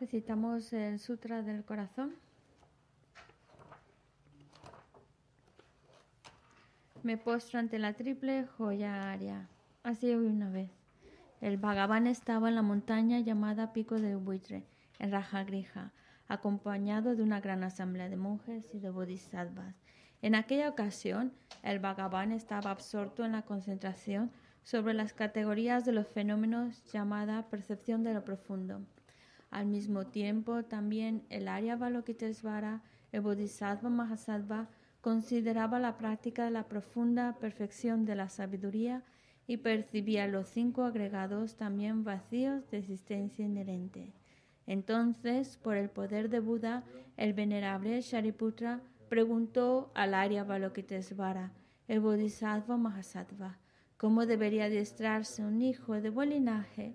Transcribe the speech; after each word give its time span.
Recitamos 0.00 0.72
el 0.72 1.00
Sutra 1.00 1.42
del 1.42 1.64
Corazón. 1.64 2.14
Me 7.02 7.18
postro 7.18 7.58
ante 7.58 7.80
la 7.80 7.94
triple 7.94 8.46
joya 8.46 9.10
aria. 9.10 9.48
Así 9.82 10.14
hoy 10.14 10.26
una 10.26 10.50
vez. 10.50 10.70
El 11.40 11.56
Bhagavan 11.56 12.06
estaba 12.06 12.48
en 12.48 12.54
la 12.54 12.62
montaña 12.62 13.18
llamada 13.18 13.72
Pico 13.72 13.96
del 13.96 14.18
Buitre, 14.18 14.62
en 15.00 15.10
Rajagrija, 15.10 15.90
acompañado 16.28 17.16
de 17.16 17.24
una 17.24 17.40
gran 17.40 17.64
asamblea 17.64 18.08
de 18.08 18.16
monjes 18.16 18.72
y 18.72 18.78
de 18.78 18.90
bodhisattvas. 18.90 19.74
En 20.22 20.36
aquella 20.36 20.68
ocasión, 20.68 21.32
el 21.64 21.80
Bhagavan 21.80 22.30
estaba 22.30 22.70
absorto 22.70 23.24
en 23.24 23.32
la 23.32 23.42
concentración 23.42 24.30
sobre 24.62 24.94
las 24.94 25.12
categorías 25.12 25.84
de 25.84 25.92
los 25.92 26.06
fenómenos 26.06 26.84
llamada 26.92 27.48
percepción 27.50 28.04
de 28.04 28.14
lo 28.14 28.24
profundo. 28.24 28.80
Al 29.50 29.66
mismo 29.66 30.06
tiempo, 30.06 30.64
también 30.64 31.24
el 31.30 31.48
Arya 31.48 31.76
Balokitesvara, 31.76 32.82
el 33.12 33.22
Bodhisattva 33.22 33.88
Mahasattva, 33.88 34.68
consideraba 35.00 35.78
la 35.78 35.96
práctica 35.96 36.44
de 36.44 36.50
la 36.50 36.68
profunda 36.68 37.36
perfección 37.40 38.04
de 38.04 38.14
la 38.14 38.28
sabiduría 38.28 39.04
y 39.46 39.58
percibía 39.58 40.26
los 40.26 40.48
cinco 40.48 40.84
agregados 40.84 41.56
también 41.56 42.04
vacíos 42.04 42.68
de 42.70 42.78
existencia 42.78 43.44
inherente. 43.44 44.12
Entonces, 44.66 45.56
por 45.56 45.76
el 45.76 45.88
poder 45.88 46.28
de 46.28 46.40
Buda, 46.40 46.84
el 47.16 47.32
venerable 47.32 48.02
Shariputra 48.02 48.82
preguntó 49.08 49.90
al 49.94 50.12
Arya 50.12 50.44
Balokitesvara, 50.44 51.52
el 51.88 52.00
Bodhisattva 52.00 52.76
Mahasattva, 52.76 53.58
cómo 53.96 54.26
debería 54.26 54.66
adiestrarse 54.66 55.42
un 55.42 55.62
hijo 55.62 55.94
de 56.02 56.10
buen 56.10 56.28
linaje 56.28 56.94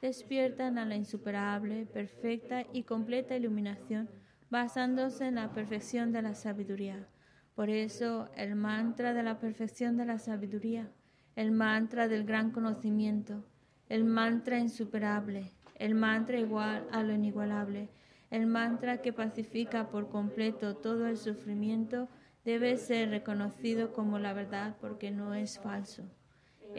despiertan 0.00 0.78
a 0.78 0.84
la 0.84 0.96
insuperable, 0.96 1.86
perfecta 1.86 2.64
y 2.72 2.84
completa 2.84 3.36
iluminación 3.36 4.08
basándose 4.50 5.26
en 5.26 5.36
la 5.36 5.52
perfección 5.52 6.12
de 6.12 6.22
la 6.22 6.34
sabiduría. 6.34 7.06
Por 7.54 7.70
eso 7.70 8.28
el 8.36 8.54
mantra 8.54 9.12
de 9.12 9.22
la 9.22 9.40
perfección 9.40 9.96
de 9.96 10.06
la 10.06 10.18
sabiduría, 10.18 10.90
el 11.34 11.50
mantra 11.50 12.08
del 12.08 12.24
gran 12.24 12.50
conocimiento, 12.50 13.44
el 13.88 14.04
mantra 14.04 14.58
insuperable, 14.58 15.52
el 15.74 15.94
mantra 15.94 16.38
igual 16.38 16.86
a 16.92 17.02
lo 17.02 17.12
inigualable, 17.12 17.88
el 18.30 18.46
mantra 18.46 18.98
que 18.98 19.12
pacifica 19.12 19.88
por 19.88 20.08
completo 20.08 20.76
todo 20.76 21.06
el 21.06 21.16
sufrimiento, 21.16 22.08
debe 22.44 22.76
ser 22.76 23.10
reconocido 23.10 23.92
como 23.92 24.18
la 24.18 24.32
verdad 24.32 24.76
porque 24.80 25.10
no 25.10 25.34
es 25.34 25.58
falso. 25.58 26.04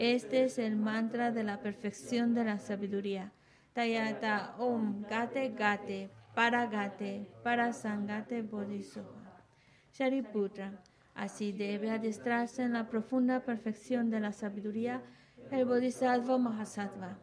Este 0.00 0.44
es 0.44 0.58
el 0.58 0.76
mantra 0.76 1.30
de 1.30 1.44
la 1.44 1.60
perfección 1.60 2.32
de 2.32 2.42
la 2.42 2.58
sabiduría. 2.58 3.32
Tayata 3.74 4.54
Om 4.56 5.02
Gate 5.02 5.50
Gate 5.50 6.10
para 6.34 6.68
Gate, 6.68 7.28
para 7.44 7.74
Sangate 7.74 8.40
Bodhisattva. 8.40 9.44
Shariputra, 9.92 10.82
así 11.14 11.52
debe 11.52 11.90
adiestrarse 11.90 12.62
en 12.62 12.72
la 12.72 12.88
profunda 12.88 13.40
perfección 13.40 14.08
de 14.08 14.20
la 14.20 14.32
sabiduría 14.32 15.02
el 15.50 15.66
Bodhisattva 15.66 16.38
Mahasattva. 16.38 17.18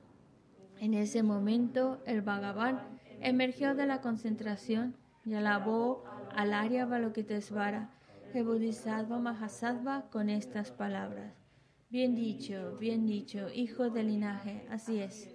En 0.80 0.94
ese 0.94 1.24
momento, 1.24 2.00
el 2.06 2.22
Bhagavan 2.22 2.80
emergió 3.22 3.74
de 3.74 3.88
la 3.88 4.02
concentración 4.02 4.96
y 5.26 5.34
alabó 5.34 6.04
al 6.36 6.54
Arya 6.54 6.86
Balokitesvara, 6.86 7.90
el 8.36 8.44
Bodhisattva 8.44 9.18
Mahasattva, 9.18 10.12
con 10.12 10.30
estas 10.30 10.70
palabras. 10.70 11.47
Bien 11.89 12.16
dicho, 12.16 12.75
bien 12.78 13.06
dicho, 13.06 13.48
hijo 13.54 13.89
del 13.89 14.07
linaje, 14.07 14.66
así 14.69 15.00
es. 15.00 15.34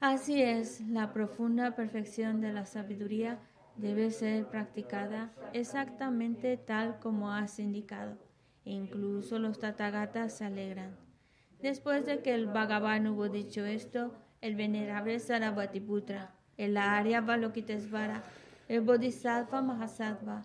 Así 0.00 0.42
es, 0.42 0.80
la 0.80 1.12
profunda 1.12 1.76
perfección 1.76 2.40
de 2.40 2.52
la 2.52 2.66
sabiduría 2.66 3.38
debe 3.76 4.10
ser 4.10 4.46
practicada 4.46 5.32
exactamente 5.52 6.56
tal 6.56 6.98
como 6.98 7.32
has 7.32 7.60
indicado. 7.60 8.18
incluso 8.64 9.38
los 9.38 9.60
Tathagatas 9.60 10.36
se 10.36 10.44
alegran. 10.44 10.96
Después 11.62 12.04
de 12.04 12.22
que 12.22 12.34
el 12.34 12.48
Bhagavan 12.48 13.06
hubo 13.06 13.28
dicho 13.28 13.64
esto, 13.64 14.12
el 14.40 14.56
venerable 14.56 15.20
Sarabhatiputra, 15.20 16.34
el 16.56 16.76
Arya 16.76 17.20
Balokitesvara, 17.20 18.24
el 18.66 18.80
Bodhisattva 18.80 19.62
Mahasattva 19.62 20.44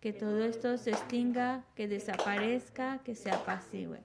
que 0.00 0.12
todo 0.12 0.44
esto 0.44 0.76
se 0.78 0.90
extinga, 0.90 1.64
que 1.74 1.88
desaparezca, 1.88 2.98
que 3.04 3.14
se 3.14 3.30
apacigüe. 3.30 4.04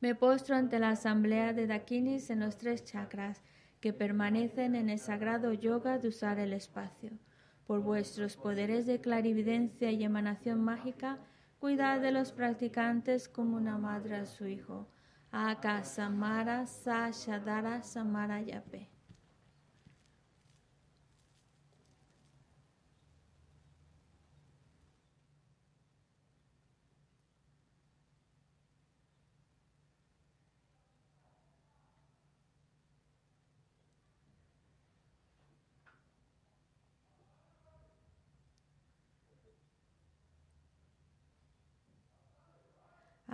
Me 0.00 0.14
postro 0.14 0.56
ante 0.56 0.78
la 0.78 0.90
asamblea 0.90 1.52
de 1.52 1.66
Dakinis 1.66 2.30
en 2.30 2.40
los 2.40 2.58
tres 2.58 2.84
chakras 2.84 3.42
que 3.80 3.92
permanecen 3.92 4.74
en 4.74 4.90
el 4.90 4.98
sagrado 4.98 5.52
yoga 5.52 5.98
de 5.98 6.08
usar 6.08 6.38
el 6.38 6.52
espacio. 6.52 7.10
Por 7.66 7.80
vuestros 7.80 8.36
poderes 8.36 8.86
de 8.86 9.00
clarividencia 9.00 9.90
y 9.90 10.04
emanación 10.04 10.62
mágica, 10.62 11.18
Cuidad 11.58 12.00
de 12.00 12.12
los 12.12 12.32
practicantes 12.32 13.28
como 13.28 13.56
una 13.56 13.78
madre 13.78 14.16
a 14.16 14.26
su 14.26 14.46
hijo. 14.46 14.86
Aka 15.32 15.82
Samara 15.84 16.66
Sashadara 16.66 17.82
Samara 17.82 18.42
Yape. 18.42 18.90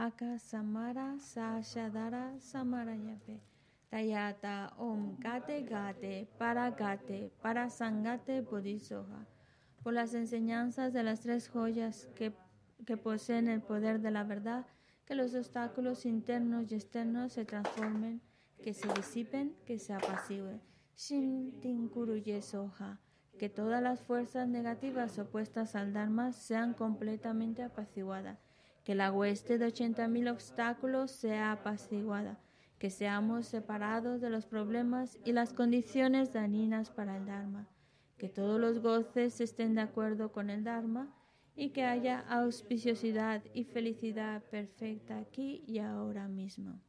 Aka 0.02 0.36
Samara 0.36 1.16
Sashadara 1.20 2.34
Samarayape. 2.40 3.38
Tayata 3.88 4.72
Om 4.76 5.16
Gate 5.20 5.62
Gate 5.62 6.26
Para 6.36 6.72
Gate 6.72 7.30
Para 7.40 7.70
Sangate 7.70 8.40
Bodhisoha. 8.40 9.28
Por 9.84 9.92
las 9.92 10.14
enseñanzas 10.14 10.92
de 10.92 11.04
las 11.04 11.20
tres 11.20 11.48
joyas 11.48 12.08
que, 12.16 12.32
que 12.84 12.96
poseen 12.96 13.46
el 13.46 13.62
poder 13.62 14.00
de 14.00 14.10
la 14.10 14.24
verdad, 14.24 14.66
que 15.06 15.14
los 15.14 15.36
obstáculos 15.36 16.04
internos 16.04 16.72
y 16.72 16.74
externos 16.74 17.34
se 17.34 17.44
transformen, 17.44 18.20
que 18.60 18.74
se 18.74 18.92
disipen, 18.94 19.54
que 19.64 19.78
se 19.78 19.94
apacigüen. 19.94 20.60
Shin 20.96 21.60
Soha. 22.42 22.98
Que 23.38 23.48
todas 23.48 23.80
las 23.80 24.00
fuerzas 24.00 24.48
negativas 24.48 25.16
opuestas 25.20 25.76
al 25.76 25.92
Dharma 25.92 26.32
sean 26.32 26.74
completamente 26.74 27.62
apaciguadas 27.62 28.51
que 28.84 28.94
la 28.94 29.12
hueste 29.12 29.58
de 29.58 29.66
ochenta 29.66 30.08
mil 30.08 30.28
obstáculos 30.28 31.10
sea 31.10 31.52
apaciguada, 31.52 32.38
que 32.78 32.90
seamos 32.90 33.46
separados 33.46 34.20
de 34.20 34.30
los 34.30 34.46
problemas 34.46 35.18
y 35.24 35.32
las 35.32 35.52
condiciones 35.52 36.32
dañinas 36.32 36.90
para 36.90 37.16
el 37.16 37.26
Dharma, 37.26 37.68
que 38.18 38.28
todos 38.28 38.60
los 38.60 38.80
goces 38.80 39.40
estén 39.40 39.74
de 39.74 39.82
acuerdo 39.82 40.32
con 40.32 40.50
el 40.50 40.64
Dharma 40.64 41.14
y 41.54 41.70
que 41.70 41.84
haya 41.84 42.20
auspiciosidad 42.28 43.44
y 43.54 43.64
felicidad 43.64 44.42
perfecta 44.44 45.18
aquí 45.18 45.62
y 45.66 45.78
ahora 45.78 46.26
mismo. 46.26 46.80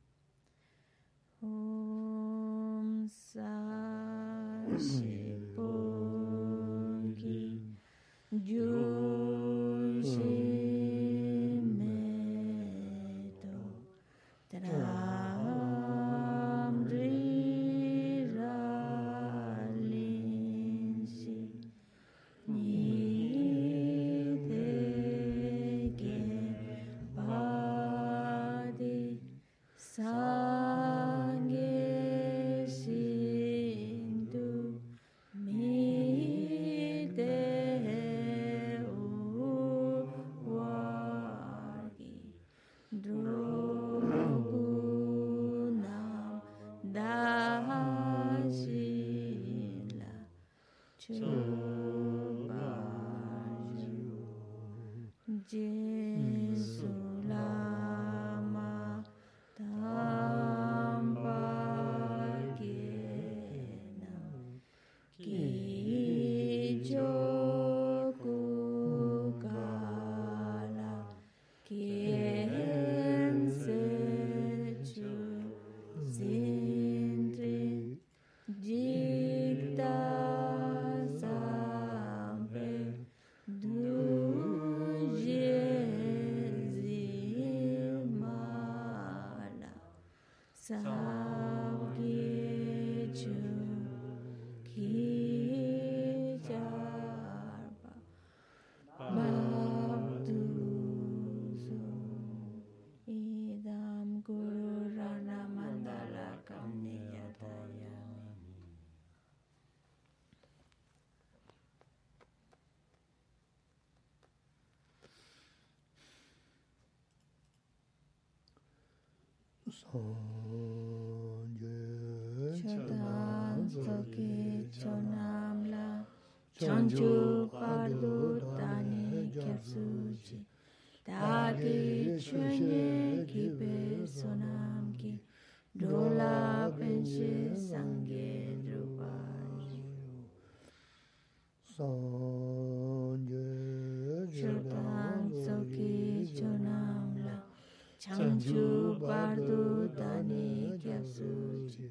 Changchu 148.13 148.93
bardu 149.01 149.89
dani 149.97 150.77
gyabsu 150.83 151.65
chi. 151.67 151.89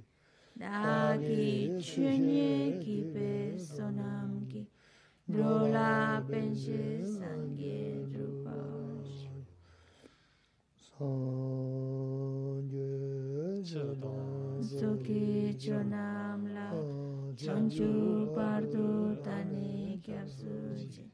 Dagi 0.57 1.75
chunye 1.83 2.79
kipe 2.79 3.59
sonam 3.59 4.47
ki. 4.49 4.69
Drola 5.29 6.23
penche 6.31 7.03
sangye 7.03 8.07
drupa 8.13 8.55
chi. 9.03 9.27
Sangye 10.79 12.87
chadam 13.65 14.63
suki 14.63 15.57
chonam 15.59 16.55
la. 16.55 16.71
Changchu 17.35 18.31
bardu 18.37 19.19
dani 19.25 19.99
gyabsu 20.01 20.87
chi. 20.93 21.05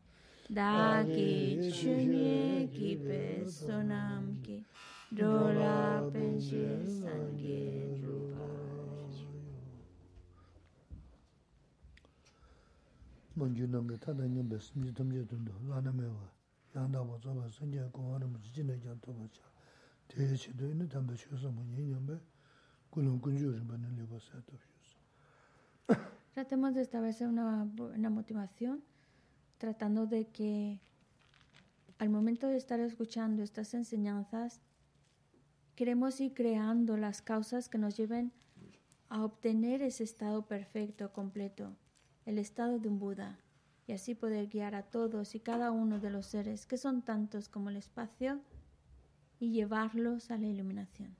Dagi 0.52 1.72
chunye 1.72 2.68
kipe 2.70 3.46
sonam 3.46 4.42
ki. 4.44 4.66
Drola 5.11 6.09
penshi 6.11 6.61
sangye 6.99 7.97
drupaji 8.01 9.27
먼저 13.35 13.65
넘게 13.65 13.97
타다니면 13.97 14.49
besmji 14.49 14.93
tamje 14.93 15.25
tun도 15.27 15.53
라나 15.69 15.91
메와 15.91 16.17
양다 16.75 17.03
보자바 17.03 17.49
선제 17.49 17.79
공하는 17.91 18.33
지진의 18.41 18.81
janto 18.81 19.13
바자 19.13 19.41
대치도 20.07 20.67
있는 20.69 20.89
담배 20.89 21.15
쉬어서 21.15 21.49
뭐 21.49 21.63
년배 21.65 22.17
꿀은 22.91 23.21
군주를 23.21 23.65
받는 23.67 23.95
리버사도 23.97 24.49
쉬어서 24.57 24.93
Tratemos 26.33 26.73
de 26.73 26.81
establecer 26.81 27.27
una, 27.27 27.63
bu- 27.65 27.93
una 27.93 28.09
motivación 28.09 28.81
tratando 29.59 30.07
de 30.07 30.25
que 30.31 30.79
al 31.99 32.09
momento 32.09 32.47
de 32.47 32.57
estar 32.57 32.79
escuchando 32.79 33.43
estas 33.43 33.73
enseñanzas, 33.75 34.59
queremos 35.78 36.20
ir 36.20 36.34
creando 36.34 36.96
las 36.96 37.22
causas 37.22 37.68
que 37.68 37.78
nos 37.78 37.96
lleven 37.96 38.32
a 39.08 39.24
obtener 39.24 39.80
ese 39.80 40.02
estado 40.02 40.44
perfecto, 40.44 41.12
completo, 41.12 41.76
el 42.26 42.38
estado 42.38 42.80
de 42.80 42.88
un 42.88 42.98
Buda, 42.98 43.38
y 43.86 43.92
así 43.92 44.16
poder 44.16 44.48
guiar 44.48 44.74
a 44.74 44.82
todos 44.82 45.36
y 45.36 45.38
cada 45.38 45.70
uno 45.70 46.00
de 46.00 46.10
los 46.10 46.26
seres, 46.26 46.66
que 46.66 46.78
son 46.78 47.02
tantos 47.02 47.48
como 47.48 47.70
el 47.70 47.76
espacio, 47.76 48.40
y 49.38 49.52
llevarlos 49.52 50.32
a 50.32 50.36
la 50.36 50.48
iluminación. 50.48 51.14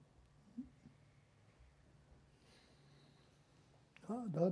아나 4.09 4.51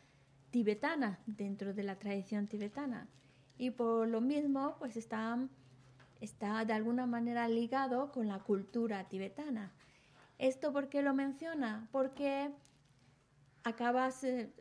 tibetana 0.51 1.19
dentro 1.25 1.73
de 1.73 1.83
la 1.83 1.97
tradición 1.97 2.47
tibetana 2.47 3.07
y 3.57 3.71
por 3.71 4.07
lo 4.07 4.21
mismo 4.21 4.75
pues 4.79 4.97
está, 4.97 5.37
está 6.19 6.65
de 6.65 6.73
alguna 6.73 7.05
manera 7.05 7.47
ligado 7.47 8.11
con 8.11 8.27
la 8.27 8.39
cultura 8.39 9.07
tibetana. 9.07 9.71
¿Esto 10.37 10.73
por 10.73 10.89
qué 10.89 11.01
lo 11.01 11.13
menciona? 11.13 11.87
Porque 11.91 12.51
acaba 13.63 14.07
hace, 14.07 14.51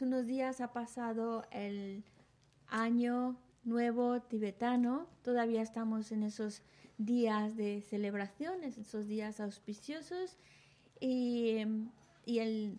unos 0.00 0.26
días 0.26 0.60
ha 0.60 0.72
pasado 0.72 1.44
el 1.52 2.04
año 2.66 3.36
nuevo 3.64 4.20
tibetano, 4.22 5.06
todavía 5.22 5.62
estamos 5.62 6.10
en 6.10 6.24
esos 6.24 6.62
días 6.98 7.56
de 7.56 7.82
celebraciones, 7.82 8.76
esos 8.76 9.06
días 9.06 9.38
auspiciosos 9.38 10.36
y, 10.98 11.58
y 12.26 12.38
el, 12.40 12.78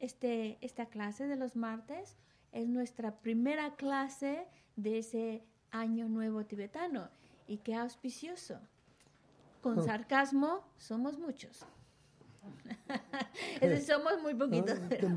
este, 0.00 0.58
esta 0.60 0.86
clase 0.86 1.26
de 1.26 1.36
los 1.36 1.56
martes 1.56 2.16
es 2.52 2.68
nuestra 2.68 3.16
primera 3.16 3.76
clase 3.76 4.46
de 4.76 4.98
ese 4.98 5.42
año 5.70 6.08
nuevo 6.08 6.44
tibetano. 6.44 7.08
Y 7.46 7.58
qué 7.58 7.74
auspicioso. 7.74 8.58
Con 9.60 9.84
sarcasmo 9.84 10.64
somos 10.76 11.18
muchos. 11.18 11.66
es 13.60 13.70
decir, 13.70 13.94
somos 13.94 14.20
muy 14.22 14.34
poquitos. 14.34 14.78
Pero, 14.88 15.08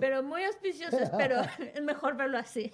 pero 0.00 0.22
muy 0.22 0.42
auspiciosos, 0.44 1.10
pero 1.16 1.40
es 1.74 1.82
mejor 1.82 2.16
verlo 2.16 2.38
así. 2.38 2.72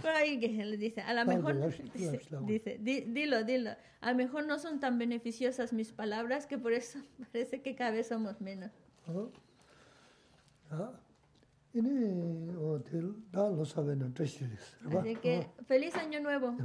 Por 0.00 0.10
ahí 0.10 0.40
que 0.40 0.48
se 0.56 0.64
le 0.64 0.76
dice, 0.76 1.00
a 1.00 1.14
lo 1.14 1.24
mejor, 1.24 1.56
dice, 1.94 2.20
dice, 2.44 2.78
dilo, 2.80 3.44
dilo, 3.44 3.70
a 4.00 4.10
lo 4.10 4.16
mejor 4.16 4.46
no 4.46 4.58
son 4.58 4.80
tan 4.80 4.98
beneficiosas 4.98 5.72
mis 5.72 5.92
palabras 5.92 6.46
que 6.46 6.58
por 6.58 6.72
eso 6.72 6.98
parece 7.32 7.62
que 7.62 7.74
cada 7.76 7.92
vez 7.92 8.08
somos 8.08 8.40
menos. 8.40 8.72
Oh. 9.06 9.30
Ah. 10.70 10.92
Así 14.98 15.14
que, 15.16 15.46
oh. 15.60 15.64
feliz 15.64 15.94
año 15.94 16.20
nuevo. 16.20 16.56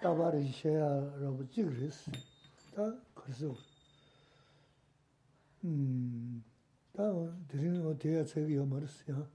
따바리 0.00 0.50
셔야라고 0.52 1.48
찍으랬어. 1.50 2.12
다 2.74 2.94
그래서 3.14 3.54
음, 5.64 6.44
다 6.92 7.02
드리는 7.48 7.82
거 7.82 7.96
대야 7.96 8.24
책이 8.24 8.56
말했어요. 8.56 9.28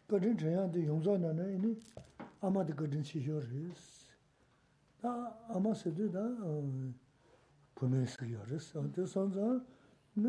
거진 0.07 0.37
저야한테 0.37 0.87
용서나네 0.87 1.55
이니 1.55 1.77
아마도 2.41 2.77
거진 2.77 3.03
시셔르스 3.03 4.05
다 5.01 5.35
아마스도 5.49 6.11
다 6.13 6.21
보면서요르스 7.75 8.79
어디 8.79 9.07
선자 9.07 9.41
네 10.15 10.29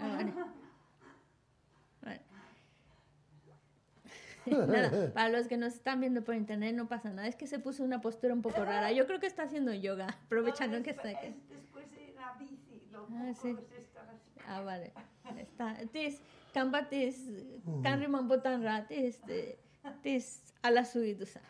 Ah, 0.00 0.08
vale. 0.08 0.32
vale. 2.02 2.20
Nada, 4.66 5.12
para 5.12 5.28
los 5.28 5.46
que 5.46 5.56
nos 5.56 5.74
están 5.74 6.00
viendo 6.00 6.24
por 6.24 6.34
internet 6.34 6.74
no 6.74 6.88
pasa 6.88 7.10
nada, 7.10 7.28
es 7.28 7.36
que 7.36 7.46
se 7.46 7.58
puso 7.58 7.84
una 7.84 8.00
postura 8.00 8.34
un 8.34 8.42
poco 8.42 8.64
rara. 8.64 8.90
Yo 8.92 9.06
creo 9.06 9.20
que 9.20 9.26
está 9.26 9.44
haciendo 9.44 9.72
yoga, 9.72 10.06
aprovechando 10.26 10.78
no, 10.78 10.82
que 10.82 10.90
está 10.90 11.08
aquí. 11.08 11.34
Después 11.48 11.90
de 11.92 12.12
la 12.14 12.34
bici, 12.38 12.82
los 12.90 13.08
ah, 13.10 13.32
sí. 13.40 13.56
Ah, 14.48 14.60
vale. 14.62 14.92
Está. 15.38 15.80
Entonces, 15.80 16.20
kan 16.52 16.70
tis 16.90 17.30
kan 17.82 18.00
riman 18.00 18.28
botan 18.28 18.62
rat 18.62 18.90
este 18.90 19.58
tis 20.02 20.52
a 20.62 20.70
la 20.70 20.84
suidusa. 20.84 21.40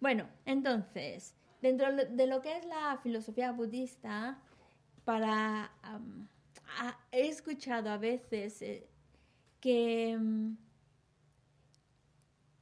Bueno, 0.00 0.28
entonces, 0.44 1.34
dentro 1.62 1.92
de 1.92 2.26
lo 2.26 2.42
que 2.42 2.56
es 2.56 2.64
la 2.66 2.98
filosofía 3.02 3.52
budista, 3.52 4.38
para 5.04 5.72
um, 5.94 6.26
a, 6.78 6.98
he 7.12 7.28
escuchado 7.28 7.90
a 7.90 7.98
veces 7.98 8.62
eh, 8.62 8.88
que 9.60 10.16
um, 10.16 10.56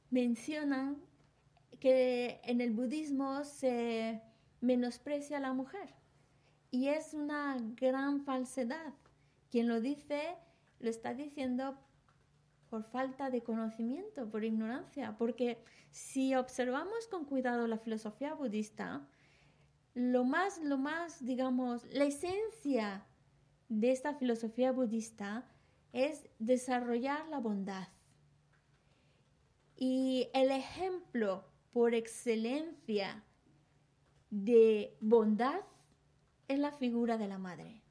mencionan 0.09 0.97
que 1.79 2.39
en 2.43 2.61
el 2.61 2.71
budismo 2.71 3.43
se 3.43 4.21
menosprecia 4.61 5.37
a 5.37 5.41
la 5.41 5.53
mujer 5.53 5.93
y 6.71 6.87
es 6.87 7.13
una 7.13 7.57
gran 7.75 8.21
falsedad. 8.21 8.93
Quien 9.51 9.67
lo 9.67 9.79
dice 9.81 10.35
lo 10.79 10.89
está 10.89 11.13
diciendo 11.13 11.77
por 12.69 12.83
falta 12.83 13.29
de 13.29 13.41
conocimiento, 13.43 14.29
por 14.29 14.43
ignorancia, 14.43 15.15
porque 15.17 15.63
si 15.91 16.35
observamos 16.35 17.07
con 17.07 17.25
cuidado 17.25 17.67
la 17.67 17.77
filosofía 17.77 18.33
budista, 18.33 19.07
lo 19.93 20.25
más, 20.25 20.61
lo 20.61 20.77
más, 20.77 21.23
digamos, 21.23 21.85
la 21.93 22.03
esencia 22.05 23.05
de 23.69 23.91
esta 23.91 24.13
filosofía 24.13 24.71
budista 24.71 25.47
es 25.93 26.27
desarrollar 26.39 27.27
la 27.29 27.39
bondad. 27.39 27.87
Y 29.75 30.29
el 30.33 30.51
ejemplo 30.51 31.45
por 31.71 31.93
excelencia 31.93 33.23
de 34.29 34.97
bondad 35.01 35.61
es 36.47 36.59
la 36.59 36.71
figura 36.71 37.17
de 37.17 37.27
la 37.27 37.37
madre. 37.37 37.81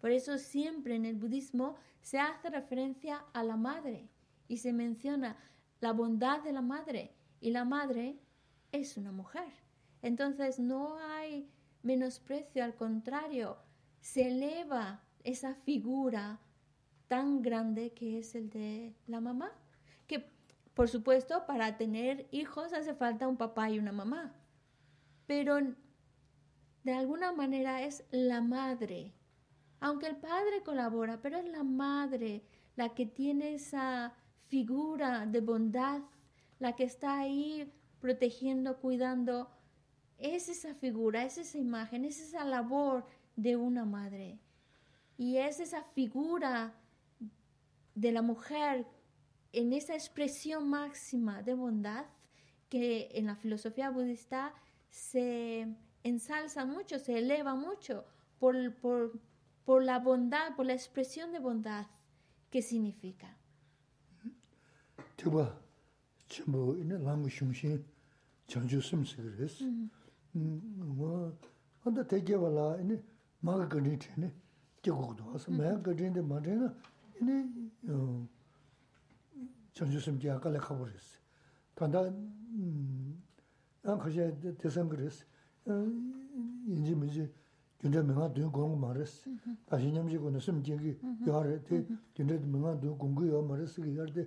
Por 0.00 0.10
eso 0.10 0.38
siempre 0.38 0.94
en 0.94 1.04
el 1.04 1.16
budismo 1.16 1.76
se 2.00 2.18
hace 2.18 2.50
referencia 2.50 3.24
a 3.32 3.42
la 3.42 3.56
madre 3.56 4.08
y 4.46 4.58
se 4.58 4.72
menciona 4.72 5.36
la 5.80 5.92
bondad 5.92 6.42
de 6.42 6.52
la 6.52 6.62
madre 6.62 7.14
y 7.40 7.50
la 7.50 7.64
madre 7.64 8.18
es 8.72 8.96
una 8.96 9.12
mujer. 9.12 9.52
Entonces 10.02 10.58
no 10.58 10.98
hay 10.98 11.50
menosprecio, 11.82 12.64
al 12.64 12.74
contrario, 12.74 13.58
se 14.00 14.28
eleva 14.28 15.02
esa 15.28 15.54
figura 15.54 16.40
tan 17.08 17.42
grande 17.42 17.92
que 17.92 18.18
es 18.18 18.34
el 18.34 18.50
de 18.50 18.94
la 19.06 19.20
mamá, 19.20 19.52
que 20.06 20.30
por 20.74 20.88
supuesto 20.88 21.46
para 21.46 21.76
tener 21.76 22.28
hijos 22.30 22.72
hace 22.72 22.94
falta 22.94 23.28
un 23.28 23.36
papá 23.36 23.70
y 23.70 23.78
una 23.78 23.92
mamá, 23.92 24.34
pero 25.26 25.58
de 26.84 26.92
alguna 26.92 27.32
manera 27.32 27.82
es 27.82 28.04
la 28.10 28.40
madre 28.40 29.14
aunque 29.80 30.06
el 30.06 30.16
padre 30.16 30.62
colabora, 30.64 31.20
pero 31.22 31.38
es 31.38 31.48
la 31.48 31.62
madre 31.62 32.42
la 32.76 32.94
que 32.94 33.06
tiene 33.06 33.54
esa 33.54 34.14
figura 34.48 35.26
de 35.26 35.40
bondad, 35.40 36.02
la 36.58 36.74
que 36.74 36.84
está 36.84 37.20
ahí 37.20 37.72
protegiendo, 38.00 38.78
cuidando. 38.78 39.50
Es 40.16 40.48
esa 40.48 40.74
figura, 40.74 41.24
es 41.24 41.38
esa 41.38 41.58
imagen, 41.58 42.04
es 42.04 42.20
esa 42.20 42.44
labor 42.44 43.04
de 43.36 43.56
una 43.56 43.84
madre. 43.84 44.40
Y 45.18 45.36
es 45.36 45.60
esa 45.60 45.82
figura 45.82 46.72
de 47.94 48.12
la 48.12 48.22
mujer 48.22 48.86
en 49.52 49.72
esa 49.72 49.94
expresión 49.94 50.70
máxima 50.70 51.42
de 51.42 51.54
bondad 51.54 52.06
que 52.68 53.08
en 53.12 53.26
la 53.26 53.34
filosofía 53.34 53.90
budista 53.90 54.54
se 54.88 55.66
ensalza 56.04 56.64
mucho, 56.64 56.98
se 56.98 57.18
eleva 57.18 57.54
mucho 57.54 58.04
por, 58.38 58.54
por, 58.76 59.18
por 59.64 59.82
la 59.82 59.98
bondad, 59.98 60.54
por 60.54 60.66
la 60.66 60.74
expresión 60.74 61.32
de 61.32 61.40
bondad 61.40 61.86
que 62.50 62.62
significa. 62.62 63.36
Tiba, 65.16 65.60
chimbo 66.28 66.76
ina 66.76 66.98
langu 66.98 67.28
shumshin 67.28 67.84
chanchu 68.46 68.80
simsi 68.80 69.16
gres. 69.36 69.64
Nga, 70.34 71.32
anda 71.84 72.04
teke 72.06 72.36
wala 72.36 72.80
ina 72.80 72.96
maga 73.42 73.66
gani 73.66 73.96
tene, 73.96 74.32
제국도 74.88 75.26
와서 75.30 75.50
매 75.50 75.76
그린데 75.82 76.22
만데나 76.22 76.74
이니 77.20 77.70
전주심 79.74 80.18
제가 80.18 80.40
갈래 80.40 80.56
가버렸어. 80.58 81.18
단다 81.74 82.10
난 83.82 83.98
그제 83.98 84.56
대선 84.56 84.88
그랬어. 84.88 85.26
인지 86.66 86.94
문제 86.94 87.30
근데 87.78 88.02
내가 88.02 88.32
돈 88.32 88.50
공부 88.50 88.76
말했어. 88.78 89.30
다시 89.66 89.92
냠지고는 89.92 90.40
숨 90.40 90.64
제기 90.64 90.98
여하래 91.26 91.62
돼. 91.64 91.86
근데 92.16 92.38
내가 92.38 92.80
돈 92.80 92.96
공부 92.96 93.28
여 93.28 93.42
말했어. 93.42 93.84
이거데 93.84 94.26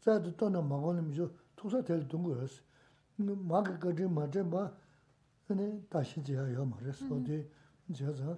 자도 0.00 0.36
또나 0.36 0.60
먹어는 0.60 1.10
미죠 1.10 1.32
토사 1.54 1.80
될 1.84 2.08
동거였어. 2.08 2.60
마그 3.16 3.78
그제 3.78 4.08
맞아 4.08 4.44
봐. 4.50 4.74
근데 5.46 5.80
다시 5.88 6.24
제가 6.24 6.52
여 6.54 6.64
말했어. 6.64 7.08
근데 7.08 7.48
제가 7.94 8.36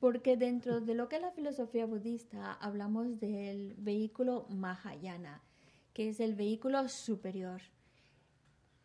Porque 0.00 0.36
dentro 0.36 0.80
de 0.80 0.94
lo 0.94 1.08
que 1.08 1.16
es 1.16 1.22
la 1.22 1.30
filosofía 1.30 1.86
budista 1.86 2.52
hablamos 2.54 3.18
del 3.20 3.74
vehículo 3.78 4.46
Mahayana, 4.50 5.42
que 5.92 6.08
es 6.08 6.20
el 6.20 6.34
vehículo 6.34 6.88
superior. 6.88 7.62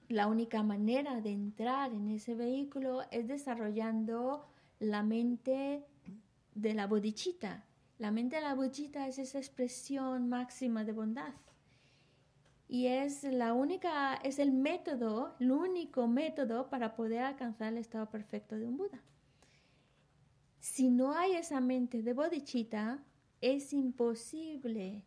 La 0.08 0.27
única 0.27 0.63
manera 0.63 1.21
de 1.21 1.32
entrar 1.32 1.91
en 1.93 2.10
ese 2.10 2.36
vehículo 2.36 3.01
es 3.12 3.27
desarrollando 3.27 4.47
la 4.79 5.03
mente 5.03 5.85
de 6.55 6.73
la 6.73 6.87
bodhicitta. 6.87 7.65
La 7.97 8.11
mente 8.11 8.37
de 8.37 8.41
la 8.41 8.55
bodhicitta 8.55 9.07
es 9.07 9.19
esa 9.19 9.37
expresión 9.37 10.29
máxima 10.29 10.83
de 10.83 10.93
bondad 10.93 11.33
y 12.69 12.85
es 12.85 13.23
la 13.23 13.53
única, 13.53 14.13
es 14.23 14.37
el 14.37 14.51
método, 14.51 15.35
el 15.39 15.51
único 15.51 16.07
método 16.07 16.69
para 16.69 16.95
poder 16.95 17.23
alcanzar 17.23 17.73
el 17.73 17.79
estado 17.79 18.11
perfecto 18.11 18.57
de 18.59 18.67
un 18.67 18.77
Buda. 18.77 19.01
Si 20.59 20.91
no 20.91 21.13
hay 21.13 21.33
esa 21.33 21.61
mente 21.61 22.03
de 22.03 22.13
bodhicitta, 22.13 23.03
es 23.41 23.73
imposible, 23.73 25.01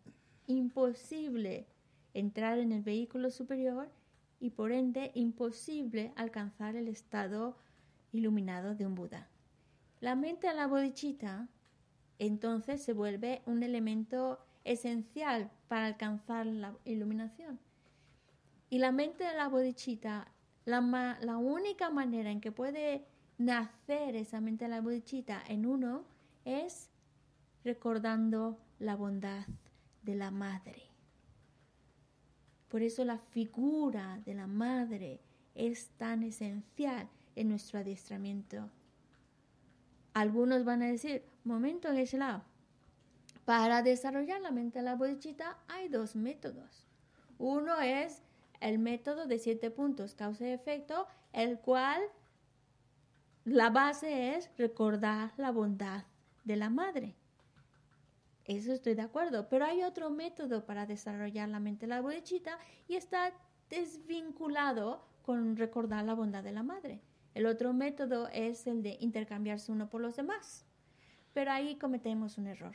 imposible 0.49 1.69
entrar 2.15 2.59
en 2.59 2.73
el 2.73 2.83
vehículo 2.83 3.31
superior 3.31 3.89
y 4.41 4.51
por 4.51 4.73
ende 4.73 5.13
imposible 5.15 6.13
alcanzar 6.17 6.75
el 6.75 6.89
estado 6.89 7.57
iluminado 8.11 8.75
de 8.75 8.87
un 8.87 8.97
Buda. 8.97 9.29
La 10.03 10.17
mente 10.17 10.49
de 10.49 10.55
la 10.55 10.67
bodichita 10.67 11.47
entonces 12.19 12.83
se 12.83 12.93
vuelve 12.93 13.41
un 13.47 13.63
elemento 13.63 14.45
esencial 14.65 15.53
para 15.69 15.87
alcanzar 15.87 16.45
la 16.45 16.77
iluminación. 16.85 17.61
Y 18.69 18.79
la 18.79 18.91
mente 18.91 19.23
de 19.23 19.37
la 19.37 19.47
bodichita, 19.47 20.27
la, 20.65 20.81
la 21.21 21.37
única 21.37 21.91
manera 21.91 22.33
en 22.33 22.41
que 22.41 22.51
puede 22.51 23.07
nacer 23.39 24.17
esa 24.17 24.41
mente 24.41 24.65
de 24.65 24.71
la 24.71 24.81
bodichita 24.81 25.41
en 25.47 25.67
uno 25.67 26.05
es 26.45 26.91
recordando 27.63 28.59
la 28.81 28.97
bondad 28.97 29.47
de 30.03 30.17
la 30.17 30.33
madre. 30.33 30.83
Por 32.67 32.83
eso 32.83 33.05
la 33.05 33.19
figura 33.19 34.21
de 34.25 34.35
la 34.35 34.49
madre 34.49 35.21
es 35.55 35.91
tan 35.91 36.25
esencial 36.25 37.09
en 37.37 37.51
nuestro 37.51 37.79
adiestramiento. 37.79 38.69
Algunos 40.15 40.65
van 40.65 40.83
a 40.83 40.87
decir, 40.87 41.25
momento 41.45 41.89
lado 41.93 42.45
para 43.45 43.83
desarrollar 43.83 44.41
la 44.41 44.51
mente 44.51 44.79
de 44.79 44.85
la 44.85 44.95
bodichita 44.95 45.59
hay 45.69 45.89
dos 45.89 46.15
métodos. 46.15 46.87
Uno 47.39 47.81
es 47.81 48.23
el 48.61 48.79
método 48.79 49.27
de 49.27 49.39
siete 49.39 49.71
puntos, 49.71 50.15
causa 50.15 50.47
y 50.47 50.51
efecto, 50.51 51.07
el 51.33 51.59
cual 51.59 52.01
la 53.45 53.71
base 53.71 54.37
es 54.37 54.51
recordar 54.57 55.33
la 55.37 55.51
bondad 55.51 56.05
de 56.45 56.57
la 56.57 56.71
madre. 56.71 57.17
Eso 58.45 58.73
estoy 58.73 58.95
de 58.95 59.03
acuerdo, 59.03 59.49
pero 59.49 59.65
hay 59.65 59.83
otro 59.83 60.11
método 60.11 60.65
para 60.65 60.87
desarrollar 60.87 61.49
la 61.49 61.61
mente 61.61 61.87
de 61.87 61.91
la 61.91 62.01
bodichita 62.01 62.59
y 62.87 62.95
está 62.95 63.33
desvinculado 63.71 65.05
con 65.23 65.57
recordar 65.57 66.05
la 66.05 66.15
bondad 66.15 66.45
de 66.45 66.53
la 66.53 66.63
madre. 66.63 67.01
El 67.35 67.47
otro 67.47 67.73
método 67.73 68.29
es 68.29 68.67
el 68.67 68.83
de 68.83 68.97
intercambiarse 69.01 69.73
uno 69.73 69.89
por 69.89 70.01
los 70.01 70.17
demás. 70.17 70.67
Pero 71.33 71.51
ahí 71.51 71.77
cometemos 71.77 72.39
un 72.39 72.47
error. 72.47 72.75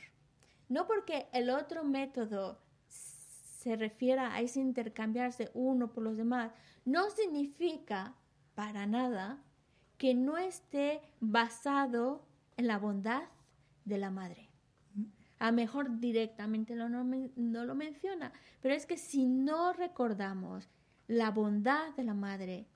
No 0.69 0.87
porque 0.87 1.27
el 1.31 1.49
otro 1.49 1.83
método 1.83 2.59
se 2.87 3.75
refiera 3.75 4.33
a 4.33 4.41
ese 4.41 4.59
intercambiarse 4.59 5.51
uno 5.53 5.91
por 5.91 6.03
los 6.03 6.17
demás, 6.17 6.51
no 6.85 7.09
significa 7.09 8.15
para 8.55 8.85
nada 8.85 9.43
que 9.97 10.13
no 10.13 10.37
esté 10.37 11.01
basado 11.19 12.25
en 12.55 12.67
la 12.67 12.77
bondad 12.77 13.23
de 13.85 13.97
la 13.97 14.09
madre. 14.09 14.49
A 15.39 15.51
mejor 15.51 15.99
directamente 15.99 16.75
no, 16.75 16.87
no 16.89 17.65
lo 17.65 17.75
menciona, 17.75 18.31
pero 18.61 18.73
es 18.73 18.85
que 18.85 18.97
si 18.97 19.27
no 19.27 19.73
recordamos 19.73 20.69
la 21.07 21.31
bondad 21.31 21.93
de 21.95 22.03
la 22.03 22.13
madre, 22.13 22.67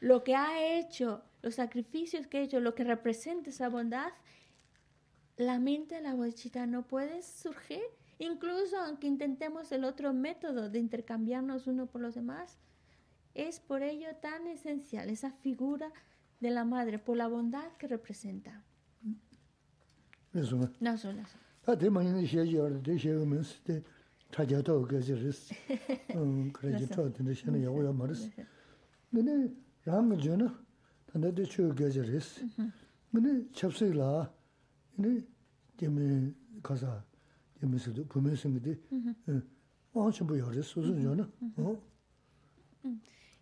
lo 0.00 0.24
que 0.24 0.34
ha 0.34 0.78
hecho, 0.78 1.22
los 1.42 1.56
sacrificios 1.56 2.26
que 2.26 2.38
ha 2.38 2.42
hecho, 2.42 2.60
lo 2.60 2.74
que 2.74 2.84
representa 2.84 3.50
esa 3.50 3.68
bondad, 3.68 4.12
la 5.36 5.58
mente 5.58 5.96
de 5.96 6.00
la 6.02 6.14
bolchita 6.14 6.66
no 6.66 6.86
puede 6.86 7.22
surgir, 7.22 7.82
incluso 8.18 8.76
aunque 8.78 9.06
intentemos 9.06 9.70
el 9.72 9.84
otro 9.84 10.12
método 10.12 10.68
de 10.68 10.78
intercambiarnos 10.78 11.66
uno 11.66 11.86
por 11.86 12.00
los 12.00 12.14
demás. 12.14 12.58
Es 13.34 13.60
por 13.60 13.82
ello 13.82 14.08
tan 14.20 14.48
esencial 14.48 15.08
esa 15.10 15.30
figura 15.30 15.92
de 16.40 16.50
la 16.50 16.64
madre, 16.64 16.98
por 16.98 17.16
la 17.16 17.28
bondad 17.28 17.72
que 17.78 17.86
representa. 17.86 18.64
Eso 20.34 20.70
no 20.80 20.98
solo 20.98 21.22
rāngā 29.88 30.18
jōna, 30.22 30.48
tāndā 31.10 31.32
tē 31.34 31.44
rēs. 32.08 32.28
Lā, 33.96 34.10
kāsā, 36.68 36.94
sīdō, 37.62 38.04
pūmē 38.12 38.36
sīngi 38.36 38.60
tē, 38.64 38.74
yā 39.96 40.48
rēs, 40.52 40.72
sūsū 40.74 40.96
jōna. 41.04 41.28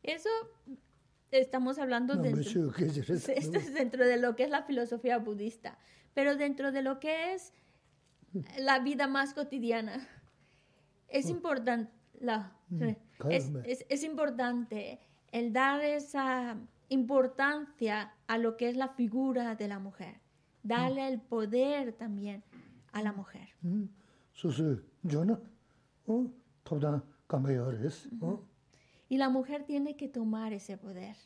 Eso 0.03 0.31
estamos 1.33 1.79
hablando 1.79 2.15
no, 2.15 2.23
dentro, 2.23 2.73
esto 2.79 3.59
es 3.59 3.75
dentro 3.75 4.07
de 4.07 4.17
lo 4.17 4.37
que 4.37 4.45
es 4.45 4.51
la 4.51 4.63
filosofía 4.63 5.19
budista, 5.19 5.79
pero 6.15 6.37
dentro 6.37 6.71
de 6.71 6.83
lo 6.83 7.01
que 7.01 7.35
es 7.35 7.53
la 8.59 8.79
vida 8.79 9.09
más 9.09 9.35
cotidiana. 9.35 10.09
Es 11.09 11.29
importante, 11.29 11.91
la, 12.21 12.57
es, 13.31 13.51
es, 13.65 13.87
es 13.89 14.03
importante 14.03 15.01
el 15.33 15.53
dar 15.53 15.81
esa 15.83 16.57
importancia 16.89 18.15
a 18.27 18.39
lo 18.39 18.57
que 18.57 18.69
es 18.69 18.77
la 18.77 18.89
figura 18.89 19.55
de 19.55 19.69
la 19.69 19.79
mujer, 19.79 20.21
darle 20.63 21.09
el 21.09 21.21
poder 21.21 21.93
también 21.93 22.43
a 22.93 23.03
la 23.03 23.13
mujer. 23.13 23.49
Y 29.09 29.19
la 29.19 29.29
mujer 29.29 29.65
tiene 29.65 29.97
que 29.97 30.09
tomar 30.09 30.53
ese 30.53 30.77
poder, 30.77 31.17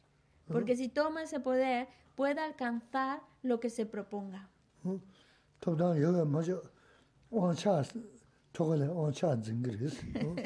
porque 0.46 0.76
si 0.76 0.88
toma 0.88 1.22
ese 1.22 1.40
poder 1.40 1.88
puede 2.14 2.40
alcanzar 2.40 3.22
lo 3.42 3.60
que 3.60 3.70
se 3.70 3.86
proponga. 3.86 4.48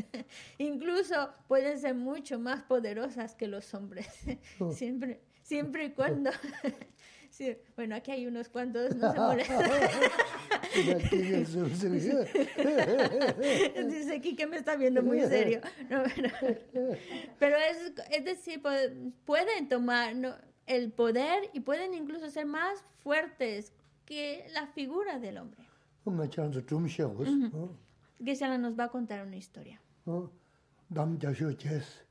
Incluso 0.59 1.31
pueden 1.49 1.79
ser 1.79 1.95
mucho 1.95 2.39
más 2.39 2.63
poderosas 2.63 3.35
que 3.35 3.49
los 3.49 3.73
hombres. 3.75 4.09
Siempre, 4.73 5.21
siempre 5.43 5.87
y 5.87 5.91
cuando. 5.91 6.31
bueno, 7.77 7.97
aquí 7.97 8.11
hay 8.11 8.27
unos 8.27 8.49
cuantos, 8.49 8.95
no 8.97 9.13
se 9.13 9.19
molestan. 9.19 9.71
Dice 13.89 14.15
aquí 14.17 14.37
que 14.37 14.47
me 14.47 14.57
está 14.57 14.77
viendo 14.77 15.03
muy 15.03 15.21
serio. 15.23 15.61
pero, 17.39 17.57
es, 17.57 17.93
es, 18.11 18.25
decir, 18.25 18.63
pueden 19.25 19.69
tomar 19.69 20.15
el 20.67 20.93
poder 20.93 21.51
y 21.53 21.61
pueden 21.61 21.95
incluso 21.95 22.31
ser 22.31 22.47
más 22.47 22.85
fuertes 22.99 23.73
que 24.05 24.47
la 24.53 24.67
figura 24.67 25.19
del 25.19 25.39
hombre. 25.39 25.65
Gesela 28.19 28.59
nos 28.59 28.79
va 28.79 28.85
a 28.85 28.89
contar 28.89 29.27
una 29.27 29.37
historia. 29.37 29.81
Nam 30.91 31.19
Jasho 31.19 31.53
Ches. 31.53 32.05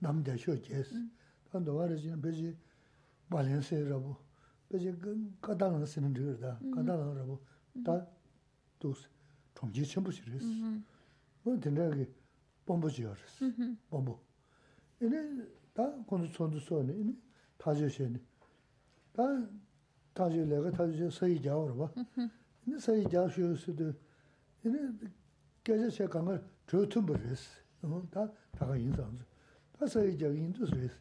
Nam 0.00 0.24
Jasho 0.24 0.56
Ches. 0.62 0.94
Tanto 1.50 1.74
va 1.74 1.84
a 1.84 1.88
decir, 1.88 2.16
pese 2.20 2.56
Valencia 3.28 3.78
rabo. 3.88 4.18
Pese 4.68 4.94
Catalan 5.40 5.86
sin 5.86 6.12
dirda, 6.12 6.58
Catalan 6.74 7.14
rabo. 7.16 7.40
Ta 7.84 8.06
tus 8.78 9.08
chomji 9.54 9.84
chembu 9.84 10.12
siris. 10.12 10.44
No 11.44 11.58
tendrá 11.58 11.90
que 11.90 12.08
bombo 12.66 12.88
jiores. 12.88 13.40
Bombo. 13.90 14.20
Ene 15.00 15.46
ta 15.74 15.94
kondo 16.06 16.26
sondu 16.26 16.60
sone, 16.60 16.92
ene 16.92 17.14
tajo 17.56 17.88
shene. 17.88 18.20
Ta 19.12 19.48
tajo 20.14 20.44
lega 20.44 20.70
tajo 20.70 21.10
sayi 21.10 21.40
jawo 21.40 21.68
rabo. 21.68 21.90
Ene 22.66 22.78
sayi 22.78 23.06
jawo 23.06 23.28
shio 23.28 23.56
sudu 23.56 23.94
이네 24.65 24.91
계제 25.63 25.89
제 25.89 26.07
강을 26.07 26.43
저튼 26.67 27.05
버렸어. 27.05 27.61
어? 27.83 28.07
다 28.09 28.31
다가 28.51 28.75
인상도. 28.77 29.23
다 29.77 29.85
서이 29.85 30.17
저 30.17 30.31
인도 30.33 30.65
스레스. 30.65 30.95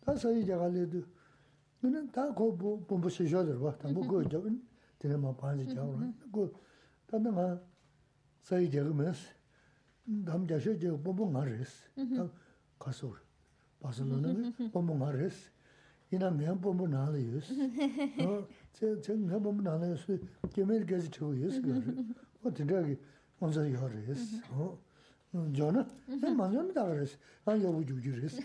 다 0.00 0.14
서이 0.14 0.44
저 0.46 0.58
갈래도 0.58 1.02
너는 1.80 2.10
다고 2.10 2.56
본부 2.86 3.08
시셔들 3.10 3.58
봐. 3.58 3.76
다 3.78 3.88
뭐고 3.92 4.28
저 4.28 4.42
되는 4.98 5.20
뭐 5.20 5.34
반지 5.36 5.66
자고. 5.74 5.98
그 6.32 6.52
단다가 7.06 7.60
서이 8.40 8.70
저 8.70 8.84
그면서 8.84 9.28
남자 10.04 10.58
셔저 10.58 10.96
본부 10.98 11.30
말했어. 11.30 11.88
다 12.16 12.30
가서 12.78 13.14
봐서 13.80 14.04
너는 14.04 14.70
본부 14.70 14.94
말했어. 14.94 15.50
이나 16.10 16.30
면 16.30 16.58
본부 16.60 16.88
나려스. 16.88 17.52
어? 18.22 18.48
저 18.72 19.14
내가 19.14 19.38
본부 19.38 19.62
나려스. 19.62 20.18
개멜 20.54 20.86
계지 20.86 21.10
저거 21.10 21.34
있어. 21.34 21.60
O 22.43 22.51
tindaagi 22.51 22.97
onza 23.39 23.67
yo 23.67 23.87
res. 23.87 24.41
Yo 25.51 25.71
no, 25.71 25.85
manzo 26.35 26.63
me 26.63 26.73
da 26.73 26.85
res. 26.93 27.17
Yo 27.45 27.71
voy 27.71 27.85
a 27.85 28.15
res. 28.15 28.39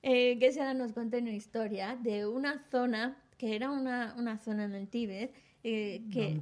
Eh, 0.00 0.38
Geshe 0.38 0.74
nos 0.74 0.92
cuenta 0.92 1.18
una 1.18 1.32
historia 1.32 1.96
de 1.96 2.24
una 2.24 2.64
zona, 2.70 3.18
que 3.36 3.56
era 3.56 3.70
una, 3.70 4.14
una 4.16 4.38
zona 4.38 4.64
en 4.64 4.74
el 4.74 4.88
Tíbet, 4.88 5.34
eh, 5.64 6.08
que 6.12 6.40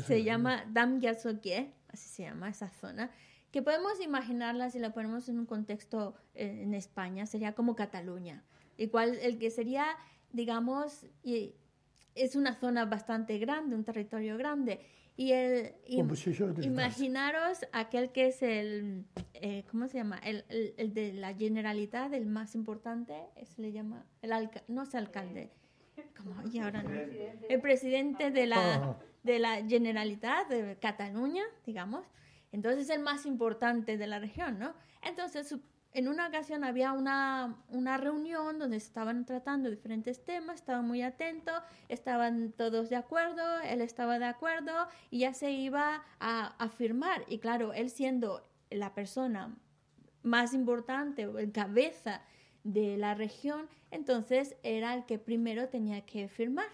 se 0.00 0.24
llama 0.24 0.64
Dam 0.72 0.98
Yasokye, 0.98 1.72
así 1.88 2.08
se 2.08 2.22
llama 2.22 2.48
esa 2.48 2.70
zona, 2.70 3.10
que 3.52 3.62
podemos 3.62 4.00
imaginarla 4.00 4.70
si 4.70 4.78
la 4.78 4.92
ponemos 4.92 5.28
en 5.28 5.38
un 5.38 5.46
contexto 5.46 6.14
eh, 6.34 6.62
en 6.62 6.72
España, 6.74 7.26
sería 7.26 7.52
como 7.52 7.76
Cataluña. 7.76 8.42
Igual 8.78 9.18
el 9.20 9.38
que 9.38 9.50
sería, 9.50 9.86
digamos, 10.32 11.04
y 11.22 11.54
es 12.16 12.36
una 12.36 12.54
zona 12.54 12.84
bastante 12.84 13.38
grande, 13.38 13.76
un 13.76 13.84
territorio 13.84 14.36
grande. 14.36 14.80
Y 15.18 15.32
el, 15.32 15.72
te- 15.86 15.96
imaginaros 16.66 17.64
aquel 17.72 18.10
que 18.12 18.26
es 18.26 18.42
el, 18.42 19.06
eh, 19.34 19.64
¿cómo 19.70 19.88
se 19.88 19.98
llama? 19.98 20.18
El, 20.18 20.44
el- 20.50 20.74
el 20.76 20.92
de 20.92 21.12
la 21.14 21.32
generalidad, 21.34 22.12
el 22.12 22.26
más 22.26 22.54
importante, 22.54 23.14
se 23.44 23.62
le 23.62 23.72
llama, 23.72 24.04
el 24.20 24.32
alca 24.32 24.62
no 24.68 24.82
es 24.82 24.94
alcalde, 24.94 25.50
¿cómo? 26.16 26.34
Y 26.52 26.58
ahora 26.58 26.82
no. 26.82 26.90
El 27.48 27.60
presidente 27.62 28.30
de 28.30 28.46
la, 28.46 28.74
Ajá. 28.74 28.98
de 29.22 29.38
la 29.38 29.64
Generalitat 29.66 30.48
de 30.48 30.76
Cataluña, 30.78 31.44
digamos. 31.64 32.04
Entonces 32.52 32.88
el 32.90 33.00
más 33.00 33.24
importante 33.26 33.96
de 33.96 34.06
la 34.06 34.18
región, 34.18 34.58
¿no? 34.58 34.74
Entonces 35.02 35.48
su- 35.48 35.62
en 35.96 36.08
una 36.08 36.28
ocasión 36.28 36.62
había 36.62 36.92
una, 36.92 37.56
una 37.70 37.96
reunión 37.96 38.58
donde 38.58 38.76
estaban 38.76 39.24
tratando 39.24 39.70
diferentes 39.70 40.22
temas, 40.22 40.56
estaban 40.56 40.86
muy 40.86 41.00
atentos, 41.00 41.54
estaban 41.88 42.52
todos 42.52 42.90
de 42.90 42.96
acuerdo, 42.96 43.42
él 43.60 43.80
estaba 43.80 44.18
de 44.18 44.26
acuerdo 44.26 44.72
y 45.10 45.20
ya 45.20 45.32
se 45.32 45.52
iba 45.52 46.04
a, 46.20 46.48
a 46.62 46.68
firmar. 46.68 47.24
Y 47.28 47.38
claro, 47.38 47.72
él 47.72 47.88
siendo 47.88 48.46
la 48.68 48.92
persona 48.92 49.56
más 50.22 50.52
importante 50.52 51.22
el 51.22 51.50
cabeza 51.52 52.20
de 52.62 52.98
la 52.98 53.14
región, 53.14 53.66
entonces 53.90 54.54
era 54.62 54.92
el 54.92 55.06
que 55.06 55.18
primero 55.18 55.70
tenía 55.70 56.04
que 56.04 56.28
firmar. 56.28 56.68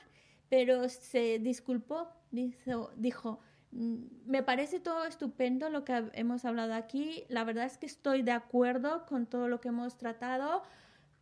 Pero 0.48 0.88
se 0.88 1.38
disculpó, 1.38 2.08
dijo, 2.32 2.90
dijo 2.96 3.38
"Mm, 3.38 3.51
me 3.72 4.42
parece 4.42 4.80
todo 4.80 5.06
estupendo 5.06 5.70
lo 5.70 5.84
que 5.84 6.04
hemos 6.12 6.44
hablado 6.44 6.74
aquí. 6.74 7.24
La 7.28 7.42
verdad 7.44 7.64
es 7.64 7.78
que 7.78 7.86
estoy 7.86 8.22
de 8.22 8.32
acuerdo 8.32 9.06
con 9.06 9.26
todo 9.26 9.48
lo 9.48 9.60
que 9.60 9.68
hemos 9.68 9.96
tratado, 9.96 10.62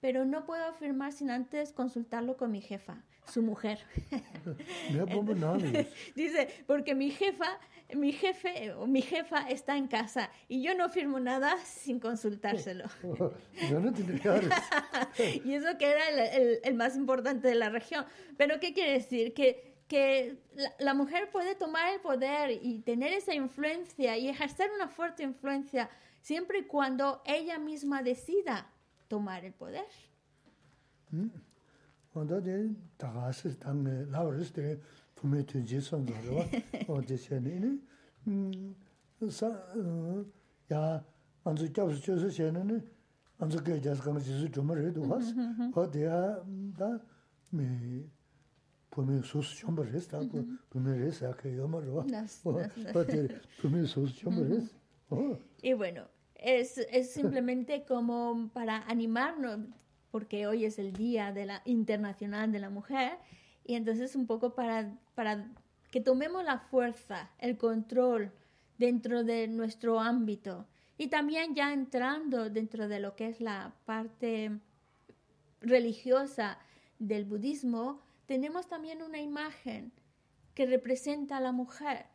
pero 0.00 0.24
no 0.24 0.44
puedo 0.44 0.64
afirmar 0.64 1.12
sin 1.12 1.30
antes 1.30 1.72
consultarlo 1.72 2.36
con 2.36 2.50
mi 2.50 2.60
jefa, 2.60 3.04
su 3.26 3.42
mujer. 3.42 3.78
Dice, 6.16 6.48
porque 6.66 6.96
mi 6.96 7.10
jefa, 7.10 7.60
mi 7.94 8.12
jefe 8.12 8.72
o 8.72 8.88
mi 8.88 9.02
jefa 9.02 9.48
está 9.48 9.76
en 9.76 9.86
casa 9.86 10.30
y 10.48 10.60
yo 10.60 10.74
no 10.74 10.88
firmo 10.88 11.20
nada 11.20 11.56
sin 11.58 12.00
consultárselo. 12.00 12.86
yo 13.70 13.78
no 13.78 13.92
Y 15.44 15.54
eso 15.54 15.78
que 15.78 15.88
era 15.88 16.08
el, 16.08 16.42
el, 16.42 16.58
el 16.64 16.74
más 16.74 16.96
importante 16.96 17.46
de 17.46 17.54
la 17.54 17.68
región. 17.68 18.04
Pero 18.36 18.58
¿qué 18.58 18.72
quiere 18.72 18.94
decir? 18.94 19.34
Que 19.34 19.69
que 19.90 20.38
la, 20.55 20.72
la 20.79 20.94
mujer 20.94 21.31
puede 21.33 21.57
tomar 21.57 21.92
el 21.92 22.00
poder 22.00 22.61
y 22.62 22.79
tener 22.79 23.12
esa 23.12 23.35
influencia 23.35 24.16
y 24.16 24.29
ejercer 24.29 24.70
una 24.72 24.87
fuerte 24.87 25.24
influencia 25.24 25.90
siempre 26.22 26.61
y 26.61 26.64
cuando 26.64 27.20
ella 27.26 27.59
misma 27.59 28.05
decida 28.05 28.70
tomar 29.09 29.44
el 29.44 29.53
poder. 29.53 29.88
onda 32.12 32.40
pōmi 48.90 49.20
sūs 49.26 49.53
chōmba 49.61 49.85
rēs 49.87 50.09
tā, 50.11 50.20
pōmi 50.72 50.96
rēs 50.98 51.22
ākā 51.29 51.50
yōma 51.53 51.83
rōwa. 51.85 52.05
Pōmi 53.62 53.85
sūs 53.87 54.16
chōmba 54.18 54.46
rēs. 54.48 54.70
Y 55.62 55.72
bueno, 55.74 56.05
es, 56.35 56.79
es 56.79 57.12
simplemente 57.12 57.85
como 57.85 58.50
para 58.53 58.83
animarnos, 58.88 59.61
porque 60.11 60.46
hoy 60.46 60.64
es 60.64 60.79
el 60.79 60.92
Día 60.92 61.33
de 61.33 61.46
la 61.46 61.62
Internacional 61.64 62.53
de 62.53 62.59
la 62.59 62.70
Mujer, 62.70 63.12
y 63.64 63.74
entonces 63.74 64.16
un 64.16 64.26
poco 64.26 64.55
para, 64.55 64.96
para 65.14 65.53
que 65.90 66.00
tomemos 66.00 66.44
la 66.44 66.59
fuerza, 66.59 67.31
el 67.38 67.57
control 67.57 68.33
dentro 68.79 69.24
de 69.24 69.46
nuestro 69.48 70.00
ámbito. 70.00 70.66
Y 70.96 71.09
también 71.09 71.55
ya 71.55 71.72
entrando 71.72 72.50
dentro 72.50 72.88
de 72.88 73.00
lo 73.00 73.14
que 73.16 73.29
es 73.29 73.40
la 73.40 73.72
parte 73.85 74.59
religiosa 75.61 76.59
del 76.98 77.24
budismo, 77.24 78.00
tenemos 78.30 78.68
también 78.68 79.02
una 79.02 79.20
imagen 79.20 79.90
que 80.54 80.64
representa 80.64 81.38
a 81.38 81.40
la 81.40 81.50
mujer 81.50 82.06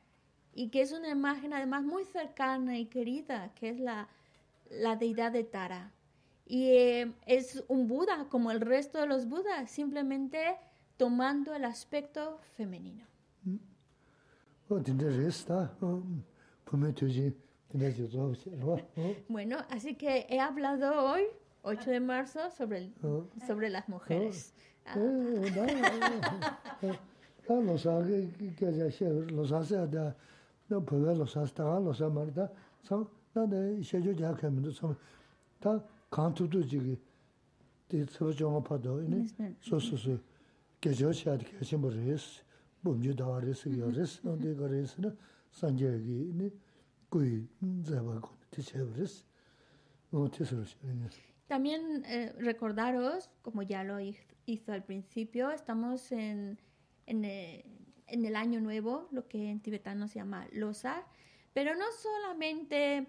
y 0.53 0.69
que 0.69 0.79
es 0.79 0.93
una 0.93 1.09
imagen 1.09 1.51
además 1.51 1.83
muy 1.83 2.05
cercana 2.05 2.79
y 2.79 2.85
querida, 2.85 3.53
que 3.53 3.67
es 3.67 3.81
la, 3.81 4.07
la 4.69 4.95
deidad 4.95 5.33
de 5.33 5.43
Tara. 5.43 5.91
Y 6.45 6.67
eh, 6.67 7.11
es 7.25 7.65
un 7.67 7.89
Buda 7.89 8.29
como 8.29 8.51
el 8.51 8.61
resto 8.61 8.97
de 8.97 9.07
los 9.07 9.27
Budas, 9.27 9.69
simplemente 9.69 10.55
tomando 10.95 11.53
el 11.53 11.65
aspecto 11.65 12.39
femenino. 12.53 13.03
Bueno, 19.27 19.57
así 19.69 19.95
que 19.95 20.27
he 20.29 20.39
hablado 20.39 21.11
hoy, 21.11 21.23
8 21.63 21.91
de 21.91 21.99
marzo, 21.99 22.49
sobre, 22.51 22.77
el, 22.77 22.93
sobre 23.45 23.69
las 23.69 23.89
mujeres. 23.89 24.53
tā 27.45 27.57
lōsā 27.61 27.93
kia 28.57 28.69
jā 28.71 28.89
xie 28.89 29.09
lōsā 29.33 29.61
sā 29.65 29.85
dā 29.89 30.13
dā 30.69 30.77
pōyā 30.81 31.13
lōsā 31.17 31.45
sā 31.45 31.53
tā 31.57 31.65
lōsā 31.81 32.09
mā 32.13 32.25
rā 32.29 32.33
dā 32.33 32.45
sā 32.85 33.01
dā 33.33 33.45
dā 33.49 33.59
xie 33.81 34.01
chō 34.01 34.13
jā 34.13 34.31
kia 34.39 34.49
mī 34.49 34.61
dā 34.65 34.71
sā 34.77 34.93
tā 35.61 35.71
kāng 36.13 36.33
tū 36.37 36.47
tū 36.49 36.61
jī 36.69 36.79
kī 36.85 36.95
tī 37.89 37.97
tsā 38.05 38.31
chō 38.37 38.47
ngā 38.53 38.61
pā 38.69 38.75
dō 38.85 38.93
yī 39.03 39.25
sō 39.65 39.75
sō 39.89 39.95
sō 40.05 40.17
kia 40.81 40.93
chō 40.93 41.09
xie 41.17 41.33
dā 41.33 41.43
kia 41.49 41.61
xie 41.65 41.77
mō 41.81 41.89
rē 41.93 42.17
sī 42.17 42.41
bōm 42.85 42.97
jī 43.01 43.11
dā 43.17 43.27
rē 43.41 43.53
sī 43.57 43.75
kia 43.75 43.89
rē 43.89 44.05
sī 44.05 44.17
nō 44.25 44.31
dī 44.41 44.49
kā 44.57 44.65
rē 44.69 44.81
sī 44.89 44.97
nā 45.05 45.13
sā 45.53 45.65
njē 45.73 45.91
kī 46.05 46.17
yī 46.39 46.49
gui 47.11 47.31
zā 47.89 48.01
bā 48.05 48.15
gō 48.21 48.31
tī 48.53 48.61
xie 48.69 48.81
rē 48.81 49.05
sī 49.05 49.21
nō 50.13 50.27
tī 50.33 50.41
sō 50.45 50.61
rō 50.61 50.65
xie 50.69 51.34
También 51.47 52.03
eh, 52.05 52.33
recordaros, 52.39 53.29
como 53.41 53.61
ya 53.61 53.83
lo 53.83 53.99
hizo 53.99 54.71
al 54.71 54.83
principio, 54.83 55.51
estamos 55.51 56.11
en, 56.11 56.59
eh, 57.05 57.65
en, 58.07 58.25
el 58.25 58.35
año 58.35 58.59
nuevo, 58.59 59.07
lo 59.11 59.27
que 59.27 59.51
en 59.51 59.59
tibetano 59.59 60.07
se 60.07 60.15
llama 60.15 60.47
Losar, 60.51 61.05
pero 61.53 61.75
no 61.75 61.85
solamente 62.01 63.07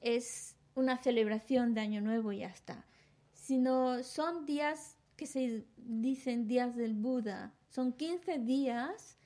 es 0.00 0.56
una 0.74 0.98
celebración 0.98 1.74
de 1.74 1.80
año 1.80 2.00
nuevo 2.00 2.32
y 2.32 2.38
ya 2.38 2.48
está, 2.48 2.84
sino 3.32 4.02
son 4.02 4.46
días 4.46 4.98
que 5.16 5.26
se 5.26 5.64
dicen 5.76 6.48
días 6.48 6.74
del 6.74 6.94
Buda, 6.94 7.54
son 7.68 7.92
15 7.92 8.38
días 8.40 9.16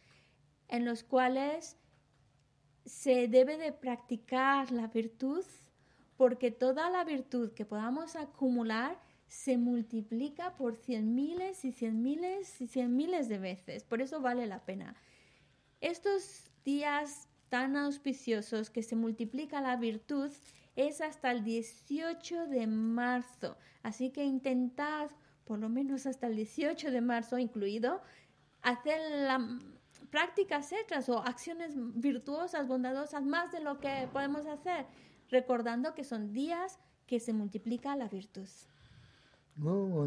en 0.69 0.85
los 0.85 1.03
cuales 1.03 1.77
se 2.85 3.27
debe 3.27 3.57
de 3.57 3.73
practicar 3.73 4.71
la 4.71 4.87
virtud 4.89 5.45
porque 6.21 6.51
toda 6.51 6.91
la 6.91 7.03
virtud 7.03 7.53
que 7.53 7.65
podamos 7.65 8.15
acumular 8.15 9.01
se 9.27 9.57
multiplica 9.57 10.55
por 10.55 10.77
cien 10.77 11.15
miles 11.15 11.65
y 11.65 11.73
cien 11.73 12.03
miles 12.03 12.61
y 12.61 12.67
cien 12.67 12.95
miles 12.95 13.27
de 13.31 13.39
veces. 13.39 13.85
Por 13.85 14.03
eso 14.03 14.21
vale 14.21 14.47
la 14.47 14.63
pena. 14.67 14.95
Estos 15.81 16.51
días 16.63 17.27
tan 17.49 17.75
auspiciosos 17.75 18.69
que 18.69 18.83
se 18.83 18.97
multiplica 18.97 19.63
la 19.63 19.77
virtud 19.77 20.31
es 20.77 21.01
hasta 21.01 21.31
el 21.31 21.43
18 21.43 22.49
de 22.49 22.67
marzo. 22.67 23.57
Así 23.83 24.11
que 24.11 24.23
intentad, 24.23 25.09
por 25.47 25.59
lo 25.59 25.71
menos 25.71 26.05
hasta 26.05 26.27
el 26.27 26.37
18 26.37 26.91
de 26.91 27.01
marzo 27.01 27.39
incluido, 27.39 28.03
hacer 28.61 29.01
la, 29.23 29.59
prácticas 30.11 30.71
hechas 30.73 31.09
o 31.09 31.21
acciones 31.21 31.73
virtuosas, 31.77 32.69
bondadosas, 32.69 33.25
más 33.25 33.51
de 33.53 33.61
lo 33.61 33.81
que 33.81 34.07
podemos 34.13 34.45
hacer, 34.45 34.85
recordando 35.31 35.95
que 35.95 36.05
son 36.05 36.33
días 36.33 36.79
que 37.07 37.21
se 37.21 37.33
multiplica 37.33 37.97
la 37.97 38.09
virtud. 38.09 38.49
뭐 39.57 40.07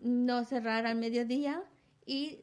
no 0.00 0.44
cerrar 0.44 0.86
al 0.86 0.96
mediodía 0.96 1.62
y 2.06 2.40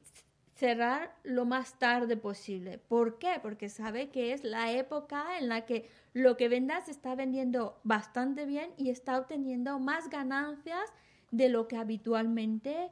cerrar 0.55 1.15
lo 1.23 1.45
más 1.45 1.77
tarde 1.77 2.17
posible. 2.17 2.79
¿Por 2.79 3.19
qué? 3.19 3.39
Porque 3.41 3.69
sabe 3.69 4.09
que 4.09 4.33
es 4.33 4.43
la 4.43 4.71
época 4.71 5.37
en 5.37 5.49
la 5.49 5.65
que 5.65 5.89
lo 6.13 6.35
que 6.35 6.49
venda 6.49 6.81
se 6.81 6.91
está 6.91 7.13
vendiendo 7.15 7.79
bastante 7.83 8.45
bien 8.45 8.71
y 8.77 8.89
está 8.89 9.19
obteniendo 9.19 9.79
más 9.79 10.09
ganancias 10.09 10.91
de 11.31 11.49
lo 11.49 11.67
que 11.67 11.77
habitualmente 11.77 12.89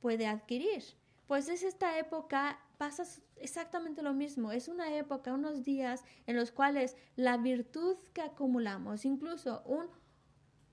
puede 0.00 0.26
adquirir. 0.26 0.84
Pues 1.30 1.48
es 1.48 1.62
esta 1.62 1.96
época, 1.96 2.58
pasa 2.76 3.04
exactamente 3.36 4.02
lo 4.02 4.12
mismo. 4.12 4.50
Es 4.50 4.66
una 4.66 4.96
época, 4.96 5.32
unos 5.32 5.62
días 5.62 6.02
en 6.26 6.34
los 6.34 6.50
cuales 6.50 6.96
la 7.14 7.36
virtud 7.36 7.96
que 8.12 8.20
acumulamos, 8.20 9.04
incluso 9.04 9.62
un, 9.64 9.86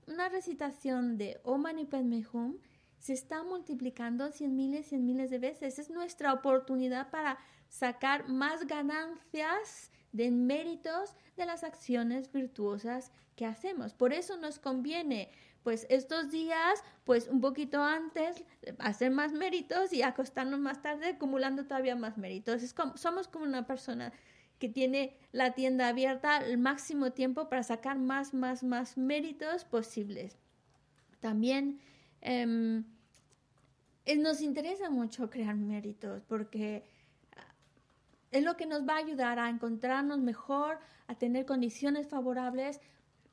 una 0.08 0.28
recitación 0.28 1.16
de 1.16 1.40
Om 1.44 1.62
Mani 1.62 1.84
Padme 1.84 2.26
Hum, 2.32 2.58
se 2.98 3.12
está 3.12 3.44
multiplicando 3.44 4.32
cien 4.32 4.56
miles, 4.56 4.88
cien 4.88 5.06
miles 5.06 5.30
de 5.30 5.38
veces. 5.38 5.78
Es 5.78 5.90
nuestra 5.90 6.32
oportunidad 6.32 7.08
para 7.12 7.38
sacar 7.68 8.28
más 8.28 8.66
ganancias 8.66 9.92
de 10.10 10.32
méritos 10.32 11.14
de 11.36 11.46
las 11.46 11.62
acciones 11.62 12.32
virtuosas 12.32 13.12
que 13.36 13.46
hacemos. 13.46 13.94
Por 13.94 14.12
eso 14.12 14.36
nos 14.36 14.58
conviene, 14.58 15.30
pues 15.68 15.86
estos 15.90 16.30
días, 16.30 16.82
pues 17.04 17.28
un 17.28 17.40
poquito 17.40 17.82
antes, 17.82 18.42
hacer 18.78 19.10
más 19.10 19.32
méritos 19.32 19.92
y 19.92 20.02
acostarnos 20.02 20.60
más 20.60 20.80
tarde 20.80 21.10
acumulando 21.10 21.64
todavía 21.64 21.94
más 21.94 22.16
méritos. 22.16 22.62
Es 22.62 22.72
como, 22.72 22.96
somos 22.96 23.28
como 23.28 23.44
una 23.44 23.66
persona 23.66 24.12
que 24.58 24.68
tiene 24.68 25.16
la 25.32 25.52
tienda 25.52 25.88
abierta 25.88 26.38
el 26.38 26.58
máximo 26.58 27.12
tiempo 27.12 27.48
para 27.48 27.62
sacar 27.62 27.98
más, 27.98 28.32
más, 28.32 28.64
más 28.64 28.96
méritos 28.96 29.64
posibles. 29.64 30.38
También 31.20 31.80
Em, 32.20 32.84
eh, 34.04 34.16
nos 34.16 34.40
interesa 34.40 34.90
mucho 34.90 35.30
crear 35.30 35.54
méritos 35.54 36.22
porque 36.24 36.84
ah, 37.36 37.54
es 38.30 38.42
lo 38.42 38.56
que 38.56 38.66
nos 38.66 38.86
va 38.88 38.94
a 38.94 38.98
ayudar 38.98 39.38
a 39.38 39.48
encontrarnos 39.48 40.18
mejor, 40.18 40.78
a 41.06 41.14
tener 41.14 41.46
condiciones 41.46 42.08
favorables 42.08 42.80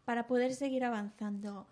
para 0.05 0.27
poder 0.27 0.53
seguir 0.53 0.83
avanzando. 0.83 1.67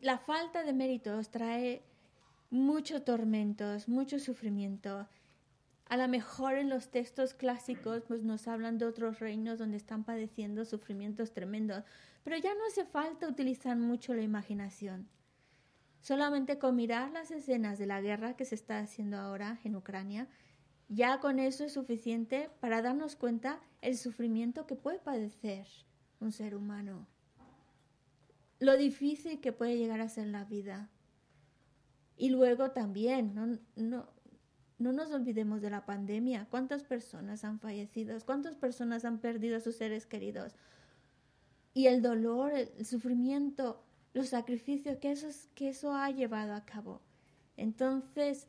La 0.00 0.16
falta 0.16 0.62
de 0.62 0.72
méritos 0.72 1.30
trae 1.30 1.82
muchos 2.48 3.04
tormentos, 3.04 3.86
mucho 3.86 4.18
sufrimiento. 4.18 5.06
A 5.90 5.98
lo 5.98 6.08
mejor 6.08 6.54
en 6.54 6.70
los 6.70 6.90
textos 6.90 7.34
clásicos 7.34 8.02
pues 8.08 8.22
nos 8.22 8.48
hablan 8.48 8.78
de 8.78 8.86
otros 8.86 9.20
reinos 9.20 9.58
donde 9.58 9.76
están 9.76 10.04
padeciendo 10.04 10.64
sufrimientos 10.64 11.34
tremendos, 11.34 11.84
pero 12.24 12.38
ya 12.38 12.54
no 12.54 12.64
hace 12.66 12.86
falta 12.86 13.28
utilizar 13.28 13.76
mucho 13.76 14.14
la 14.14 14.22
imaginación. 14.22 15.06
Solamente 16.00 16.58
con 16.58 16.76
mirar 16.76 17.10
las 17.10 17.30
escenas 17.30 17.78
de 17.78 17.84
la 17.84 18.00
guerra 18.00 18.36
que 18.36 18.46
se 18.46 18.54
está 18.54 18.78
haciendo 18.78 19.18
ahora 19.18 19.60
en 19.64 19.76
Ucrania, 19.76 20.28
ya 20.88 21.20
con 21.20 21.38
eso 21.38 21.64
es 21.64 21.74
suficiente 21.74 22.48
para 22.60 22.80
darnos 22.80 23.16
cuenta 23.16 23.60
el 23.82 23.98
sufrimiento 23.98 24.66
que 24.66 24.76
puede 24.76 24.98
padecer 24.98 25.66
un 26.20 26.32
ser 26.32 26.54
humano. 26.54 27.06
Lo 28.60 28.76
difícil 28.76 29.40
que 29.40 29.52
puede 29.52 29.76
llegar 29.76 30.00
a 30.00 30.08
ser 30.08 30.28
la 30.28 30.44
vida. 30.44 30.88
Y 32.16 32.28
luego 32.30 32.70
también, 32.70 33.34
no, 33.34 33.58
no, 33.74 34.08
no 34.78 34.92
nos 34.92 35.10
olvidemos 35.10 35.60
de 35.60 35.70
la 35.70 35.84
pandemia. 35.84 36.46
¿Cuántas 36.50 36.84
personas 36.84 37.42
han 37.44 37.58
fallecido? 37.58 38.16
¿Cuántas 38.24 38.56
personas 38.56 39.04
han 39.04 39.18
perdido 39.18 39.56
a 39.56 39.60
sus 39.60 39.76
seres 39.76 40.06
queridos? 40.06 40.54
y 41.74 41.86
el 41.86 42.02
dolor, 42.02 42.52
el 42.52 42.84
sufrimiento, 42.84 43.82
los 44.12 44.28
sacrificios 44.28 44.98
que 44.98 45.12
eso, 45.12 45.28
que 45.54 45.68
eso 45.68 45.94
ha 45.94 46.10
llevado 46.10 46.54
a 46.54 46.64
cabo. 46.64 47.00
Entonces, 47.56 48.48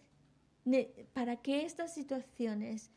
para 1.13 1.37
que 1.37 1.65
estas 1.65 1.93
situaciones 1.93 2.91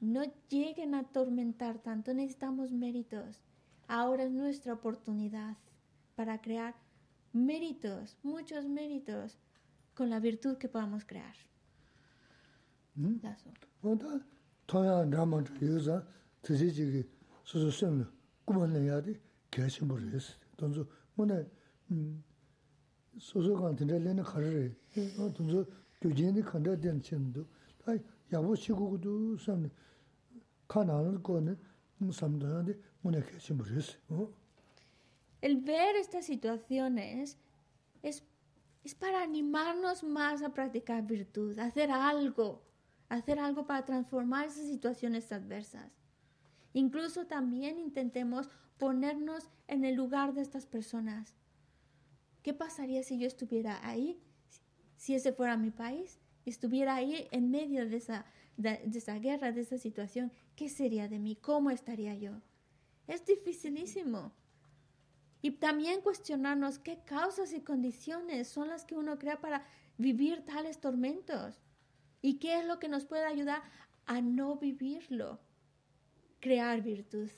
no 0.00 0.22
lleguen 0.48 0.94
a 0.94 1.00
atormentar 1.00 1.78
tanto, 1.78 2.14
necesitamos 2.14 2.72
méritos. 2.72 3.42
Ahora 3.86 4.24
es 4.24 4.30
nuestra 4.30 4.74
oportunidad 4.74 5.56
para 6.18 6.40
crear 6.40 6.74
méritos, 7.32 8.18
muchos 8.24 8.64
méritos, 8.66 9.38
con 9.94 10.10
la 10.10 10.18
virtud 10.18 10.58
que 10.58 10.68
podamos 10.68 11.04
crear. 11.04 11.36
¿Mm? 12.96 13.18
El 35.40 35.58
ver 35.58 35.96
estas 35.96 36.26
situaciones 36.26 37.38
es, 38.02 38.24
es 38.84 38.94
para 38.94 39.22
animarnos 39.22 40.02
más 40.02 40.42
a 40.42 40.52
practicar 40.52 41.06
virtud, 41.06 41.58
hacer 41.58 41.90
algo, 41.90 42.62
hacer 43.08 43.38
algo 43.38 43.66
para 43.66 43.84
transformar 43.84 44.46
esas 44.46 44.66
situaciones 44.66 45.30
adversas. 45.30 45.92
Incluso 46.72 47.26
también 47.26 47.78
intentemos 47.78 48.48
ponernos 48.78 49.48
en 49.66 49.84
el 49.84 49.94
lugar 49.94 50.34
de 50.34 50.42
estas 50.42 50.66
personas. 50.66 51.34
¿Qué 52.42 52.54
pasaría 52.54 53.02
si 53.02 53.18
yo 53.18 53.26
estuviera 53.26 53.80
ahí? 53.86 54.20
Si 54.96 55.14
ese 55.14 55.32
fuera 55.32 55.56
mi 55.56 55.70
país, 55.70 56.18
estuviera 56.44 56.94
ahí 56.94 57.28
en 57.30 57.50
medio 57.50 57.88
de 57.88 57.96
esa, 57.96 58.26
de, 58.56 58.80
esa 58.94 59.18
guerra, 59.18 59.52
de 59.52 59.60
esa 59.60 59.78
situación, 59.78 60.32
¿qué 60.56 60.68
sería 60.68 61.08
de 61.08 61.18
mí? 61.18 61.36
¿Cómo 61.36 61.70
estaría 61.70 62.14
yo? 62.14 62.32
Es 63.06 63.24
dificilísimo. 63.24 64.32
Y 65.40 65.52
también 65.52 66.00
cuestionarnos 66.00 66.78
qué 66.78 67.00
causas 67.04 67.52
y 67.52 67.60
condiciones 67.60 68.48
son 68.48 68.68
las 68.68 68.84
que 68.84 68.96
uno 68.96 69.18
crea 69.18 69.40
para 69.40 69.64
vivir 69.96 70.44
tales 70.44 70.80
tormentos. 70.80 71.60
Y 72.20 72.38
qué 72.38 72.58
es 72.58 72.66
lo 72.66 72.78
que 72.78 72.88
nos 72.88 73.04
puede 73.04 73.24
ayudar 73.24 73.62
a 74.06 74.20
no 74.20 74.56
vivirlo. 74.56 75.38
Crear 76.40 76.82
virtud 76.82 77.30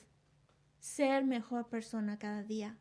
ser 0.81 1.23
mejor 1.23 1.69
persona 1.69 2.17
cada 2.17 2.43
día. 2.43 2.77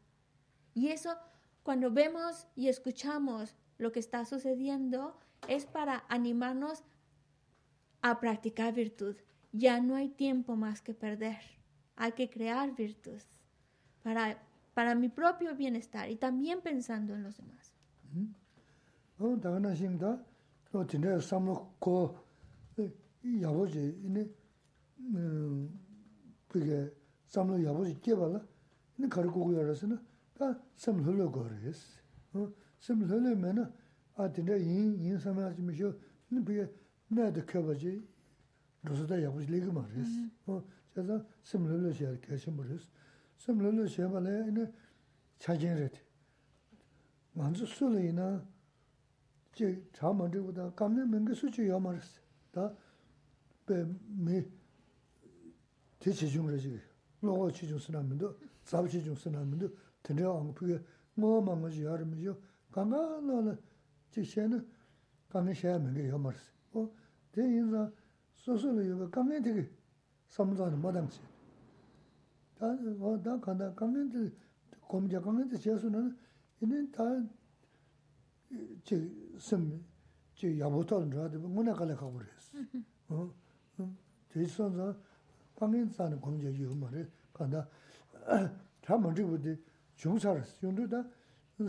Y 0.75 0.89
eso, 0.89 1.16
cuando 1.62 1.93
vemos 1.93 2.49
y 2.57 2.68
escuchamos 2.68 3.57
lo 3.79 3.93
que 3.93 4.01
está 4.01 4.25
sucediendo, 4.25 5.16
es 5.49 5.66
para 5.66 6.05
animarnos 6.09 6.83
a 8.03 8.18
practicar 8.18 8.75
virtud. 8.75 9.16
Ya 9.53 9.81
no 9.81 9.95
hay 9.95 10.09
tiempo 10.09 10.57
más 10.57 10.81
que 10.81 10.95
perder. 10.95 11.41
Hay 11.97 12.12
que 12.12 12.31
crear 12.31 12.75
virtud 12.75 13.21
para, 14.03 14.43
para 14.81 14.95
mi 14.95 15.11
propio 15.11 15.55
bienestar 15.55 16.09
y 16.09 16.16
también 16.16 16.62
pensando 16.62 17.12
en 17.12 17.22
los 17.22 17.37
demás. 17.37 17.74
sōm 43.41 43.61
lō 43.64 43.70
lō 43.72 43.84
shē 43.88 44.05
bā 44.12 44.20
lē 44.20 44.32
yinā 44.51 44.66
chā 45.41 45.55
jīn 45.57 45.72
rē 45.78 45.88
tē. 45.95 46.01
Mān 47.41 47.55
tsū 47.57 47.64
sū 47.72 47.88
lē 47.88 48.03
yinā 48.11 48.26
jī 49.57 49.70
chā 49.97 50.12
mā 50.12 50.28
rī 50.28 50.43
gu 50.45 50.53
tā 50.53 50.66
kāp 50.76 50.93
nē 50.93 51.07
mēngi 51.09 51.36
sū 51.41 51.49
chī 51.55 51.64
yā 51.70 51.78
mā 51.80 51.95
rē 51.97 52.03
sē. 52.05 52.20
Tā 52.53 52.66
bē 53.64 53.78
mē 54.26 54.43
tē 56.05 56.12
chī 56.12 56.28
chūng 56.28 56.53
rē 56.53 56.59
chī 56.61 56.74
kī, 56.74 56.82
lō 57.24 57.38
gō 57.41 57.49
chī 57.57 57.70
chūng 57.70 57.80
sī 57.80 57.97
nā 57.97 58.05
mī 58.05 58.20
ndō, 58.20 58.28
sā 58.68 58.84
bā 58.84 58.93
chī 58.93 59.01
chūng 59.09 59.16
sī 59.16 59.32
nā 59.32 59.41
mī 59.49 59.57
ndō, 59.57 59.72
tē 60.05 60.18
rē 60.20 60.28
āng 60.28 60.53
pū 60.53 60.68
kē 60.68 60.76
ngō 61.16 61.32
mā 61.49 61.57
ngō 61.64 61.72
chī 61.72 61.88
yā 61.88 61.97
rē 61.97 62.05
mī 62.12 62.20
yō, 62.28 62.36
kā 62.76 62.84
ngā 62.84 63.01
lō 63.24 63.41
lē 63.49 63.57
jī 64.12 64.26
shē 64.34 64.49
nē 64.53 64.61
kā 65.32 65.41
ngē 65.41 65.57
shē 65.57 65.78
mēngi 65.80 66.11
yā 66.12 66.20
mā 66.20 66.36
rē 66.36 66.41
sē. 66.45 66.84
Tē 67.32 67.49
yinā 67.49 67.88
sō 68.45 68.61
sū 68.61 68.76
lē 68.76 68.84
yō 68.91 69.01
bē 69.01 69.11
kā 69.16 69.24
ngē 69.24 69.43
tē 69.49 69.57
kī 69.57 69.64
sā 70.28 70.45
mā 70.45 70.61
tā 70.61 70.68
nē 70.68 70.76
mā 70.84 70.93
tā 70.93 71.09
mā 71.09 71.12
sē. 71.16 71.30
o, 72.62 73.16
tā 73.24 73.38
kā 73.41 73.56
nā, 73.56 73.72
kā 73.78 73.89
ngā 73.89 74.06
tē, 74.14 74.28
kō 74.89 75.01
mī 75.01 75.12
chā 75.14 75.24
kā 75.24 75.32
ngā 75.32 75.47
tē 75.51 75.64
chē 75.64 75.80
sū 75.82 75.89
nā, 75.91 76.03
yī 76.62 76.70
nē 76.72 76.84
tā, 76.95 77.10
chī 78.86 79.01
sī 79.39 79.60
mī, 79.64 79.82
chī 80.38 80.56
yā 80.60 80.70
bō 80.72 80.84
tā 80.88 81.01
rā 81.01 81.28
rā, 81.32 81.41
ngō 81.41 81.68
nā 81.68 81.76
kā 81.76 81.89
lā 81.89 81.97
kā 81.99 82.08
gu 82.12 82.24
rā 82.24 82.39
sī. 82.47 82.84
O, 83.10 83.28
tē 84.32 84.47
sō 84.47 84.72
sā, 84.76 84.93
강인 85.56 85.89
사는 85.89 86.20
공제 86.20 86.53
유머를 86.53 87.10
간다 87.34 87.68
참은 88.84 89.16
저부터 89.16 89.56
중사를 89.95 90.43
용도다 90.62 91.03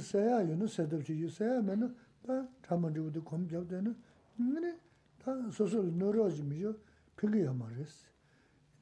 세야 0.01 0.43
유는 0.49 0.67
세도지 0.67 1.13
유세야면 1.15 1.97
다 2.27 2.49
참은 2.67 2.93
저부터 2.93 3.23
공제되는 3.23 3.97
근데 4.37 4.79
다 5.23 5.33
소소 5.51 5.83
늘어지미죠 5.83 6.75
필요야 7.17 7.53
말했어 7.53 8.07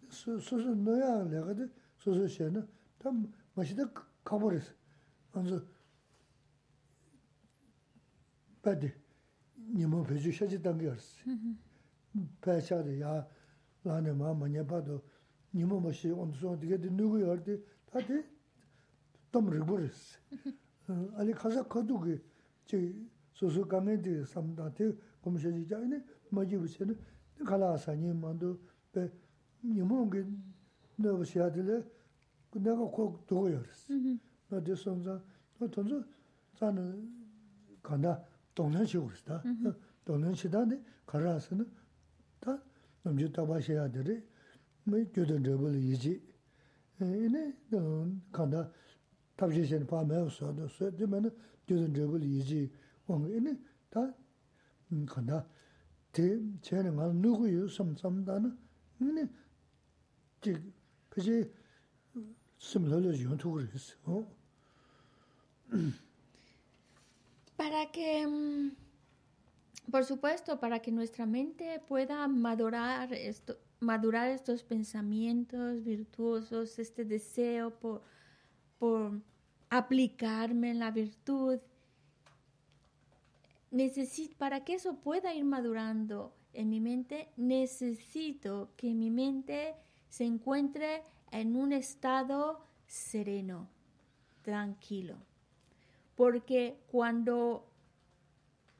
소소 0.08 0.74
넣어야 0.74 1.24
내가도 1.24 1.68
소소 1.98 2.26
셔는 2.26 2.66
다 2.98 3.10
맛이다 3.54 3.90
가버렸어 4.24 4.72
먼저 5.32 5.62
빠디 8.62 8.92
니모 9.74 10.04
배주 10.04 10.32
셔지 10.32 10.62
단계였어 10.62 11.24
배차도 12.40 13.00
야 13.00 13.26
라네 13.82 14.12
마마 14.12 14.48
녀바도 14.48 15.02
니모 15.52 15.80
뭐시 15.80 16.10
온소 16.10 16.58
되게 16.58 16.78
누구 16.78 17.20
열디 17.20 17.64
다디 17.86 18.24
좀 19.32 19.50
리버스 19.50 20.18
아니 21.16 21.32
가서 21.32 21.66
거두기 21.66 22.20
저 22.66 22.78
소소 23.32 23.66
강에디 23.66 24.24
삼다티 24.24 24.96
검셔지 25.22 25.66
자네 25.66 26.02
뭐지 26.30 26.56
무슨 26.56 26.96
갈아서 27.44 27.94
님만도 27.94 28.58
배 28.92 29.10
니모게 29.62 30.24
너버시아들레 30.98 31.82
내가 32.52 32.76
꼭 32.76 33.26
두고 33.26 33.52
열었어 33.52 33.94
너 34.48 34.62
됐선자 34.62 35.22
너 35.58 35.70
던져 35.70 36.04
자는 36.56 37.10
간다 37.82 38.22
동년식으로 38.54 39.10
했다 39.10 39.42
동년시다네 40.04 40.82
가라서는 41.06 41.70
다 42.40 42.62
namchū 43.04 43.28
tāpa 43.36 43.60
shayā 43.60 43.84
dhari, 43.92 44.16
mē 44.88 45.04
gyōdān 45.12 45.44
rāba 45.44 45.68
lī 45.68 45.80
yīchī. 45.92 46.14
Inē, 47.04 47.42
kāndā 48.32 48.64
tāpshī 49.36 49.64
shayā 49.68 49.84
pā 49.84 50.00
mē 50.08 50.22
wā 50.24 50.30
sā, 50.32 50.48
sā, 50.72 50.88
dhī 50.88 51.04
mē 51.12 51.20
nā 51.20 51.32
gyōdān 51.68 51.92
rāba 51.92 52.20
lī 52.22 52.30
yīchī. 52.38 52.62
Wāng, 53.08 53.28
inē, 53.28 53.52
tā 53.92 54.06
kāndā 55.12 55.42
tē 56.16 56.24
chayā 56.64 56.86
nā 56.88 56.94
ngā 56.96 57.10
rā 57.10 57.18
nūgu 57.20 57.50
yu 57.52 57.68
sam 57.68 57.92
sam 58.00 58.24
tā 58.24 58.38
nā, 58.40 58.54
inē, 59.04 59.28
jī 61.15 61.15
pachī 61.15 62.25
sim 62.59 62.85
lā 62.91 62.99
lā 62.99 63.13
yuñ 63.15 63.37
tūg 63.41 63.61
rī 63.61 63.79
sī. 63.79 63.95
Para 67.57 67.85
que... 67.91 68.25
Por 69.91 70.05
supuesto, 70.05 70.59
para 70.59 70.79
que 70.79 70.91
nuestra 70.91 71.25
mente 71.25 71.81
pueda 71.87 72.27
madurar, 72.27 73.11
esto, 73.11 73.57
madurar 73.79 74.29
estos 74.29 74.61
pensamientos 74.63 75.83
virtuosos, 75.83 76.77
este 76.77 77.05
deseo 77.05 77.71
por, 77.71 78.03
por 78.77 79.19
aplicarme 79.71 80.69
en 80.69 80.79
la 80.79 80.91
virtud, 80.91 81.57
necesito, 83.71 84.35
para 84.37 84.63
que 84.63 84.75
eso 84.75 84.99
pueda 84.99 85.33
ir 85.33 85.45
madurando 85.45 86.35
en 86.53 86.69
mi 86.69 86.79
mente, 86.79 87.29
necesito 87.35 88.69
que 88.77 88.93
mi 88.93 89.09
mente 89.09 89.75
se 90.09 90.25
encuentre 90.25 91.03
en 91.31 91.55
un 91.55 91.71
estado 91.71 92.65
sereno, 92.87 93.69
tranquilo. 94.41 95.15
Porque 96.15 96.77
cuando 96.91 97.65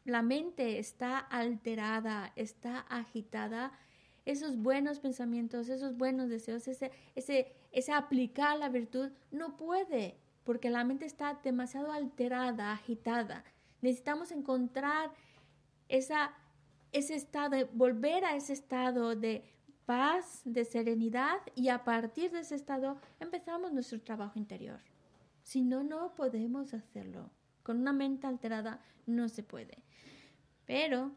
la 0.04 0.22
mente 0.22 0.80
está 0.80 1.20
alterada, 1.20 2.34
está 2.36 2.80
agitada, 2.80 3.72
esos 4.26 4.58
buenos 4.58 5.00
pensamientos, 5.00 5.70
esos 5.70 5.96
buenos 5.98 6.30
deseos, 6.30 6.68
ese, 6.68 6.92
ese, 7.16 7.54
ese 7.72 7.94
aplicar 7.94 8.58
la 8.58 8.70
virtud, 8.70 9.12
no 9.32 9.58
puede, 9.58 10.18
porque 10.44 10.70
la 10.70 10.84
mente 10.84 11.06
está 11.06 11.40
demasiado 11.44 11.92
alterada, 11.92 12.72
agitada. 12.72 13.44
Necesitamos 13.82 14.32
encontrar 14.32 15.12
esa, 15.88 16.34
ese 16.92 17.16
estado, 17.16 17.58
volver 17.74 18.26
a 18.26 18.36
ese 18.36 18.54
estado 18.54 19.16
de 19.16 19.44
paz, 19.90 20.44
de 20.46 20.66
serenidad, 20.66 21.40
y 21.56 21.70
a 21.70 21.84
partir 21.84 22.30
de 22.30 22.42
ese 22.42 22.54
estado 22.54 23.00
empezamos 23.20 23.74
nuestro 23.74 24.00
trabajo 24.00 24.38
interior. 24.38 24.80
Si 25.42 25.64
no, 25.64 25.84
no 25.84 26.14
podemos 26.14 26.76
hacerlo. 26.76 27.32
Con 27.64 27.80
una 27.80 27.92
mente 27.92 28.28
alterada 28.28 28.84
no 29.08 29.28
se 29.30 29.42
puede. 29.42 29.80
Pero 30.68 31.12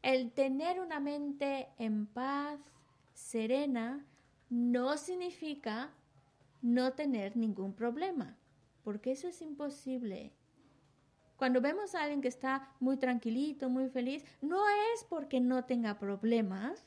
el 0.00 0.32
tener 0.32 0.80
una 0.80 0.98
mente 0.98 1.68
en 1.76 2.06
paz, 2.06 2.58
serena, 3.12 4.02
no 4.48 4.96
significa 4.96 5.90
no 6.62 6.94
tener 6.94 7.36
ningún 7.36 7.74
problema, 7.74 8.34
porque 8.82 9.12
eso 9.12 9.28
es 9.28 9.42
imposible. 9.42 10.32
Cuando 11.36 11.60
vemos 11.60 11.94
a 11.94 12.04
alguien 12.04 12.22
que 12.22 12.28
está 12.28 12.72
muy 12.80 12.96
tranquilito, 12.96 13.68
muy 13.68 13.90
feliz, 13.90 14.24
no 14.40 14.62
es 14.94 15.04
porque 15.04 15.38
no 15.38 15.66
tenga 15.66 15.98
problemas, 15.98 16.86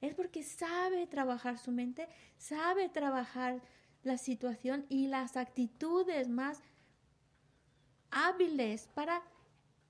es 0.00 0.14
porque 0.14 0.42
sabe 0.42 1.06
trabajar 1.06 1.58
su 1.58 1.72
mente, 1.72 2.08
sabe 2.36 2.88
trabajar 2.88 3.60
la 4.02 4.16
situación 4.16 4.86
y 4.88 5.08
las 5.08 5.36
actitudes 5.36 6.28
más 6.28 6.62
hábiles 8.10 8.88
para 8.94 9.22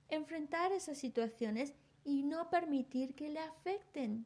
enfrentar 0.09 0.71
esas 0.73 0.97
situaciones 0.97 1.73
y 2.03 2.23
no 2.23 2.49
permitir 2.49 3.15
que 3.15 3.29
le 3.29 3.39
afecten. 3.39 4.25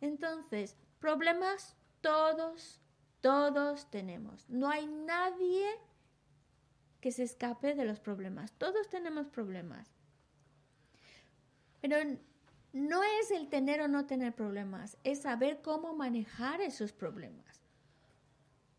Entonces, 0.00 0.76
problemas 0.98 1.76
todos, 2.00 2.80
todos 3.20 3.90
tenemos. 3.90 4.48
No 4.48 4.68
hay 4.68 4.86
nadie 4.86 5.66
que 7.00 7.12
se 7.12 7.22
escape 7.22 7.74
de 7.74 7.84
los 7.84 8.00
problemas. 8.00 8.52
Todos 8.52 8.88
tenemos 8.88 9.28
problemas. 9.28 9.88
Pero 11.80 11.96
no 12.74 13.02
es 13.20 13.30
el 13.30 13.48
tener 13.48 13.80
o 13.80 13.88
no 13.88 14.04
tener 14.04 14.34
problemas, 14.34 14.98
es 15.02 15.22
saber 15.22 15.62
cómo 15.62 15.94
manejar 15.94 16.60
esos 16.60 16.92
problemas. 16.92 17.62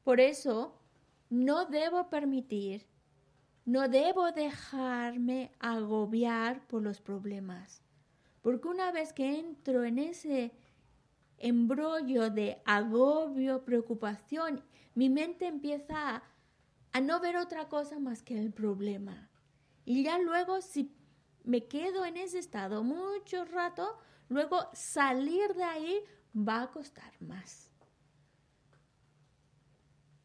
Por 0.04 0.20
eso, 0.20 0.80
no 1.32 1.66
debo 1.66 2.12
permitir 2.12 2.86
no 3.66 3.90
debo 3.90 4.32
dejarme 4.32 5.52
agobiar 5.60 6.66
por 6.68 6.84
los 6.84 7.02
problemas, 7.02 7.82
porque 8.44 8.68
una 8.68 8.92
vez 8.92 9.12
que 9.12 9.40
entro 9.40 9.84
en 9.84 9.98
ese 9.98 10.52
embrollo 11.40 12.30
de 12.30 12.62
agobio, 12.64 13.66
preocupación, 13.66 14.64
mi 14.94 15.10
mente 15.10 15.48
empieza 15.48 16.22
a, 16.94 17.02
no 17.02 17.20
ver 17.20 17.38
otra 17.38 17.68
cosa 17.68 18.00
más 18.00 18.22
que 18.22 18.40
el 18.40 18.54
problema. 18.54 19.30
Y 19.84 20.04
ya 20.04 20.20
luego 20.20 20.62
si 20.62 20.96
me 21.46 21.68
quedo 21.68 22.06
en 22.06 22.18
ese 22.18 22.40
estado 22.40 22.84
mucho 22.84 23.46
rato, 23.46 23.98
luego 24.30 24.70
salir 24.74 25.54
de 25.54 25.64
ahí 25.64 26.00
va 26.36 26.64
a 26.64 26.72
costar 26.72 27.14
más. 27.22 27.72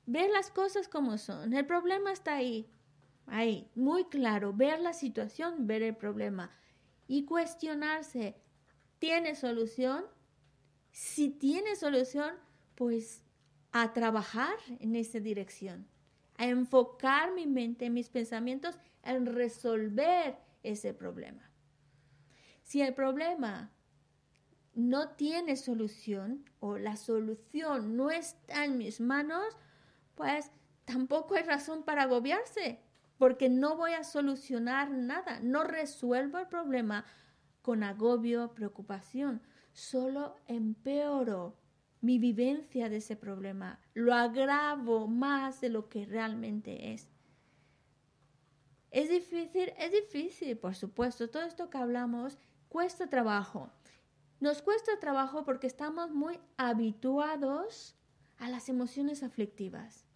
Ver 0.07 0.31
las 0.31 0.51
cosas 0.51 0.89
como 0.89 1.19
son. 1.19 1.53
El 1.53 1.67
problema 1.67 2.11
está 2.11 2.35
ahí. 2.35 2.69
Ahí, 3.27 3.71
muy 3.77 4.07
claro, 4.07 4.53
ver 4.53 4.81
la 4.81 4.93
situación, 4.93 5.69
ver 5.69 5.83
el 5.83 5.95
problema 5.95 6.51
y 7.07 7.25
cuestionarse, 7.25 8.35
¿tiene 8.99 9.37
solución? 9.37 10.05
Si 10.91 11.31
tiene 11.31 11.77
solución, 11.77 12.35
pues 12.75 13.23
a 13.71 13.93
trabajar 13.93 14.57
en 14.81 14.97
esa 14.97 15.21
dirección, 15.21 15.87
a 16.39 16.47
enfocar 16.47 17.33
mi 17.33 17.47
mente, 17.47 17.89
mis 17.89 18.09
pensamientos 18.09 18.79
en 19.05 19.27
resolver 19.27 20.39
ese 20.63 20.95
problema. 20.95 21.51
Si 22.63 22.83
el 22.83 22.95
problema 22.95 23.73
no 24.75 25.11
tiene 25.11 25.57
solución 25.57 26.45
o 26.61 26.79
la 26.79 26.97
solución 26.97 27.97
no 27.97 28.11
está 28.11 28.65
en 28.65 28.79
mis 28.79 29.01
manos, 29.01 29.57
pues 30.15 30.51
tampoco 30.85 31.35
hay 31.35 31.43
razón 31.43 31.83
para 31.83 32.05
agobiarse 32.05 32.81
porque 33.21 33.51
no 33.51 33.77
voy 33.77 33.93
a 33.93 34.03
solucionar 34.03 34.91
nada, 34.91 35.41
no 35.43 35.63
resuelvo 35.63 36.39
el 36.39 36.47
problema 36.47 37.05
con 37.61 37.83
agobio, 37.83 38.55
preocupación, 38.55 39.43
solo 39.75 40.37
empeoro 40.47 41.55
mi 42.01 42.19
vivencia 42.19 42.89
de 42.89 42.97
ese 42.97 43.17
problema, 43.17 43.79
lo 43.93 44.15
agravo 44.15 45.07
más 45.07 45.61
de 45.61 45.69
lo 45.69 45.91
que 45.91 46.07
realmente 46.07 46.95
es. 46.95 47.10
Es 48.91 49.09
difícil, 49.09 49.73
es 49.79 49.93
difícil, 49.93 50.57
por 50.59 50.75
supuesto, 50.75 51.31
todo 51.31 51.45
esto 51.45 51.71
que 51.71 51.79
hablamos 51.79 52.39
cuesta 52.69 53.09
trabajo. 53.09 53.71
Nos 54.41 54.63
cuesta 54.63 54.99
trabajo 54.99 55.45
porque 55.45 55.67
estamos 55.67 56.11
muy 56.11 56.41
habituados 56.57 57.95
a 58.39 58.49
las 58.49 58.69
emociones 58.69 59.23
aflictivas 59.23 60.07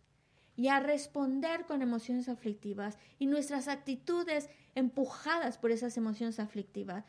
y 0.56 0.68
a 0.68 0.80
responder 0.80 1.66
con 1.66 1.82
emociones 1.82 2.28
aflictivas 2.28 2.98
y 3.18 3.26
nuestras 3.26 3.68
actitudes 3.68 4.48
empujadas 4.74 5.58
por 5.58 5.70
esas 5.70 5.96
emociones 5.96 6.40
aflictivas. 6.40 7.04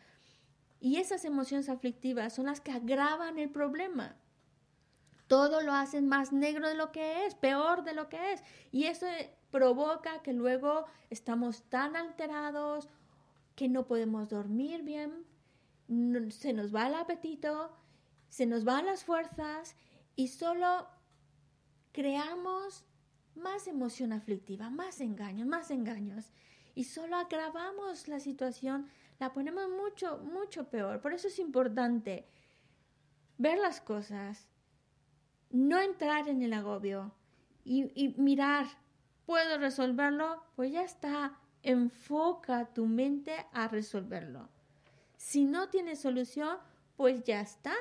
Y 0.80 0.98
esas 0.98 1.26
emociones 1.26 1.70
aflictivas 1.70 2.34
son 2.34 2.48
las 2.48 2.62
que 2.62 2.72
agravan 2.72 3.40
el 3.40 3.50
problema. 3.50 4.18
Todo 5.28 5.62
lo 5.62 5.74
hacen 5.74 6.08
más 6.08 6.32
negro 6.32 6.68
de 6.68 6.76
lo 6.76 6.92
que 6.92 7.26
es, 7.26 7.34
peor 7.34 7.84
de 7.84 7.94
lo 7.94 8.10
que 8.10 8.34
es. 8.34 8.44
Y 8.72 8.84
eso 8.84 9.08
provoca 9.56 10.22
que 10.22 10.34
luego 10.34 10.84
estamos 11.10 11.64
tan 11.70 11.96
alterados 11.96 12.90
que 13.56 13.70
no 13.70 13.88
podemos 13.88 14.28
dormir 14.28 14.84
bien, 14.84 15.26
se 16.30 16.52
nos 16.52 16.76
va 16.76 16.88
el 16.88 16.96
apetito, 16.96 17.72
se 18.28 18.46
nos 18.46 18.66
van 18.66 18.86
las 18.86 19.06
fuerzas 19.06 19.78
y 20.18 20.28
solo 20.28 20.90
creamos 21.94 22.84
más 23.36 23.68
emoción 23.68 24.12
aflictiva, 24.12 24.70
más 24.70 25.00
engaños, 25.00 25.48
más 25.48 25.72
engaños. 25.72 26.34
Y 26.74 26.84
solo 26.84 27.16
agravamos 27.16 28.10
la 28.10 28.20
situación, 28.20 28.90
la 29.20 29.32
ponemos 29.32 29.70
mucho, 29.70 30.18
mucho 30.18 30.70
peor. 30.70 31.00
Por 31.00 31.14
eso 31.14 31.30
es 31.30 31.40
importante 31.40 32.28
ver 33.38 33.58
las 33.58 33.80
cosas, 33.80 34.50
no 35.50 35.80
entrar 35.80 36.28
en 36.28 36.42
el 36.42 36.52
agobio 36.52 37.14
y, 37.64 38.14
mirar, 38.18 38.68
¿puedo 39.26 39.58
resolverlo? 39.58 40.44
Pues 40.56 40.72
ya 40.72 40.84
está, 40.84 41.38
enfoca 41.64 42.74
tu 42.74 42.86
mente 42.86 43.46
a 43.52 43.68
resolverlo. 43.68 44.50
Si 45.18 45.46
no 45.46 45.70
tiene 45.70 45.96
solución, 45.96 46.58
pues 46.96 47.24
ya 47.24 47.42
está, 47.42 47.74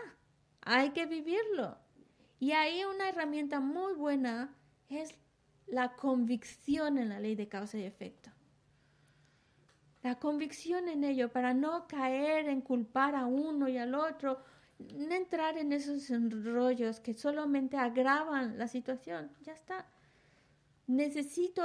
hay 0.63 0.91
que 0.91 1.07
vivirlo. 1.07 1.79
Y 2.41 2.53
ahí 2.53 2.85
una 2.85 3.09
herramienta 3.09 3.61
muy 3.61 3.95
buena 3.95 4.55
es 4.89 5.15
la 5.67 5.95
convicción 5.95 6.99
en 6.99 7.09
la 7.09 7.21
ley 7.21 7.35
de 7.35 7.49
causa 7.49 7.79
y 7.79 7.85
efecto. 7.85 8.31
La 10.03 10.19
convicción 10.19 10.89
en 10.89 11.05
ello 11.05 11.33
para 11.33 11.55
no 11.55 11.87
caer 11.87 12.49
en 12.49 12.61
culpar 12.61 13.15
a 13.15 13.27
uno 13.27 13.69
y 13.69 13.79
al 13.79 13.95
otro, 13.95 14.39
no 14.79 15.15
entrar 15.15 15.57
en 15.57 15.73
esos 15.73 16.11
enrollos 16.11 17.01
que 17.01 17.15
solamente 17.15 17.79
agravan 17.79 18.59
la 18.59 18.69
situación. 18.69 19.31
Ya 19.43 19.53
está. 19.53 19.87
Necesito 20.87 21.63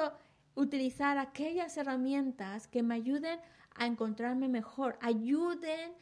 utilizar 0.55 1.17
aquellas 1.17 1.77
herramientas 1.77 2.67
que 2.67 2.83
me 2.83 2.95
ayuden 2.95 3.39
a 3.75 3.85
encontrarme 3.85 4.47
mejor, 4.47 4.97
ayuden 5.01 5.93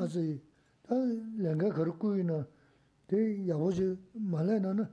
azu 0.02 0.22
아 0.22 0.49
랭가 0.89 1.70
거르꾸이나 1.70 2.48
대 3.08 3.48
야보지 3.48 3.98
말래나나 4.14 4.89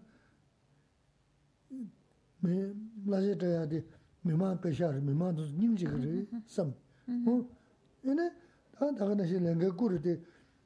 미 2.40 2.74
라제다야디 3.07 3.84
미만 4.22 4.61
페샤르 4.61 5.00
미만도 5.00 5.42
닝지 5.59 5.84
그래 5.84 6.26
섬 6.46 6.74
어? 7.26 7.48
얘네 8.07 8.32
다 8.72 8.94
다가나시 8.94 9.38
랭가 9.38 9.74
꾸르데 9.76 10.20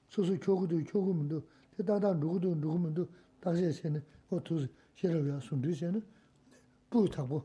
소소 0.09 0.39
교구도 0.39 0.85
교구문도 0.85 1.43
대다다 1.77 2.15
누구도 2.15 2.55
누구문도 2.55 3.07
다시 3.41 3.73
세네 3.73 4.01
어투 4.31 4.67
싫어야 4.95 5.41
순디세네 5.41 6.01
부타고 6.91 7.45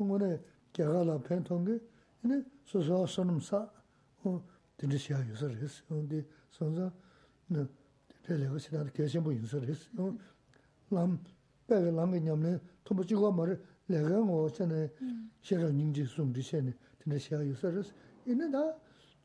응원에 0.00 0.38
개가라 0.72 1.20
펜통게 1.22 1.80
얘네 2.24 2.44
소소 2.64 3.06
선음사 3.06 3.70
어 4.24 4.44
드르시아 4.76 5.26
유서레스 5.26 5.84
근데 5.88 6.24
선자 6.50 6.92
Lām, 10.87 11.19
lām 11.67 12.11
mā 13.35 13.45
rē, 13.47 13.55
ngō 13.87 14.47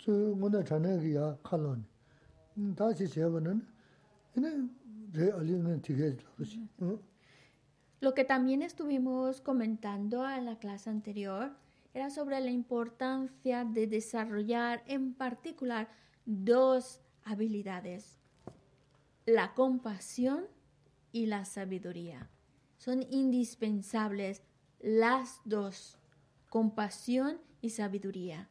tsū 0.02 0.14
ngō 0.34 0.48
nā 0.50 0.92
yā 1.06 1.26
khā 1.46 1.56
chī 2.98 3.06
rē 3.14 3.26
ngā 3.32 3.40
lā. 6.80 6.98
Lo 8.00 8.14
que 8.14 8.24
también 8.24 8.62
estuvimos 8.62 9.40
comentando 9.40 10.28
en 10.28 10.44
la 10.44 10.58
clase 10.58 10.90
anterior 10.90 11.52
era 11.94 12.10
sobre 12.10 12.40
la 12.40 12.50
importancia 12.50 13.64
de 13.64 13.86
desarrollar 13.86 14.82
en 14.86 15.14
particular 15.14 15.88
dos 16.26 17.00
habilidades, 17.24 18.18
la 19.26 19.54
compasión 19.54 20.46
y 21.12 21.26
la 21.26 21.44
sabiduría. 21.44 22.30
Son 22.78 23.02
indispensables 23.10 24.42
las 24.80 25.40
dos, 25.44 25.98
compasión 26.48 27.38
y 27.60 27.70
sabiduría. 27.70 28.48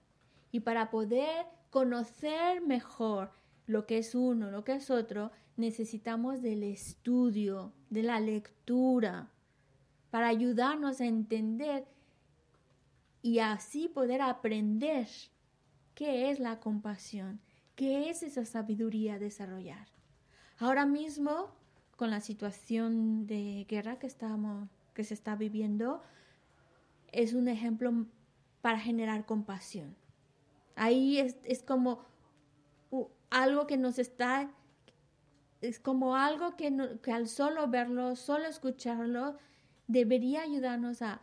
Y 0.51 0.61
para 0.61 0.89
poder 0.89 1.45
conocer 1.69 2.61
mejor 2.61 3.31
lo 3.67 3.85
que 3.85 3.97
es 3.97 4.15
uno, 4.15 4.51
lo 4.51 4.63
que 4.63 4.75
es 4.75 4.89
otro, 4.89 5.31
necesitamos 5.57 6.41
del 6.41 6.63
estudio, 6.63 7.73
de 7.89 8.03
la 8.03 8.19
lectura, 8.19 9.29
para 10.09 10.27
ayudarnos 10.27 10.99
a 11.01 11.05
entender 11.05 11.85
y 13.21 13.39
así 13.39 13.87
poder 13.87 14.21
aprender 14.21 15.07
qué 15.95 16.31
es 16.31 16.39
la 16.39 16.59
compasión 16.59 17.39
¿Qué 17.75 18.09
es 18.09 18.23
esa 18.23 18.45
sabiduría 18.45 19.17
desarrollar? 19.17 19.87
Ahora 20.57 20.85
mismo, 20.85 21.49
con 21.95 22.11
la 22.11 22.19
situación 22.19 23.25
de 23.25 23.65
guerra 23.67 23.97
que, 23.97 24.07
estamos, 24.07 24.69
que 24.93 25.03
se 25.03 25.13
está 25.13 25.35
viviendo, 25.35 26.01
es 27.11 27.33
un 27.33 27.47
ejemplo 27.47 28.05
para 28.61 28.79
generar 28.79 29.25
compasión. 29.25 29.95
Ahí 30.75 31.19
es, 31.19 31.37
es 31.43 31.63
como 31.63 32.05
algo 33.29 33.65
que 33.67 33.77
nos 33.77 33.97
está, 33.97 34.51
es 35.61 35.79
como 35.79 36.15
algo 36.15 36.55
que, 36.55 36.99
que 37.01 37.11
al 37.11 37.27
solo 37.27 37.67
verlo, 37.67 38.15
solo 38.15 38.45
escucharlo, 38.45 39.37
debería 39.87 40.41
ayudarnos 40.41 41.01
a, 41.01 41.21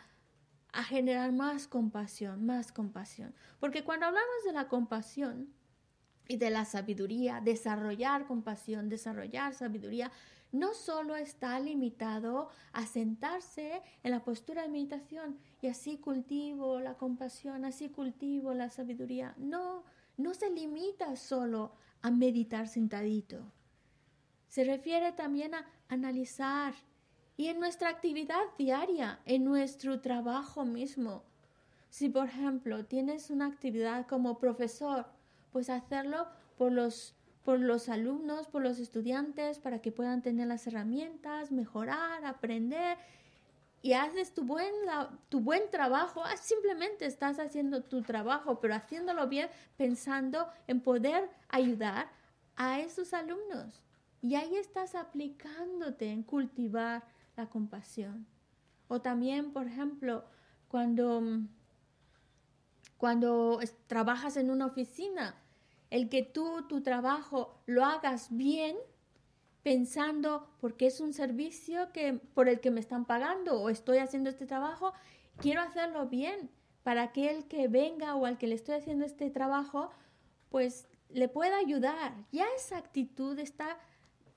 a 0.72 0.84
generar 0.84 1.32
más 1.32 1.68
compasión, 1.68 2.44
más 2.44 2.72
compasión. 2.72 3.34
Porque 3.60 3.84
cuando 3.84 4.06
hablamos 4.06 4.44
de 4.44 4.52
la 4.52 4.68
compasión 4.68 5.57
y 6.28 6.36
de 6.36 6.50
la 6.50 6.64
sabiduría, 6.66 7.40
desarrollar 7.40 8.26
compasión, 8.26 8.88
desarrollar 8.88 9.54
sabiduría, 9.54 10.12
no 10.52 10.74
solo 10.74 11.16
está 11.16 11.58
limitado 11.60 12.48
a 12.72 12.86
sentarse 12.86 13.82
en 14.02 14.10
la 14.12 14.24
postura 14.24 14.62
de 14.62 14.68
meditación 14.68 15.38
y 15.60 15.66
así 15.66 15.98
cultivo 15.98 16.80
la 16.80 16.94
compasión, 16.94 17.64
así 17.64 17.88
cultivo 17.88 18.54
la 18.54 18.70
sabiduría. 18.70 19.34
No, 19.36 19.84
no 20.16 20.34
se 20.34 20.50
limita 20.50 21.16
solo 21.16 21.72
a 22.02 22.10
meditar 22.10 22.68
sentadito. 22.68 23.52
Se 24.48 24.64
refiere 24.64 25.12
también 25.12 25.54
a 25.54 25.66
analizar 25.88 26.74
y 27.36 27.48
en 27.48 27.60
nuestra 27.60 27.88
actividad 27.90 28.42
diaria, 28.56 29.20
en 29.24 29.44
nuestro 29.44 30.00
trabajo 30.00 30.64
mismo. 30.64 31.22
Si, 31.90 32.08
por 32.08 32.26
ejemplo, 32.26 32.84
tienes 32.84 33.30
una 33.30 33.46
actividad 33.46 34.06
como 34.06 34.38
profesor, 34.38 35.06
pues 35.58 35.70
hacerlo 35.70 36.28
por 36.56 36.70
los, 36.70 37.16
por 37.42 37.58
los 37.58 37.88
alumnos, 37.88 38.46
por 38.46 38.62
los 38.62 38.78
estudiantes, 38.78 39.58
para 39.58 39.82
que 39.82 39.90
puedan 39.90 40.22
tener 40.22 40.46
las 40.46 40.68
herramientas, 40.68 41.50
mejorar, 41.50 42.24
aprender. 42.24 42.96
Y 43.82 43.94
haces 43.94 44.34
tu 44.34 44.44
buen, 44.44 44.72
tu 45.28 45.40
buen 45.40 45.68
trabajo, 45.72 46.22
ah, 46.24 46.36
simplemente 46.36 47.06
estás 47.06 47.40
haciendo 47.40 47.82
tu 47.82 48.02
trabajo, 48.02 48.60
pero 48.60 48.76
haciéndolo 48.76 49.26
bien, 49.26 49.48
pensando 49.76 50.46
en 50.68 50.80
poder 50.80 51.28
ayudar 51.48 52.08
a 52.54 52.78
esos 52.78 53.12
alumnos. 53.12 53.82
Y 54.22 54.36
ahí 54.36 54.54
estás 54.54 54.94
aplicándote 54.94 56.12
en 56.12 56.22
cultivar 56.22 57.02
la 57.36 57.46
compasión. 57.50 58.28
O 58.86 59.00
también, 59.00 59.52
por 59.52 59.66
ejemplo, 59.66 60.24
cuando, 60.68 61.20
cuando 62.96 63.58
trabajas 63.88 64.36
en 64.36 64.52
una 64.52 64.66
oficina, 64.66 65.34
el 65.90 66.08
que 66.08 66.22
tú 66.22 66.66
tu 66.68 66.82
trabajo 66.82 67.60
lo 67.66 67.84
hagas 67.84 68.28
bien, 68.30 68.76
pensando 69.62 70.48
porque 70.60 70.86
es 70.86 71.00
un 71.00 71.12
servicio 71.12 71.92
que, 71.92 72.14
por 72.14 72.48
el 72.48 72.60
que 72.60 72.70
me 72.70 72.80
están 72.80 73.04
pagando 73.04 73.60
o 73.60 73.68
estoy 73.68 73.98
haciendo 73.98 74.30
este 74.30 74.46
trabajo, 74.46 74.92
quiero 75.36 75.60
hacerlo 75.60 76.06
bien 76.06 76.50
para 76.82 77.12
que 77.12 77.30
el 77.30 77.46
que 77.48 77.68
venga 77.68 78.14
o 78.14 78.24
al 78.24 78.38
que 78.38 78.46
le 78.46 78.54
estoy 78.54 78.76
haciendo 78.76 79.04
este 79.04 79.30
trabajo, 79.30 79.90
pues 80.48 80.88
le 81.10 81.28
pueda 81.28 81.58
ayudar. 81.58 82.14
Ya 82.32 82.46
esa 82.56 82.78
actitud 82.78 83.38
está 83.38 83.78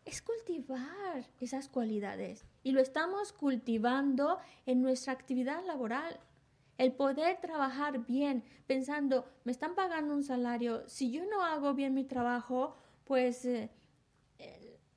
es 0.03 0.21
cultivar 0.21 1.27
esas 1.39 1.69
cualidades 1.69 2.45
y 2.63 2.71
lo 2.71 2.81
estamos 2.81 3.33
cultivando 3.33 4.39
en 4.65 4.81
nuestra 4.81 5.13
actividad 5.13 5.63
laboral. 5.65 6.19
El 6.82 6.93
poder 6.93 7.38
trabajar 7.39 8.07
bien, 8.07 8.43
pensando, 8.65 9.32
me 9.43 9.51
están 9.51 9.75
pagando 9.75 10.15
un 10.15 10.23
salario, 10.23 10.82
si 10.89 11.11
yo 11.11 11.23
no 11.27 11.43
hago 11.43 11.75
bien 11.75 11.93
mi 11.93 12.05
trabajo, 12.05 12.75
pues 13.03 13.45
eh, 13.45 13.69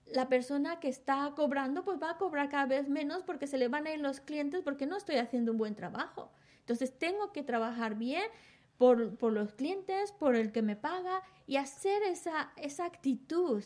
la 0.06 0.30
persona 0.30 0.80
que 0.80 0.88
está 0.88 1.34
cobrando, 1.36 1.84
pues 1.84 2.00
va 2.00 2.12
a 2.12 2.16
cobrar 2.16 2.48
cada 2.48 2.64
vez 2.64 2.88
menos 2.88 3.22
porque 3.22 3.46
se 3.46 3.58
le 3.58 3.68
van 3.68 3.86
a 3.86 3.92
ir 3.92 4.00
los 4.00 4.20
clientes 4.20 4.62
porque 4.62 4.86
no 4.86 4.96
estoy 4.96 5.16
haciendo 5.16 5.52
un 5.52 5.58
buen 5.58 5.74
trabajo. 5.74 6.32
Entonces 6.60 6.98
tengo 6.98 7.32
que 7.32 7.42
trabajar 7.42 7.96
bien 7.96 8.30
por, 8.78 9.18
por 9.18 9.34
los 9.34 9.52
clientes, 9.52 10.10
por 10.12 10.36
el 10.36 10.52
que 10.52 10.62
me 10.62 10.76
paga 10.76 11.22
y 11.46 11.56
hacer 11.56 12.02
esa, 12.04 12.50
esa 12.56 12.86
actitud 12.86 13.62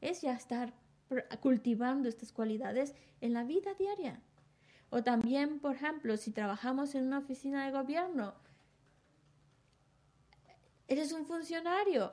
es 0.00 0.22
ya 0.22 0.32
estar 0.32 0.72
cultivando 1.40 2.08
estas 2.08 2.32
cualidades 2.32 2.94
en 3.20 3.34
la 3.34 3.44
vida 3.44 3.74
diaria. 3.74 4.22
O 4.90 5.02
también, 5.02 5.60
por 5.60 5.74
ejemplo, 5.74 6.16
si 6.16 6.30
trabajamos 6.30 6.94
en 6.94 7.06
una 7.06 7.18
oficina 7.18 7.66
de 7.66 7.72
gobierno, 7.72 8.34
eres 10.86 11.12
un 11.12 11.26
funcionario, 11.26 12.12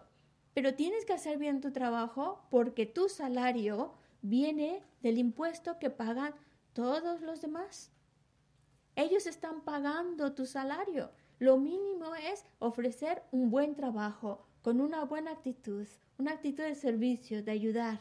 pero 0.54 0.76
tienes 0.76 1.06
que 1.06 1.14
hacer 1.14 1.38
bien 1.38 1.62
tu 1.62 1.72
trabajo 1.72 2.46
porque 2.50 2.86
tu 2.86 3.08
salario 3.08 3.94
viene 4.22 4.84
del 5.02 5.18
impuesto 5.18 5.80
que 5.80 5.90
pagan 5.90 6.34
todos 6.74 7.22
los 7.22 7.42
demás. 7.42 7.92
Ellos 8.96 9.28
están 9.28 9.62
pagando 9.62 10.34
tu 10.34 10.46
salario. 10.46 11.12
Lo 11.40 11.58
mínimo 11.58 12.16
es 12.16 12.46
ofrecer 12.60 13.24
un 13.32 13.50
buen 13.50 13.76
trabajo 13.76 14.46
con 14.62 14.82
una 14.82 15.04
buena 15.04 15.32
actitud, 15.32 15.86
una 16.18 16.32
actitud 16.32 16.64
de 16.64 16.76
servicio, 16.76 17.44
de 17.44 17.52
ayudar. 17.52 18.00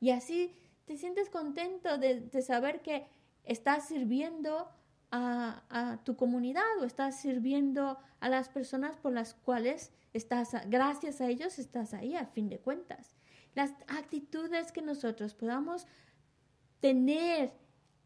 Y 0.00 0.10
así 0.10 0.54
te 0.84 0.96
sientes 0.96 1.30
contento 1.30 1.98
de, 1.98 2.28
saber 2.42 2.82
que 2.82 3.06
estás 3.46 3.88
sirviendo 3.88 4.70
a, 5.10 6.00
tu 6.04 6.16
comunidad 6.16 6.64
o 6.80 6.84
estás 6.84 7.18
sirviendo 7.20 7.98
a 8.20 8.28
las 8.28 8.48
personas 8.48 8.96
por 8.96 9.12
las 9.12 9.34
cuales 9.34 9.92
estás, 10.12 10.50
gracias 10.68 11.20
a 11.20 11.28
ellos 11.28 11.58
estás 11.58 11.94
ahí 11.94 12.16
a 12.16 12.26
fin 12.26 12.48
de 12.48 12.58
cuentas. 12.58 13.16
Las 13.54 13.72
actitudes 13.86 14.72
que 14.72 14.82
nosotros 14.82 15.34
podamos 15.34 15.86
tener 16.80 17.54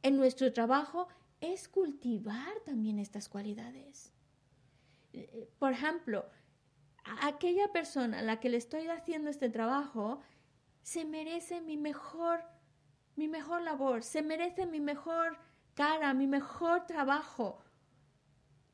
en 0.02 0.16
nuestro 0.16 0.52
trabajo 0.52 1.08
es 1.40 1.68
cultivar 1.68 2.60
también 2.64 2.98
estas 2.98 3.28
cualidades. 3.28 4.12
Por 5.58 5.72
ejemplo, 5.72 6.26
aquella 7.22 7.72
persona 7.72 8.20
a 8.20 8.22
la 8.22 8.38
que 8.38 8.50
le 8.50 8.58
estoy 8.58 8.86
haciendo 8.88 9.30
este 9.30 9.48
trabajo 9.48 10.20
se 10.82 11.04
merece 11.04 11.60
mi 11.60 11.76
mejor, 11.76 12.44
mi 13.20 13.28
mejor 13.28 13.60
labor, 13.60 14.02
se 14.02 14.22
merece 14.22 14.64
mi 14.64 14.80
mejor 14.80 15.36
cara, 15.74 16.14
mi 16.14 16.26
mejor 16.26 16.86
trabajo. 16.86 17.58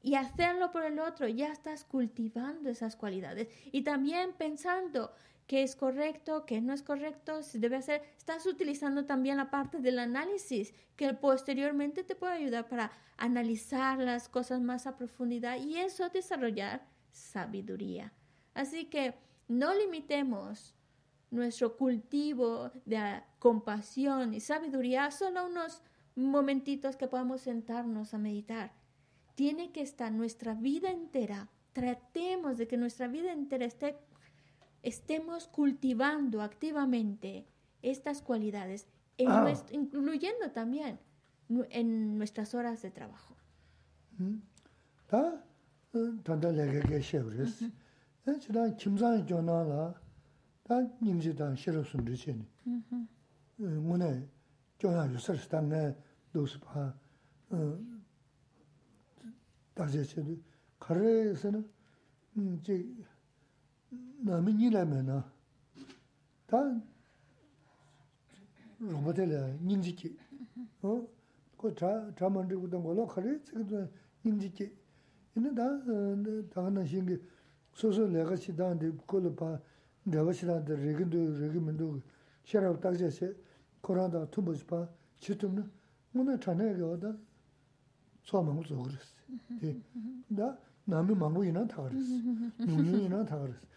Y 0.03 0.15
hacerlo 0.15 0.71
por 0.71 0.85
el 0.85 1.01
otro, 1.01 1.27
ya 1.27 1.51
estás 1.51 1.83
cultivando 1.83 2.71
esas 2.71 2.95
cualidades. 2.95 3.49
Y 3.73 3.83
también 3.83 4.35
pensando 4.35 5.13
que 5.49 5.65
es 5.65 5.75
correcto, 5.75 6.47
que 6.47 6.61
no 6.61 6.73
es 6.73 6.85
correcto, 6.85 7.43
si 7.43 7.59
debe 7.59 7.83
ser, 7.83 8.03
estás 8.17 8.47
utilizando 8.47 9.05
también 9.05 9.37
la 9.37 9.51
parte 9.51 9.81
del 9.81 9.99
análisis, 9.99 10.73
que 10.95 11.13
posteriormente 11.13 12.05
te 12.05 12.15
puede 12.15 12.35
ayudar 12.35 12.69
para 12.69 12.93
analizar 13.17 13.99
las 13.99 14.29
cosas 14.29 14.61
más 14.61 14.87
a 14.87 14.97
profundidad 14.97 15.59
y 15.61 15.79
eso 15.79 16.09
desarrollar 16.09 16.87
sabiduría. 17.11 18.13
Así 18.55 18.85
que 18.85 19.17
no 19.49 19.75
limitemos 19.75 20.77
nuestro 21.31 21.77
cultivo 21.77 22.71
de 22.85 23.23
compasión 23.39 24.35
y 24.35 24.41
sabiduría, 24.41 25.11
solo 25.11 25.47
unos 25.47 25.83
momentitos 26.15 26.97
que 26.97 27.09
podamos 27.09 27.43
sentarnos 27.43 28.15
a 28.15 28.19
meditar. 28.19 28.73
Tiene 29.35 29.71
que 29.71 29.83
estar 29.83 30.13
nuestra 30.13 30.55
vida 30.55 30.91
entera. 30.91 31.49
Tratemos 31.73 32.57
de 32.57 32.67
que 32.67 32.77
nuestra 32.77 33.07
vida 33.07 33.33
entera 33.33 33.67
esté, 33.67 33.99
estemos 34.83 35.47
cultivando 35.47 36.41
activamente 36.41 37.47
estas 37.83 38.23
cualidades, 38.23 38.89
ah. 39.27 39.53
incluyendo 39.73 40.51
también 40.53 40.99
en 41.71 42.17
nuestras 42.17 42.55
horas 42.55 42.83
de 42.83 42.91
trabajo. 42.91 43.37
Mm. 44.19 44.37
다 50.66 50.76
님지다 51.02 51.56
싫어 51.56 51.84
순리시니 51.84 52.46
뭐네 53.58 54.28
저야 54.80 55.12
요설 55.12 55.38
땅에 55.50 55.96
도스 56.34 56.60
봐 56.60 56.94
어, 57.50 57.80
다제체도 59.74 60.38
가르에서는 60.80 61.70
이제 62.36 62.88
남은 64.20 64.60
일하면은 64.60 65.22
다 66.48 66.82
로봇들 68.80 69.60
님지기 69.62 70.18
어? 70.82 71.08
그자 71.58 72.12
자만 72.18 72.48
들고 72.48 72.70
던 72.70 72.84
걸로 72.84 73.06
가르 73.06 73.44
지금 73.44 73.90
님지기 74.26 74.72
있는 75.36 75.54
다 75.54 75.64
다하는 76.54 76.86
신기 76.86 77.18
소소 77.74 78.08
내가 78.08 78.36
시다한테 78.36 78.92
그걸로 78.92 79.36
봐 79.36 79.60
dāvāshirānta 80.07 80.77
rīgīndu, 80.79 81.23
rīgīmindu, 81.41 81.91
shērāb 82.47 82.79
tākṣāsī, 82.83 83.33
Kurānta 83.87 84.25
tūmbūshpā, 84.35 84.81
chitūmna, 85.23 85.63
mūna 86.17 86.37
chānāyā 86.43 86.75
gāwa 86.79 86.97
dā 86.99 87.13
sō 88.27 88.43
māngu 88.43 88.65
tsōgurīs. 88.67 89.11
Dā 90.39 90.49
nāmi 90.91 91.15
māngu 91.19 91.45
yinā 91.47 91.63
tāgurīs, 91.71 92.09
nyūnyū 92.63 93.03
yinā 93.05 93.21
tāgurīs. 93.29 93.69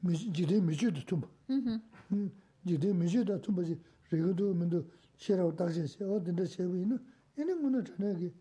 미 0.00 0.32
지리 0.32 0.60
미주도 0.60 1.00
좀 1.04 1.22
음, 1.50 2.30
지리 2.66 2.92
미주도 2.92 3.40
좀 3.40 3.54
뭐지 3.56 3.78
레고도 4.10 4.54
문도 4.54 4.84
싫어 5.16 5.54
딱지 5.54 5.82
어 6.04 6.22
근데 6.22 6.44
세위는 6.44 6.98
얘는 7.38 7.60
뭐는 7.60 7.84
전에기 7.84 8.32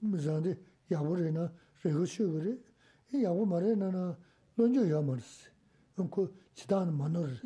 무자데 0.00 0.58
야보래나 0.90 1.52
레고 1.84 2.04
쉬어버리 2.04 2.60
이 3.14 3.24
야보 3.24 3.46
말에나 3.46 4.18
먼저 4.54 4.88
야마르스 4.88 5.50
그 6.10 6.34
지단 6.54 6.96
만너르스 6.96 7.42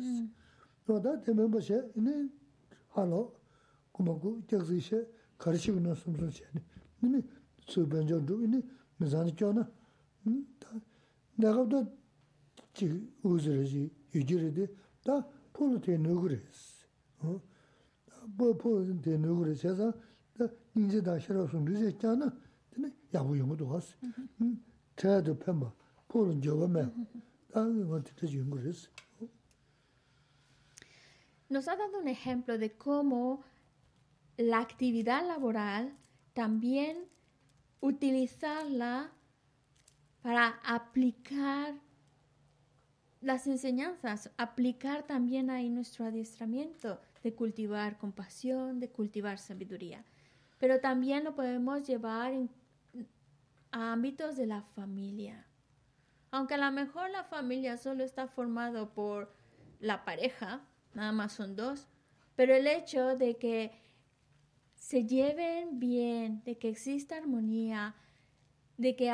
너다 0.85 1.21
되면 1.21 1.51
뭐지 1.51 1.73
이네 1.95 2.29
할로 2.89 3.35
고마고 3.91 4.41
저기서 4.47 5.03
가르치고 5.37 5.79
나서 5.79 6.09
무슨 6.09 6.29
시네 6.29 6.63
이네 7.03 7.21
수변전도 7.67 8.41
이네 8.41 8.61
무자데 8.97 9.35
쩌나 9.35 9.69
내가 11.35 11.67
또 11.67 11.96
지, 12.77 13.11
우즈르지, 13.23 13.91
유지르데, 14.13 14.67
다 15.03 15.27
폴로 15.53 15.79
테 15.79 15.97
누그레스. 15.97 16.85
어? 17.19 17.41
뭐 18.37 18.57
폴로 18.57 19.01
테 19.01 19.17
누그레스 19.17 19.67
해서, 19.67 19.93
다 20.37 20.47
인제 20.75 21.01
다 21.01 21.19
싫어서 21.19 21.59
늦에 21.59 21.91
있잖아. 21.91 22.35
근데 22.71 22.91
야부 23.13 23.37
영어도 23.37 23.67
왔어. 23.67 23.95
음, 24.41 24.63
제도 24.95 25.37
펜바, 25.37 25.71
폴은 26.07 26.41
저거매. 26.41 26.85
다 27.51 27.67
이거 27.67 28.01
듣지 28.01 28.43
그랬어. 28.49 28.89
Nos 31.49 31.69
ha 31.69 31.75
dado 31.75 31.99
un 31.99 32.07
ejemplo 32.07 32.57
de 32.57 32.75
cómo 32.75 33.43
la 34.37 34.57
actividad 34.57 35.23
laboral 35.27 35.95
también 36.33 37.07
utilizarla 37.79 39.11
para 40.23 40.59
aplicar 40.63 41.79
las 43.20 43.46
enseñanzas, 43.46 44.30
aplicar 44.36 45.02
también 45.04 45.50
ahí 45.50 45.70
nuestro 45.70 46.04
adiestramiento 46.04 47.00
de 47.22 47.34
cultivar 47.34 47.98
compasión, 47.98 48.78
de 48.80 48.90
cultivar 48.90 49.38
sabiduría. 49.38 50.04
Pero 50.58 50.80
también 50.80 51.24
lo 51.24 51.34
podemos 51.34 51.86
llevar 51.86 52.32
en- 52.32 52.50
a 53.70 53.92
ámbitos 53.92 54.36
de 54.36 54.46
la 54.46 54.62
familia. 54.62 55.46
Aunque 56.30 56.54
a 56.54 56.58
lo 56.58 56.70
mejor 56.70 57.10
la 57.10 57.24
familia 57.24 57.76
solo 57.76 58.04
está 58.04 58.28
formado 58.28 58.90
por 58.90 59.32
la 59.80 60.04
pareja, 60.04 60.60
nada 60.94 61.12
más 61.12 61.32
son 61.32 61.56
dos, 61.56 61.86
pero 62.36 62.54
el 62.54 62.66
hecho 62.66 63.16
de 63.16 63.36
que 63.36 63.72
se 64.76 65.04
lleven 65.06 65.78
bien, 65.78 66.42
de 66.44 66.56
que 66.56 66.68
exista 66.68 67.16
armonía, 67.16 67.94
de 68.76 68.94
que 68.94 69.12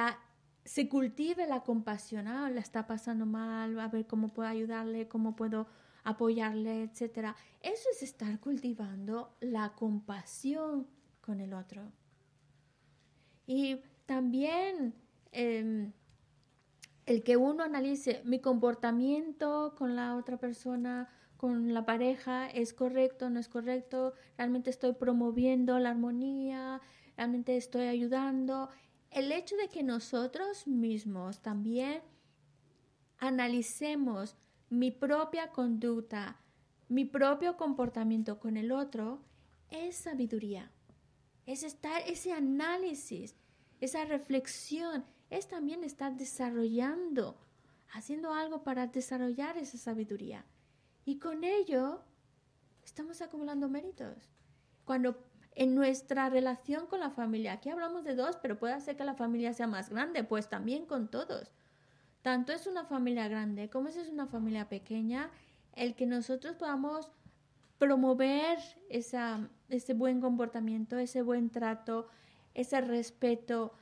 se 0.64 0.88
cultive 0.88 1.46
la 1.46 1.60
compasión, 1.60 2.26
ah, 2.26 2.48
la 2.50 2.60
está 2.60 2.86
pasando 2.86 3.26
mal, 3.26 3.78
a 3.78 3.88
ver 3.88 4.06
cómo 4.06 4.28
puedo 4.28 4.48
ayudarle, 4.48 5.08
cómo 5.08 5.36
puedo 5.36 5.66
apoyarle, 6.04 6.82
etcétera. 6.82 7.36
Eso 7.60 7.88
es 7.92 8.02
estar 8.02 8.38
cultivando 8.40 9.36
la 9.40 9.74
compasión 9.74 10.86
con 11.20 11.40
el 11.40 11.52
otro. 11.52 11.92
Y 13.46 13.80
también 14.06 14.94
em, 15.32 15.92
el 17.06 17.22
que 17.22 17.36
uno 17.36 17.62
analice 17.62 18.22
mi 18.24 18.40
comportamiento 18.40 19.74
con 19.76 19.96
la 19.96 20.16
otra 20.16 20.38
persona, 20.38 21.08
con 21.36 21.74
la 21.74 21.84
pareja, 21.84 22.48
es 22.48 22.72
correcto, 22.72 23.28
no 23.28 23.38
es 23.38 23.48
correcto, 23.48 24.14
realmente 24.38 24.70
estoy 24.70 24.94
promoviendo 24.94 25.78
la 25.78 25.90
armonía, 25.90 26.80
realmente 27.16 27.56
estoy 27.56 27.86
ayudando. 27.86 28.70
El 29.14 29.30
hecho 29.30 29.56
de 29.56 29.68
que 29.68 29.84
nosotros 29.84 30.66
mismos 30.66 31.40
también 31.40 32.02
analicemos 33.18 34.34
mi 34.70 34.90
propia 34.90 35.52
conducta, 35.52 36.40
mi 36.88 37.04
propio 37.04 37.56
comportamiento 37.56 38.40
con 38.40 38.56
el 38.56 38.72
otro, 38.72 39.22
es 39.70 39.94
sabiduría. 39.94 40.72
Es 41.46 41.62
estar 41.62 42.02
ese 42.08 42.32
análisis, 42.32 43.36
esa 43.80 44.04
reflexión, 44.04 45.04
es 45.30 45.46
también 45.46 45.84
estar 45.84 46.16
desarrollando, 46.16 47.38
haciendo 47.92 48.32
algo 48.32 48.64
para 48.64 48.88
desarrollar 48.88 49.56
esa 49.58 49.78
sabiduría. 49.78 50.44
Y 51.04 51.20
con 51.20 51.44
ello 51.44 52.02
estamos 52.84 53.22
acumulando 53.22 53.68
méritos. 53.68 54.28
Cuando 54.84 55.24
en 55.54 55.74
nuestra 55.74 56.28
relación 56.28 56.86
con 56.86 57.00
la 57.00 57.10
familia, 57.10 57.52
aquí 57.52 57.70
hablamos 57.70 58.04
de 58.04 58.16
dos, 58.16 58.36
pero 58.42 58.58
puede 58.58 58.80
ser 58.80 58.96
que 58.96 59.04
la 59.04 59.14
familia 59.14 59.52
sea 59.52 59.66
más 59.66 59.88
grande, 59.88 60.24
pues 60.24 60.48
también 60.48 60.84
con 60.86 61.08
todos. 61.08 61.52
Tanto 62.22 62.52
es 62.52 62.66
una 62.66 62.84
familia 62.84 63.28
grande 63.28 63.70
como 63.70 63.88
es 63.88 63.96
una 64.08 64.26
familia 64.26 64.68
pequeña, 64.68 65.30
el 65.74 65.94
que 65.94 66.06
nosotros 66.06 66.56
podamos 66.56 67.10
promover 67.78 68.58
esa, 68.88 69.48
ese 69.68 69.94
buen 69.94 70.20
comportamiento, 70.20 70.98
ese 70.98 71.22
buen 71.22 71.50
trato, 71.50 72.08
ese 72.54 72.80
respeto. 72.80 73.74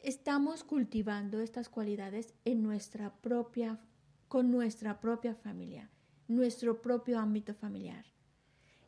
Estamos 0.00 0.62
cultivando 0.62 1.40
estas 1.40 1.68
cualidades 1.68 2.34
en 2.44 2.62
nuestra 2.62 3.14
propia, 3.14 3.80
con 4.28 4.50
nuestra 4.50 5.00
propia 5.00 5.34
familia, 5.34 5.90
nuestro 6.28 6.82
propio 6.82 7.18
ámbito 7.18 7.54
familiar. 7.54 8.04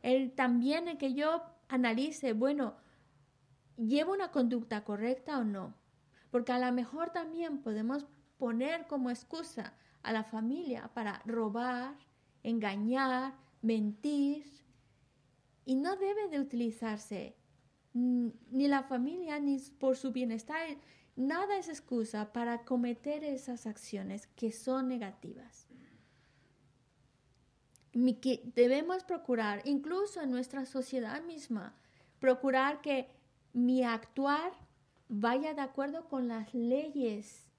El 0.03 0.31
también 0.31 0.87
el 0.87 0.97
que 0.97 1.13
yo 1.13 1.43
analice, 1.71 2.33
bueno, 2.33 2.75
¿llevo 3.77 4.13
una 4.13 4.31
conducta 4.31 4.83
correcta 4.83 5.39
o 5.39 5.43
no? 5.43 5.73
Porque 6.29 6.51
a 6.51 6.59
lo 6.59 6.71
mejor 6.71 7.11
también 7.11 7.61
podemos 7.61 8.05
poner 8.37 8.87
como 8.87 9.09
excusa 9.09 9.73
a 10.03 10.13
la 10.13 10.23
familia 10.23 10.91
para 10.93 11.21
robar, 11.25 11.95
engañar, 12.43 13.35
mentir. 13.61 14.45
Y 15.65 15.75
no 15.75 15.95
debe 15.95 16.27
de 16.29 16.39
utilizarse 16.39 17.35
mm, 17.93 18.29
ni 18.51 18.67
la 18.67 18.83
familia 18.83 19.39
ni 19.39 19.59
por 19.79 19.95
su 19.95 20.11
bienestar. 20.11 20.59
Nada 21.15 21.57
es 21.57 21.69
excusa 21.69 22.33
para 22.33 22.63
cometer 22.65 23.23
esas 23.23 23.67
acciones 23.67 24.27
que 24.27 24.51
son 24.51 24.87
negativas. 24.87 25.60
Que 27.93 28.41
debemos 28.55 29.03
procurar, 29.03 29.61
incluso 29.65 30.21
en 30.21 30.31
nuestra 30.31 30.65
sociedad 30.65 31.21
misma, 31.23 31.73
procurar 32.19 32.81
que 32.81 33.09
mi 33.53 33.83
actuar 33.83 34.53
vaya 35.09 35.53
de 35.53 35.61
acuerdo 35.61 36.07
con 36.07 36.29
las 36.29 36.53
leyes, 36.53 37.49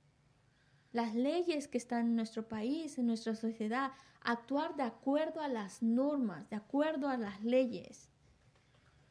las 0.92 1.14
leyes 1.14 1.68
que 1.68 1.76
están 1.76 2.06
en 2.06 2.16
nuestro 2.16 2.48
país, 2.48 2.96
en 2.98 3.06
nuestra 3.06 3.34
sociedad, 3.34 3.92
actuar 4.22 4.74
de 4.76 4.84
acuerdo 4.84 5.40
a 5.40 5.48
las 5.48 5.82
normas, 5.82 6.48
de 6.48 6.56
acuerdo 6.56 7.08
a 7.08 7.16
las 7.18 7.42
leyes. 7.44 8.08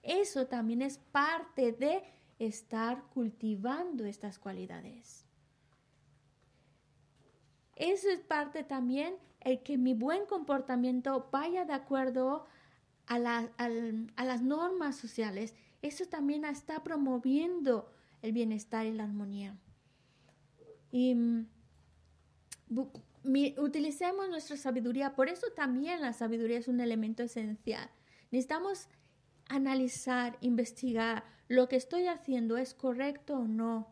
Eso 0.01 0.47
también 0.47 0.81
es 0.81 0.97
parte 0.97 1.71
de 1.71 2.03
estar 2.39 3.03
cultivando 3.13 4.05
estas 4.05 4.39
cualidades. 4.39 5.25
Eso 7.75 8.09
es 8.09 8.19
parte 8.21 8.63
también 8.63 9.15
el 9.41 9.63
que 9.63 9.77
mi 9.77 9.93
buen 9.93 10.25
comportamiento 10.25 11.27
vaya 11.31 11.65
de 11.65 11.73
acuerdo 11.73 12.45
a, 13.07 13.19
las 13.19 14.41
normas 14.41 14.95
sociales. 14.95 15.55
Eso 15.81 16.05
también 16.05 16.45
está 16.45 16.83
promoviendo 16.83 17.91
el 18.21 18.31
bienestar 18.31 18.85
y 18.85 18.93
la 18.93 19.03
armonía. 19.03 19.57
Y 20.91 21.15
mm, 21.15 21.47
utilicemos 23.57 24.29
nuestra 24.29 24.57
sabiduría. 24.57 25.15
Por 25.15 25.27
eso 25.27 25.47
también 25.55 26.01
la 26.01 26.13
sabiduría 26.13 26.59
es 26.59 26.67
un 26.67 26.79
elemento 26.79 27.23
esencial. 27.23 27.89
Necesitamos 28.31 28.87
analizar, 29.49 30.37
investigar, 30.41 31.25
lo 31.47 31.67
que 31.67 31.75
estoy 31.75 32.07
haciendo 32.07 32.55
es 32.57 32.73
correcto 32.73 33.35
o 33.35 33.47
no. 33.47 33.89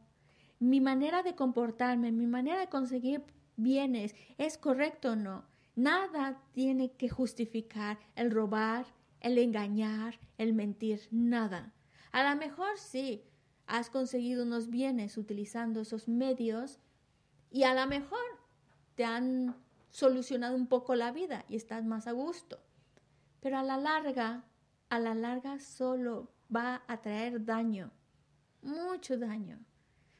Mi 0.60 0.80
manera 0.80 1.24
de 1.24 1.36
comportarme, 1.36 2.12
mi 2.12 2.28
manera 2.28 2.60
de 2.60 2.70
conseguir 2.70 3.24
bienes, 3.62 4.16
¿es 4.38 4.58
correcto 4.58 5.12
o 5.12 5.16
no? 5.16 5.46
Nada 5.76 6.42
tiene 6.52 6.92
que 6.92 7.10
justificar 7.10 8.00
el 8.16 8.32
robar, 8.32 8.86
el 9.22 9.38
engañar, 9.38 10.20
el 10.38 10.54
mentir, 10.54 11.08
nada. 11.12 11.74
A 12.12 12.30
lo 12.30 12.40
mejor 12.40 12.78
sí, 12.78 13.24
has 13.68 13.90
conseguido 13.90 14.44
unos 14.44 14.70
bienes 14.70 15.18
utilizando 15.18 15.82
esos 15.82 16.08
medios 16.08 16.80
y 17.52 17.64
a 17.64 17.74
lo 17.74 17.88
mejor 17.88 18.20
te 18.96 19.06
han 19.06 19.56
solucionado 19.90 20.56
un 20.56 20.68
poco 20.68 20.96
la 20.96 21.12
vida 21.12 21.46
y 21.48 21.56
estás 21.56 21.86
más 21.86 22.08
a 22.08 22.12
gusto. 22.12 22.60
Pero 23.40 23.58
a 23.58 23.64
la 23.64 23.78
larga, 23.78 24.44
a 24.90 25.00
la 25.00 25.16
larga 25.16 25.60
solo 25.60 26.32
va 26.54 26.84
a 26.88 27.02
traer 27.02 27.46
daño, 27.46 27.92
mucho 28.62 29.18
daño. 29.18 29.60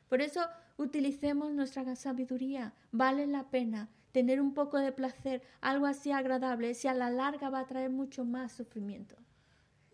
Por 0.08 0.22
eso 0.22 0.42
utilicemos 0.80 1.52
nuestra 1.52 1.96
sabiduría. 1.96 2.74
Vale 2.92 3.28
la 3.28 3.50
pena 3.50 3.90
tener 4.14 4.42
un 4.42 4.54
poco 4.54 4.78
de 4.78 4.94
placer, 4.94 5.44
algo 5.62 5.86
así 5.86 6.12
agradable, 6.12 6.74
si 6.74 6.88
a 6.88 6.94
la 6.94 7.12
larga 7.12 7.50
va 7.50 7.60
a 7.60 7.68
traer 7.68 7.92
mucho 7.92 8.26
más 8.26 8.54
sufrimiento. 8.54 9.16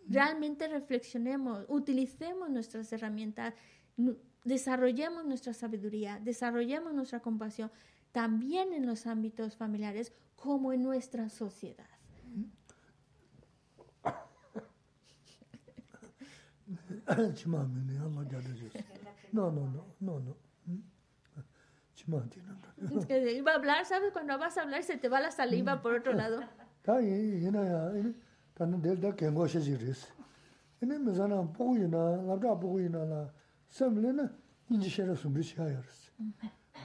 Realmente 0.08 0.68
reflexionemos, 0.68 1.66
utilicemos 1.68 2.50
nuestras 2.52 2.94
herramientas, 2.94 3.56
desarrollemos 4.44 5.26
nuestra 5.26 5.54
sabiduría, 5.54 6.20
desarrollemos 6.20 6.94
nuestra 6.94 7.20
compasión, 7.20 7.72
también 8.12 8.72
en 8.72 8.86
los 8.86 9.08
ámbitos 9.08 9.58
familiares 9.58 10.14
como 10.36 10.72
en 10.72 10.84
nuestra 10.84 11.30
sociedad. 11.30 11.90
No, 19.32 19.52
no, 19.52 19.68
no, 19.68 19.86
no, 20.00 20.20
no. 20.20 20.45
Iba 22.08 23.52
a 23.52 23.56
hablar, 23.56 23.86
¿sabes? 23.86 24.12
Cuando 24.12 24.38
vas 24.38 24.58
a 24.58 24.62
hablar 24.62 24.84
se 24.84 24.98
te 24.98 25.10
va 25.10 25.20
la 25.20 25.32
saliva 25.32 25.82
por 25.82 25.94
otro 25.96 26.14
lado. 26.14 26.42
Está 26.82 26.98
ahí, 26.98 28.14
tāna 28.56 28.80
dēl 28.80 29.00
dā 29.04 29.12
kēngō 29.20 29.46
shēchī 29.52 29.76
rīs. 29.82 30.06
Yīnā 30.80 30.98
mē 31.04 31.14
zānā 31.18 31.42
pōgū 31.56 31.82
yīnā, 31.82 32.02
labdā 32.30 32.54
pōgū 32.62 32.86
yīnā 32.86 33.02
lā, 33.10 33.22
sēm 33.76 34.00
lē 34.04 34.14
na 34.16 34.28
yīnjī 34.72 34.92
shērā 34.94 35.16
sūmbrī 35.20 35.44
shīyā 35.44 35.68
yā 35.74 35.82
rīs. 35.82 36.06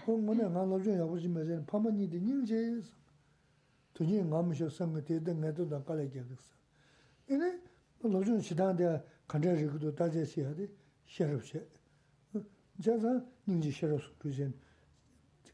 Hō 0.02 0.16
ngō 0.18 0.36
nā 0.40 0.48
ngā 0.50 0.64
labdā 0.72 0.96
yā 0.98 1.06
pōchī 1.06 1.30
mē 1.30 1.44
zēn, 1.46 1.62
pāma 1.70 1.92
nī 1.94 2.08
dī 2.10 2.18
yīng 2.24 2.42
chē 2.48 2.58
yī 2.58 2.80
sā. 2.82 2.96
Tū 3.94 4.06
yī 4.08 4.24
ngā 4.26 4.42
mē 4.48 4.58
shō 4.58 4.70
sēm 4.74 4.96
gā 4.96 5.04
tē 5.06 5.20
dā 5.28 5.36
ngā 5.38 5.52
tō 5.60 5.68
dā 5.70 5.78
kā 5.86 5.98
lā 6.00 6.08
kia 6.10 6.24
rīs. 6.26 6.48
Yīnā 7.30 7.52
labdā 8.02 8.34
yī 8.34 8.42
chidā 8.50 8.72
dā 8.80 8.96
kāntā 9.30 9.54
rī 9.54 9.68
gu 9.70 9.78
tō 9.84 9.94
tā 9.94 10.10
chē 10.10 10.26
shīyā 10.26 10.56
dī 10.58 10.66
shērā 11.06 11.38
shē. 11.38 11.62
Chā 12.82 12.98
sā 12.98 13.14
yīnjī 13.46 13.70
shērā 13.78 14.00
sūmbrī 14.00 14.34
shēn, 14.40 14.52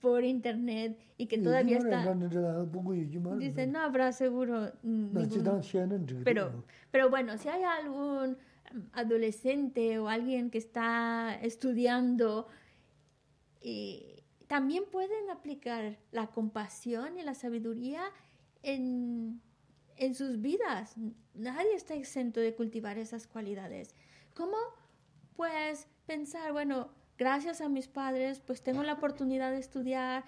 por 0.00 0.24
internet 0.24 0.98
y 1.16 1.26
que 1.26 1.38
todavía 1.38 1.78
está... 1.78 2.02
Dice, 3.36 3.66
no 3.66 3.80
habrá 3.80 4.12
seguro... 4.12 4.72
Pero, 6.24 6.64
pero 6.90 7.10
bueno, 7.10 7.36
si 7.38 7.48
hay 7.48 7.62
algún 7.62 8.36
adolescente 8.92 9.98
o 9.98 10.08
alguien 10.08 10.50
que 10.50 10.58
está 10.58 11.34
estudiando, 11.42 12.46
y 13.60 14.22
también 14.46 14.84
pueden 14.90 15.30
aplicar 15.30 15.98
la 16.12 16.28
compasión 16.28 17.18
y 17.18 17.22
la 17.22 17.34
sabiduría 17.34 18.02
en, 18.62 19.40
en 19.96 20.14
sus 20.14 20.40
vidas. 20.40 20.94
Nadie 21.34 21.74
está 21.74 21.94
exento 21.94 22.40
de 22.40 22.54
cultivar 22.54 22.98
esas 22.98 23.26
cualidades. 23.26 23.94
¿Cómo? 24.34 24.56
Pues 25.36 25.88
pensar, 26.06 26.52
bueno, 26.52 26.88
gracias 27.18 27.60
a 27.60 27.68
mis 27.68 27.88
padres, 27.88 28.40
pues 28.40 28.62
tengo 28.62 28.82
la 28.84 28.94
oportunidad 28.94 29.50
de 29.50 29.58
estudiar, 29.58 30.24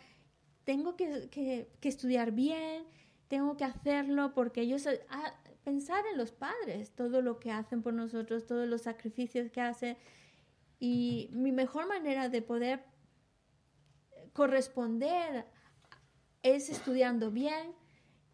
tengo 0.64 0.96
que, 0.96 1.68
estudiar 1.82 2.32
bien, 2.32 2.84
tengo 3.28 3.56
que 3.56 3.64
hacerlo 3.64 4.34
porque 4.34 4.62
ellos, 4.62 4.86
a, 4.86 5.34
pensar 5.64 6.04
en 6.10 6.18
los 6.18 6.32
padres, 6.32 6.90
todo 6.90 7.22
lo 7.22 7.38
que 7.38 7.52
hacen 7.52 7.82
por 7.82 7.94
nosotros, 7.94 8.46
todos 8.46 8.68
los 8.68 8.82
sacrificios 8.82 9.50
que 9.50 9.60
hacen. 9.60 9.96
Y 10.80 11.30
mi 11.32 11.52
mejor 11.52 11.86
manera 11.86 12.28
de 12.28 12.42
poder 12.42 12.84
corresponder 14.32 15.46
es 16.42 16.70
estudiando 16.70 17.30
bien, 17.30 17.72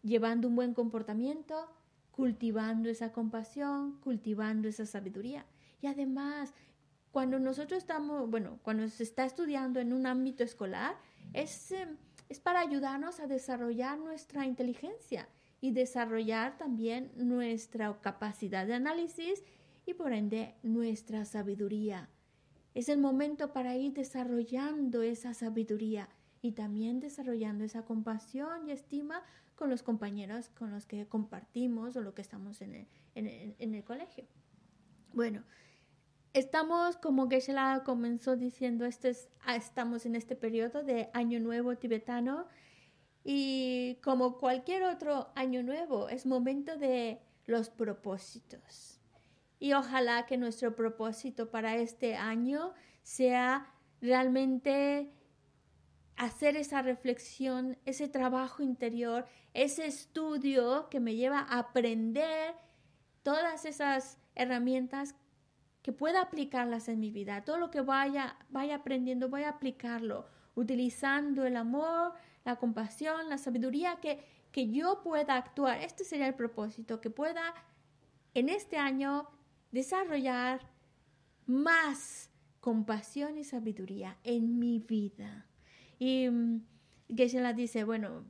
llevando 0.01 0.47
un 0.47 0.55
buen 0.55 0.73
comportamiento, 0.73 1.69
cultivando 2.11 2.89
esa 2.89 3.11
compasión, 3.11 3.99
cultivando 3.99 4.67
esa 4.67 4.85
sabiduría. 4.85 5.45
Y 5.81 5.87
además, 5.87 6.53
cuando 7.11 7.39
nosotros 7.39 7.77
estamos, 7.77 8.29
bueno, 8.29 8.59
cuando 8.63 8.87
se 8.87 9.03
está 9.03 9.25
estudiando 9.25 9.79
en 9.79 9.93
un 9.93 10.05
ámbito 10.05 10.43
escolar, 10.43 10.95
es, 11.33 11.71
em, 11.71 11.97
es 12.29 12.39
para 12.39 12.59
ayudarnos 12.59 13.19
a 13.19 13.27
desarrollar 13.27 13.97
nuestra 13.97 14.45
inteligencia 14.45 15.27
y 15.61 15.71
desarrollar 15.71 16.57
también 16.57 17.11
nuestra 17.15 17.99
capacidad 18.01 18.67
de 18.67 18.75
análisis 18.75 19.43
y 19.85 19.93
por 19.93 20.13
ende 20.13 20.55
nuestra 20.63 21.25
sabiduría. 21.25 22.09
Es 22.73 22.89
el 22.89 22.99
momento 22.99 23.53
para 23.53 23.75
ir 23.75 23.93
desarrollando 23.93 25.01
esa 25.01 25.33
sabiduría 25.33 26.09
y 26.41 26.51
también 26.51 26.99
desarrollando 26.99 27.63
esa 27.63 27.83
compasión 27.85 28.67
y 28.67 28.71
estima 28.71 29.23
con 29.55 29.71
los 29.71 29.81
compañeros 29.81 30.49
con 30.49 30.69
los 30.69 30.85
que 30.85 31.07
compartimos 31.07 31.95
o 31.95 32.01
lo 32.01 32.13
que 32.13 32.21
estamos 32.21 32.61
en 32.61 32.75
el, 32.75 32.87
en 33.15 33.55
en 33.57 33.73
el 33.73 33.83
colegio. 33.83 34.25
Bueno, 35.13 35.43
Estamos, 36.37 36.97
como 36.97 37.27
Geshe-la 37.27 37.81
comenzó 37.83 38.35
diciendo, 38.35 38.85
este 38.85 39.09
es, 39.09 39.27
ah, 39.43 39.55
estamos 39.55 40.05
en 40.05 40.13
este 40.13 40.35
periodo 40.35 40.83
de 40.83 41.09
Año 41.15 41.39
Nuevo 41.39 41.75
tibetano 41.77 42.45
y 43.23 43.97
como 44.03 44.37
cualquier 44.37 44.83
otro 44.83 45.31
Año 45.33 45.63
Nuevo, 45.63 46.09
es 46.09 46.27
momento 46.27 46.77
de 46.77 47.19
los 47.47 47.71
propósitos. 47.71 49.01
Y 49.57 49.73
ojalá 49.73 50.27
que 50.27 50.37
nuestro 50.37 50.75
propósito 50.75 51.49
para 51.49 51.75
este 51.77 52.15
año 52.15 52.75
sea 53.01 53.73
realmente 53.99 55.11
hacer 56.17 56.55
esa 56.55 56.83
reflexión, 56.83 57.79
ese 57.85 58.07
trabajo 58.07 58.61
interior, 58.61 59.25
ese 59.55 59.87
estudio 59.87 60.87
que 60.91 60.99
me 60.99 61.15
lleva 61.15 61.39
a 61.39 61.57
aprender 61.57 62.53
todas 63.23 63.65
esas 63.65 64.19
herramientas 64.35 65.15
que 65.87 65.93
pueda 65.93 66.21
aplicarlas 66.21 66.89
en 66.89 66.99
mi 66.99 67.11
vida. 67.11 67.45
Todo 67.45 67.57
lo 67.57 67.71
que 67.71 67.79
vaya, 67.79 68.35
vaya 68.49 68.75
aprendiendo, 68.75 69.29
voy 69.29 69.43
a 69.43 69.51
aplicarlo, 69.51 70.27
utilizando 70.53 71.45
el 71.45 71.55
amor, 71.55 72.11
la 72.43 72.57
compasión, 72.57 73.29
la 73.29 73.37
sabiduría, 73.37 73.97
que, 74.01 74.21
que 74.51 74.69
yo 74.69 75.01
pueda 75.01 75.37
actuar. 75.37 75.79
Este 75.79 76.03
sería 76.03 76.27
el 76.27 76.33
propósito, 76.33 76.99
que 76.99 77.09
pueda 77.09 77.53
en 78.33 78.49
este 78.49 78.75
año 78.75 79.29
desarrollar 79.71 80.59
más 81.45 82.31
compasión 82.59 83.37
y 83.37 83.45
sabiduría 83.45 84.17
en 84.25 84.59
mi 84.59 84.79
vida. 84.79 85.45
Y 85.99 86.29
mm, 86.29 86.65
Geshe-la 87.15 87.53
dice, 87.53 87.85
bueno, 87.85 88.25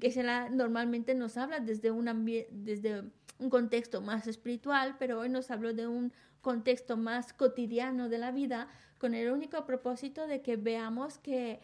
Geshe-la 0.00 0.48
normalmente 0.48 1.14
nos 1.14 1.36
habla 1.36 1.60
desde 1.60 1.90
un, 1.90 2.06
desde 2.52 3.04
un 3.38 3.50
contexto 3.50 4.00
más 4.00 4.26
espiritual, 4.26 4.96
pero 4.98 5.20
hoy 5.20 5.28
nos 5.28 5.50
habló 5.50 5.74
de 5.74 5.86
un 5.86 6.12
contexto 6.40 6.96
más 6.96 7.32
cotidiano 7.32 8.08
de 8.08 8.18
la 8.18 8.30
vida, 8.30 8.68
con 8.98 9.14
el 9.14 9.30
único 9.30 9.66
propósito 9.66 10.26
de 10.26 10.42
que 10.42 10.56
veamos 10.56 11.18
que 11.18 11.60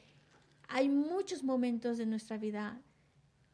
hay 0.69 0.89
muchos 0.89 1.45
momentos 1.45 1.99
de 1.99 2.07
nuestra 2.07 2.37
vida, 2.37 2.81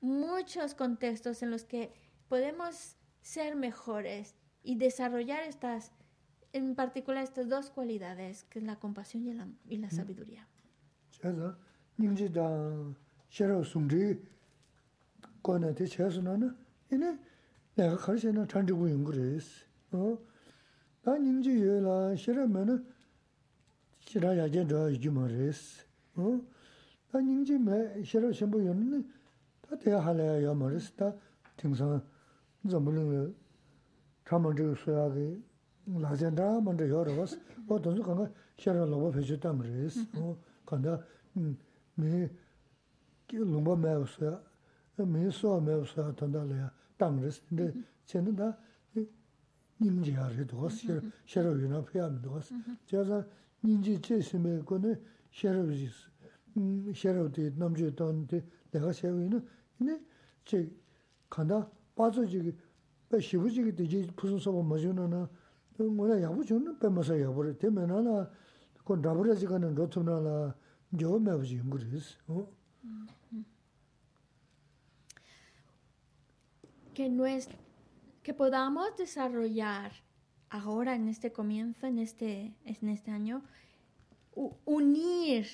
muchos 0.00 0.74
contextos 0.74 1.42
en 1.42 1.50
los 1.50 1.64
que 1.64 1.92
podemos 2.28 2.96
ser 3.20 3.56
mejores 3.56 4.34
y 4.62 4.76
desarrollar 4.76 5.42
estas, 5.42 5.92
en 6.52 6.74
particular 6.74 7.22
estas 7.22 7.48
dos 7.48 7.70
cualidades, 7.70 8.44
que 8.44 8.58
es 8.58 8.64
la 8.64 8.76
compasión 8.76 9.26
y 9.26 9.34
la, 9.34 9.48
y 9.68 9.78
la 9.78 9.90
sabiduría. 9.90 10.46
내가 17.78 17.96
가르치는 17.96 18.48
탄지고 18.48 18.90
연구레스 18.90 19.64
어? 19.92 20.18
아닌지 21.04 21.50
예라 21.60 22.16
싫으면은 22.16 22.84
싫어야 24.00 24.50
된다 24.50 24.88
이주머레스 24.88 25.86
어? 26.16 26.40
아닌지 27.12 27.56
매 27.56 28.02
싫어 28.02 28.32
전부 28.32 28.66
연는 28.66 29.08
다 29.62 29.78
돼야 29.78 30.00
할래야 30.04 30.52
머레스다 30.54 31.14
등산 31.56 32.02
좀물은 32.68 33.36
참은 34.28 34.56
저 34.56 34.74
수야게 34.74 35.38
라젠다 35.86 36.60
먼저 36.60 36.88
열어봤어 36.88 37.36
어 37.68 37.80
돈도 37.80 38.02
간가 38.02 38.28
싫어 38.56 38.84
로버 38.86 39.16
해줬다 39.16 39.52
머레스 39.52 40.04
어? 40.16 40.36
간다. 40.66 41.00
음미 41.36 42.28
롱바 43.32 43.76
매우스야. 43.76 44.42
미소 44.98 45.60
매우스야. 45.60 46.12
던달이야. 46.14 46.77
tāndā 46.99 47.21
lā 47.21 47.27
yā 47.27 47.27
tāng 47.27 47.27
rīs, 47.27 47.41
tī 47.49 47.83
chēn 48.07 48.35
dā 48.37 48.49
nīm 49.83 50.01
jī 50.03 50.13
yā 50.15 50.27
rī 50.31 50.45
dōs, 50.47 50.83
xia 51.27 51.43
rā 51.43 51.51
yu 51.57 51.67
nā 51.69 51.81
pēyā 51.83 52.09
mī 52.09 52.19
dōs, 52.23 52.51
jā 52.91 53.03
sā 53.07 53.23
nīm 53.63 53.81
jī 53.83 53.99
chē 53.99 54.21
sī 54.21 54.39
mē 54.39 54.61
kō 54.63 54.79
nē 54.83 54.97
xia 55.33 55.51
rā 55.51 55.63
yu 55.65 55.75
jī 55.81 55.89
sī, 55.89 56.93
xia 56.93 57.13
rā 57.13 57.25
yu 57.25 57.31
tī 57.35 57.49
nām 57.57 57.75
chī 57.75 57.91
tāng 57.97 58.25
tī 58.29 58.43
내가 58.73 58.91
세우이는 58.91 59.45
근데 59.77 59.99
제 60.45 60.69
간다 61.29 61.69
빠져지기 61.95 62.57
배 63.09 63.19
시부지기 63.19 63.75
되지 63.75 64.09
무슨 64.15 64.37
소고 64.39 64.63
뭐주는 64.63 65.27
뭐나 65.77 66.21
야부 66.21 66.43
주는 66.43 66.77
빼면서 66.79 67.19
야부를 67.21 67.57
되면 67.57 67.89
하나 67.89 68.29
그 68.83 69.01
잡으려지가는 69.01 69.75
로트나라 69.75 70.55
저 70.99 71.19
매부지 71.19 71.61
그랬어 71.69 72.17
어 72.27 72.47
Que 76.98 77.46
que 78.24 78.34
podamos 78.34 78.96
desarrollar 78.96 79.92
ahora 80.50 80.96
en 80.96 81.08
este 81.08 81.30
comienzo, 81.30 81.86
en 81.86 82.00
este, 82.00 82.56
en 82.64 82.88
este 82.88 83.12
año, 83.12 83.44
unir 84.64 85.46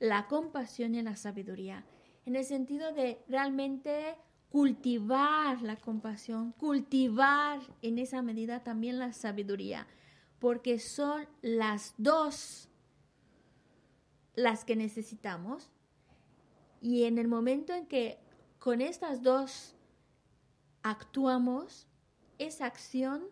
la 0.00 0.28
compasión 0.28 0.94
y 0.94 1.00
la 1.00 1.16
sabiduría, 1.16 1.86
en 2.26 2.36
el 2.36 2.44
sentido 2.44 2.92
de 2.92 3.24
realmente 3.26 4.18
cultivar 4.50 5.62
la 5.62 5.76
compasión, 5.76 6.52
cultivar 6.52 7.60
en 7.80 7.98
esa 7.98 8.20
medida 8.20 8.62
también 8.62 8.98
la 8.98 9.14
sabiduría, 9.14 9.86
porque 10.40 10.78
son 10.78 11.26
las 11.40 11.94
dos 11.96 12.68
las 14.34 14.66
que 14.66 14.76
necesitamos. 14.76 15.70
Y 16.82 17.04
en 17.04 17.16
el 17.16 17.28
momento 17.28 17.72
en 17.72 17.86
que 17.86 18.18
con 18.58 18.82
estas 18.82 19.22
dos 19.22 19.73
actuamos, 20.84 21.88
esa 22.38 22.66
acción 22.66 23.24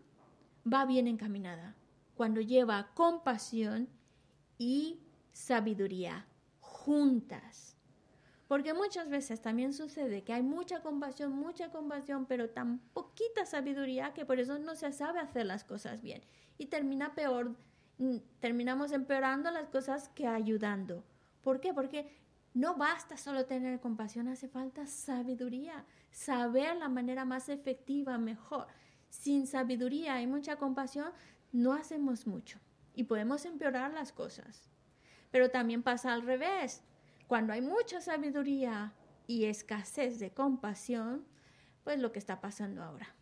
va 0.70 0.84
bien 0.86 1.06
encaminada. 1.06 1.76
Cuando 2.16 2.40
lleva 2.40 2.90
compasión 2.94 3.88
y 4.58 4.98
sabiduría 5.32 6.26
juntas. 6.60 7.76
Porque 8.48 8.74
muchas 8.74 9.08
veces 9.08 9.40
también 9.40 9.72
sucede 9.72 10.24
que 10.24 10.32
hay 10.32 10.42
mucha 10.42 10.82
compasión, 10.82 11.32
mucha 11.32 11.70
compasión, 11.70 12.26
pero 12.26 12.50
tan 12.50 12.78
poquita 12.92 13.46
sabiduría 13.46 14.12
que 14.12 14.26
por 14.26 14.40
eso 14.40 14.58
no 14.58 14.74
se 14.74 14.92
sabe 14.92 15.20
hacer 15.20 15.46
las 15.46 15.64
cosas 15.64 16.02
bien. 16.02 16.22
Y 16.58 16.66
termina 16.66 17.14
peor, 17.14 17.54
mm, 17.98 18.16
terminamos 18.40 18.92
empeorando 18.92 19.50
las 19.50 19.68
cosas 19.68 20.08
que 20.10 20.26
ayudando. 20.26 21.04
¿Por 21.42 21.60
qué? 21.60 21.72
Porque 21.74 22.10
no 22.54 22.76
basta 22.76 23.16
solo 23.16 23.46
tener 23.46 23.80
compasión, 23.80 24.28
hace 24.28 24.48
falta 24.48 24.86
sabiduría, 24.86 25.84
saber 26.10 26.76
la 26.76 26.88
manera 26.88 27.24
más 27.24 27.48
efectiva, 27.48 28.18
mejor. 28.18 28.66
Sin 29.08 29.46
sabiduría 29.46 30.20
y 30.20 30.26
mucha 30.26 30.56
compasión 30.56 31.12
no 31.52 31.72
hacemos 31.72 32.26
mucho 32.26 32.58
y 32.94 33.04
podemos 33.04 33.44
empeorar 33.44 33.92
las 33.92 34.12
cosas. 34.12 34.68
Pero 35.30 35.50
también 35.50 35.82
pasa 35.82 36.12
al 36.12 36.22
revés. 36.22 36.82
Cuando 37.26 37.52
hay 37.52 37.62
mucha 37.62 38.00
sabiduría 38.00 38.92
y 39.26 39.44
escasez 39.44 40.18
de 40.18 40.30
compasión, 40.30 41.24
pues 41.84 41.98
lo 42.00 42.12
que 42.12 42.18
está 42.18 42.40
pasando 42.40 42.82
ahora. 42.82 43.14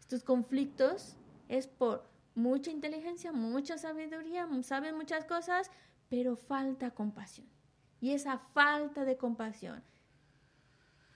Estos 0.00 0.24
conflictos 0.24 1.16
es 1.48 1.66
por 1.66 2.08
mucha 2.34 2.70
inteligencia, 2.70 3.32
mucha 3.32 3.76
sabiduría, 3.76 4.48
saben 4.62 4.96
muchas 4.96 5.24
cosas, 5.24 5.70
pero 6.08 6.36
falta 6.36 6.92
compasión. 6.92 7.46
Y 8.00 8.12
esa 8.12 8.38
falta 8.38 9.04
de 9.04 9.16
compasión 9.16 9.82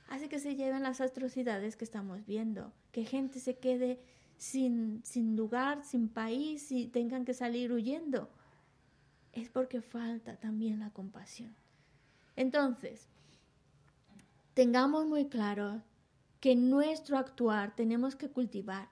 hace 0.08 0.28
que 0.28 0.38
se 0.38 0.54
lleven 0.54 0.82
las 0.82 1.00
atrocidades 1.00 1.76
que 1.76 1.84
estamos 1.84 2.26
viendo, 2.26 2.72
que 2.92 3.04
gente 3.04 3.40
se 3.40 3.58
quede 3.58 4.00
sin, 4.36 5.02
sin 5.04 5.36
lugar, 5.36 5.84
sin 5.84 6.08
país 6.08 6.70
y 6.70 6.86
tengan 6.86 7.24
que 7.24 7.34
salir 7.34 7.72
huyendo. 7.72 8.30
Es 9.32 9.48
porque 9.48 9.80
falta 9.80 10.36
también 10.36 10.80
la 10.80 10.90
compasión. 10.90 11.56
Entonces, 12.36 13.08
tengamos 14.52 15.06
muy 15.06 15.28
claro 15.28 15.82
que 16.40 16.54
nuestro 16.54 17.16
actuar 17.16 17.74
tenemos 17.74 18.16
que 18.16 18.28
cultivar 18.28 18.90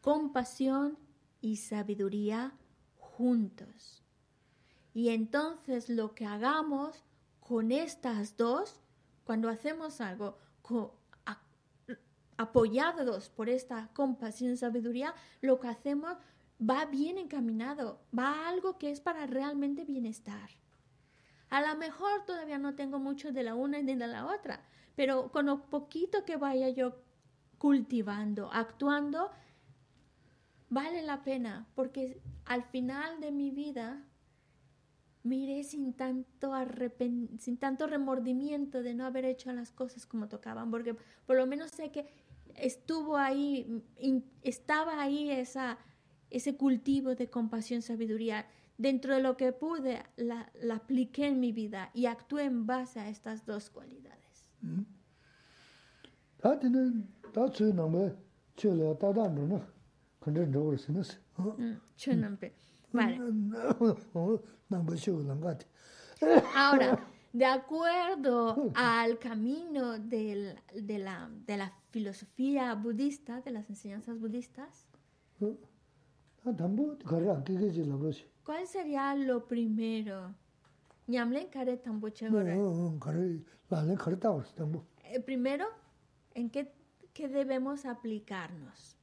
compasión 0.00 0.98
y 1.40 1.56
sabiduría 1.56 2.52
juntos. 2.98 4.02
Y 4.92 5.10
entonces 5.10 5.88
lo 5.88 6.14
que 6.14 6.26
hagamos 6.26 7.04
con 7.50 7.72
estas 7.72 8.36
dos, 8.36 8.80
cuando 9.24 9.48
hacemos 9.48 10.00
algo 10.00 10.38
apoyados 12.36 13.28
por 13.28 13.48
esta 13.48 13.88
compasión 13.92 14.52
y 14.52 14.56
sabiduría, 14.56 15.14
lo 15.40 15.58
que 15.58 15.66
hacemos 15.66 16.16
va 16.60 16.84
bien 16.84 17.18
encaminado, 17.18 18.02
va 18.16 18.28
a 18.28 18.48
algo 18.50 18.78
que 18.78 18.92
es 18.92 19.00
para 19.00 19.26
realmente 19.26 19.84
bienestar. 19.84 20.48
A 21.48 21.60
lo 21.60 21.76
mejor 21.76 22.24
todavía 22.24 22.58
no 22.58 22.76
tengo 22.76 23.00
mucho 23.00 23.32
de 23.32 23.42
la 23.42 23.56
una 23.56 23.82
ni 23.82 23.96
de 23.96 24.06
la 24.06 24.26
otra, 24.26 24.62
pero 24.94 25.32
con 25.32 25.46
lo 25.46 25.64
poquito 25.64 26.24
que 26.24 26.36
vaya 26.36 26.68
yo 26.68 27.02
cultivando, 27.58 28.48
actuando, 28.52 29.32
vale 30.68 31.02
la 31.02 31.24
pena, 31.24 31.66
porque 31.74 32.22
al 32.44 32.62
final 32.62 33.18
de 33.18 33.32
mi 33.32 33.50
vida 33.50 34.04
miré 35.22 35.64
sin 35.64 35.92
tanto, 35.92 36.54
arrepen 36.54 37.38
sin 37.38 37.56
tanto 37.56 37.86
remordimiento 37.86 38.82
de 38.82 38.94
no 38.94 39.04
haber 39.04 39.24
hecho 39.24 39.52
las 39.52 39.70
cosas 39.70 40.06
como 40.06 40.28
tocaban, 40.28 40.70
porque 40.70 40.96
por 41.26 41.36
lo 41.36 41.46
menos 41.46 41.70
sé 41.70 41.90
que 41.90 42.06
estuvo 42.56 43.16
ahí, 43.16 43.82
estaba 44.42 45.00
ahí 45.00 45.30
esa, 45.30 45.78
ese 46.30 46.56
cultivo 46.56 47.14
de 47.14 47.28
compasión, 47.28 47.82
sabiduría. 47.82 48.46
Dentro 48.78 49.14
de 49.14 49.20
lo 49.20 49.36
que 49.36 49.52
pude, 49.52 50.02
la, 50.16 50.50
apliqué 50.72 51.26
en 51.26 51.38
mi 51.38 51.52
vida 51.52 51.90
y 51.92 52.06
actué 52.06 52.44
en 52.44 52.66
base 52.66 52.98
a 52.98 53.10
estas 53.10 53.44
dos 53.44 53.68
cualidades. 53.68 54.46
Mm. 54.62 54.80
Mm. 61.58 61.78
Vale. 62.92 63.20
Ahora, 66.54 66.98
de 67.32 67.46
acuerdo 67.46 68.72
al 68.74 69.18
camino 69.18 69.98
del, 69.98 70.56
de, 70.74 70.98
la, 70.98 71.30
de, 71.46 71.56
la, 71.56 71.72
filosofía 71.90 72.74
budista, 72.74 73.40
de 73.40 73.50
las 73.50 73.68
enseñanzas 73.68 74.18
budistas, 74.18 74.86
¿cuál 78.44 78.66
sería 78.66 79.14
lo 79.14 79.46
primero? 79.46 80.34
Primero, 85.24 85.66
¿en 86.34 86.50
qué, 86.50 86.72
qué 87.12 87.28
debemos 87.28 87.84
aplicarnos? 87.84 88.96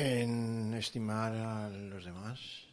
en 0.00 0.74
estimar 0.74 1.32
a 1.34 1.68
los 1.68 2.04
demás. 2.04 2.66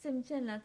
Semchena, 0.00 0.62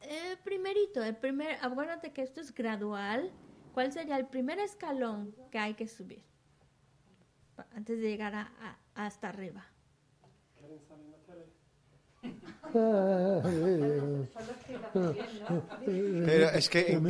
El 0.00 0.10
eh, 0.10 0.38
primerito, 0.42 1.02
el 1.04 1.16
primer, 1.16 1.56
acuérdate 1.62 2.12
que 2.12 2.22
esto 2.22 2.40
es 2.40 2.52
gradual. 2.54 3.30
¿Cuál 3.74 3.92
sería 3.92 4.16
el 4.16 4.26
primer 4.26 4.58
escalón 4.58 5.34
que 5.52 5.58
hay 5.58 5.74
que 5.74 5.86
subir 5.86 6.24
antes 7.72 8.00
de 8.00 8.08
llegar 8.08 8.34
a, 8.34 8.50
a, 8.94 9.06
hasta 9.06 9.28
arriba? 9.28 9.64
Pero 16.26 16.50
es 16.50 16.68
que 16.68 16.92
en- 16.92 17.02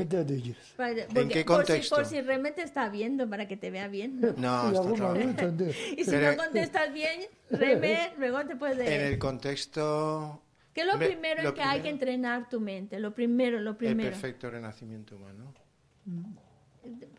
qué 1.28 1.44
porque 1.44 1.44
por 1.44 1.66
si- 1.66 1.66
contexto? 1.72 1.96
Por 1.96 2.04
si, 2.06 2.20
realmente 2.20 2.62
está 2.62 2.88
viendo, 2.88 3.28
para 3.28 3.46
que 3.46 3.56
te 3.56 3.70
vea 3.70 3.88
bien. 3.88 4.20
No, 4.36 4.70
está 4.70 4.94
claro. 4.94 5.20
Y 5.96 6.04
si 6.04 6.10
Pero- 6.10 6.30
no 6.32 6.36
contestas 6.36 6.92
bien, 6.92 7.22
reme, 7.50 8.12
luego 8.18 8.44
te 8.46 8.56
puedes... 8.56 8.88
En 8.88 9.00
el 9.00 9.18
contexto, 9.18 10.42
¿Qué 10.72 10.82
es 10.82 10.86
lo 10.86 10.98
primero 10.98 11.42
lo 11.42 11.48
en 11.50 11.54
que 11.56 11.62
hay 11.62 11.78
que 11.78 11.82
primero- 11.90 11.94
entrenar 11.94 12.48
tu 12.48 12.60
mente? 12.60 12.98
Lo 13.00 13.12
primero, 13.14 13.60
lo 13.60 13.70
el 13.70 13.76
primero. 13.76 14.10
perfecto 14.10 14.50
renacimiento 14.50 15.16
humano. 15.16 15.52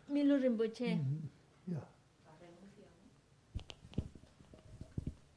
Milu 0.08 0.38
Rinpoche. 0.38 0.98
ya 1.66 1.80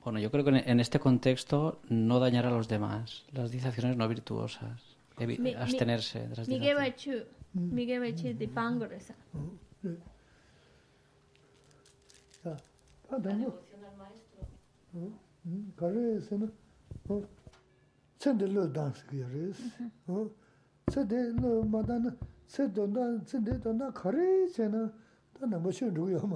Bueno, 0.06 0.20
yo 0.20 0.30
creo 0.30 0.46
que 0.46 0.52
en 0.52 0.80
este 0.80 1.00
contexto 1.00 1.82
no 1.90 2.20
dañar 2.20 2.46
a 2.46 2.52
los 2.52 2.68
demás, 2.68 3.26
las 3.32 3.50
10 3.50 3.66
no 3.98 4.08
virtuosas, 4.08 4.98
mi, 5.20 5.56
abstenerse 5.56 6.28
de 6.28 6.36
las 6.36 6.48
10 6.48 6.78
acciones. 6.78 7.26
Miguel 7.54 8.04
de 8.38 8.48
Pangoresa. 8.48 9.16
La 12.44 13.18
devoción 13.18 13.84
al 13.84 13.98
maestro. 13.98 14.48
Lo 14.94 15.02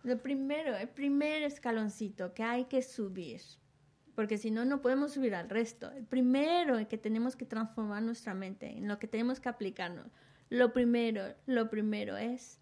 Lo 0.03 0.17
primero, 0.21 0.75
el 0.75 0.89
primer 0.89 1.43
escaloncito 1.43 2.33
que 2.33 2.43
hay 2.43 2.65
que 2.65 2.81
subir, 2.81 3.41
porque 4.15 4.37
si 4.37 4.51
no, 4.51 4.65
no 4.65 4.81
podemos 4.81 5.13
subir 5.13 5.35
al 5.35 5.49
resto. 5.49 5.91
El 5.91 6.05
primero 6.05 6.87
que 6.87 6.97
tenemos 6.97 7.35
que 7.35 7.45
transformar 7.45 8.01
nuestra 8.03 8.33
mente, 8.33 8.77
en 8.77 8.87
lo 8.87 8.99
que 8.99 9.07
tenemos 9.07 9.39
que 9.39 9.49
aplicarnos. 9.49 10.07
Lo 10.49 10.73
primero, 10.73 11.23
lo 11.45 11.69
primero 11.69 12.17
es, 12.17 12.59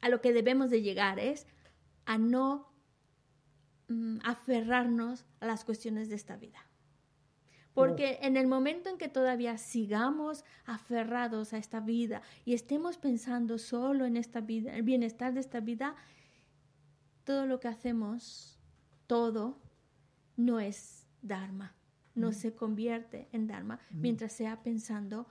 a 0.00 0.08
lo 0.08 0.20
que 0.20 0.32
debemos 0.32 0.70
de 0.70 0.82
llegar 0.82 1.18
es 1.18 1.46
a 2.04 2.18
no 2.18 2.68
mm, 3.88 4.18
aferrarnos 4.24 5.24
a 5.40 5.46
las 5.46 5.64
cuestiones 5.64 6.08
de 6.08 6.16
esta 6.16 6.36
vida. 6.36 6.65
Porque 7.76 8.18
en 8.22 8.38
el 8.38 8.46
momento 8.46 8.88
en 8.88 8.96
que 8.96 9.10
todavía 9.10 9.58
sigamos 9.58 10.46
aferrados 10.64 11.52
a 11.52 11.58
esta 11.58 11.78
vida 11.80 12.22
y 12.46 12.54
estemos 12.54 12.96
pensando 12.96 13.58
solo 13.58 14.06
en 14.06 14.16
esta 14.16 14.40
vida, 14.40 14.74
el 14.74 14.82
bienestar 14.82 15.34
de 15.34 15.40
esta 15.40 15.60
vida, 15.60 15.94
todo 17.24 17.44
lo 17.44 17.60
que 17.60 17.68
hacemos, 17.68 18.58
todo, 19.06 19.58
no 20.38 20.58
es 20.58 21.06
Dharma, 21.20 21.74
no 22.14 22.30
mm. 22.30 22.32
se 22.32 22.54
convierte 22.54 23.28
en 23.32 23.46
Dharma 23.46 23.78
mm. 23.90 24.00
mientras 24.00 24.32
sea 24.32 24.62
pensando 24.62 25.26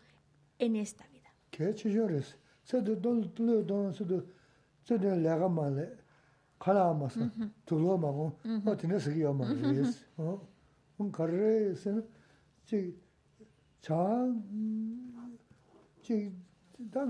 en 0.60 0.76
esta 0.76 1.08
vida. 1.08 1.34
¿Qué 1.50 1.74
chillores? 1.74 2.38
Uh 10.18 10.40
chik 12.68 12.94
chaa 13.82 14.34
chik 16.06 16.32
taa 16.92 17.06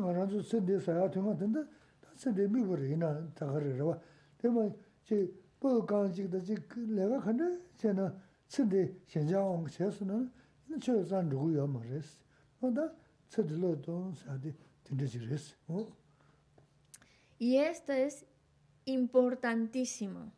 y 17.38 17.58
esto 17.58 17.94
es 17.94 18.26
importantísimo. 18.86 20.32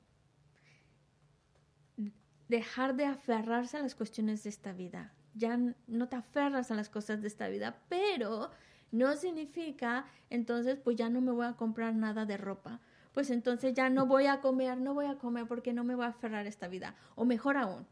Dejar 2.47 2.95
de 2.95 3.05
aferrarse 3.05 3.77
a 3.77 3.81
las 3.81 3.95
cuestiones 3.95 4.43
de 4.43 4.49
esta 4.49 4.73
vida. 4.73 5.13
Ya 5.33 5.59
no 5.87 6.09
te 6.09 6.15
aferras 6.15 6.71
a 6.71 6.75
las 6.75 6.89
cosas 6.89 7.21
de 7.21 7.27
esta 7.27 7.47
vida, 7.47 7.83
pero 7.89 8.51
no 8.91 9.15
significa 9.15 10.05
entonces 10.29 10.79
pues 10.79 10.95
ya 10.95 11.09
no 11.09 11.21
me 11.21 11.31
voy 11.31 11.45
a 11.45 11.53
comprar 11.53 11.95
nada 11.95 12.25
de 12.25 12.37
ropa. 12.37 12.79
Pues 13.13 13.29
entonces 13.29 13.73
ya 13.73 13.89
no 13.89 14.05
voy 14.05 14.27
a 14.27 14.41
comer, 14.41 14.77
no 14.77 14.93
voy 14.93 15.07
a 15.07 15.17
comer 15.17 15.47
porque 15.47 15.73
no 15.73 15.83
me 15.83 15.95
voy 15.95 16.05
a 16.05 16.09
aferrar 16.09 16.45
a 16.45 16.49
esta 16.49 16.67
vida. 16.67 16.95
O 17.15 17.25
mejor 17.25 17.57
aún, 17.57 17.87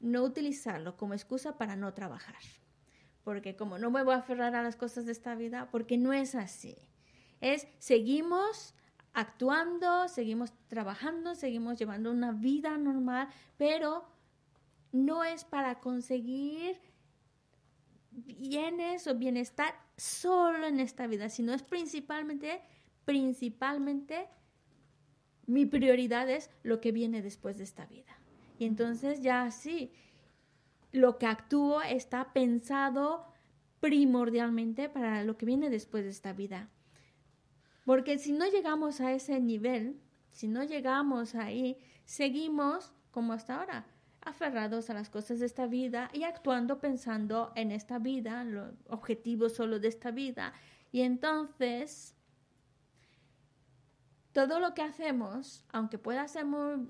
no 0.00 0.22
utilizarlo 0.22 0.96
como 0.96 1.14
excusa 1.14 1.56
para 1.58 1.76
no 1.76 1.92
trabajar. 1.94 2.36
Porque 3.22 3.56
como 3.56 3.78
no 3.78 3.90
me 3.90 4.02
voy 4.02 4.14
a 4.14 4.18
aferrar 4.18 4.54
a 4.54 4.62
las 4.62 4.76
cosas 4.76 5.06
de 5.06 5.12
esta 5.12 5.34
vida, 5.34 5.68
porque 5.70 5.98
no 5.98 6.12
es 6.12 6.34
así 6.34 6.76
es 7.40 7.66
seguimos 7.78 8.74
actuando, 9.16 10.08
seguimos 10.08 10.52
trabajando, 10.68 11.34
seguimos 11.34 11.78
llevando 11.78 12.10
una 12.10 12.32
vida 12.32 12.76
normal, 12.76 13.28
pero 13.56 14.04
no 14.92 15.24
es 15.24 15.42
para 15.42 15.80
conseguir 15.80 16.78
bienes 18.10 19.06
o 19.06 19.14
bienestar 19.14 19.74
solo 19.96 20.66
en 20.66 20.80
esta 20.80 21.06
vida, 21.06 21.30
sino 21.30 21.54
es 21.54 21.62
principalmente, 21.62 22.60
principalmente, 23.06 24.28
mi 25.46 25.64
prioridad 25.64 26.28
es 26.28 26.50
lo 26.62 26.82
que 26.82 26.92
viene 26.92 27.22
después 27.22 27.56
de 27.56 27.64
esta 27.64 27.86
vida. 27.86 28.18
Y 28.58 28.66
entonces 28.66 29.22
ya 29.22 29.44
así, 29.44 29.94
lo 30.92 31.16
que 31.16 31.24
actúo 31.24 31.80
está 31.80 32.34
pensado 32.34 33.24
primordialmente 33.80 34.90
para 34.90 35.24
lo 35.24 35.38
que 35.38 35.46
viene 35.46 35.70
después 35.70 36.04
de 36.04 36.10
esta 36.10 36.34
vida. 36.34 36.68
Porque 37.86 38.18
si 38.18 38.32
no 38.32 38.46
llegamos 38.50 39.00
a 39.00 39.12
ese 39.12 39.40
nivel, 39.40 40.00
si 40.32 40.48
no 40.48 40.64
llegamos 40.64 41.36
ahí, 41.36 41.78
seguimos 42.04 42.92
como 43.12 43.32
hasta 43.32 43.60
ahora, 43.60 43.86
aferrados 44.22 44.90
a 44.90 44.94
las 44.94 45.08
cosas 45.08 45.38
de 45.38 45.46
esta 45.46 45.68
vida 45.68 46.10
y 46.12 46.24
actuando 46.24 46.80
pensando 46.80 47.52
en 47.54 47.70
esta 47.70 48.00
vida, 48.00 48.42
los 48.42 48.74
objetivos 48.88 49.54
solo 49.54 49.78
de 49.78 49.86
esta 49.86 50.10
vida. 50.10 50.52
Y 50.90 51.02
entonces, 51.02 52.16
todo 54.32 54.58
lo 54.58 54.74
que 54.74 54.82
hacemos, 54.82 55.64
aunque 55.72 55.96
pueda 55.96 56.26
ser 56.26 56.44
muy, 56.44 56.88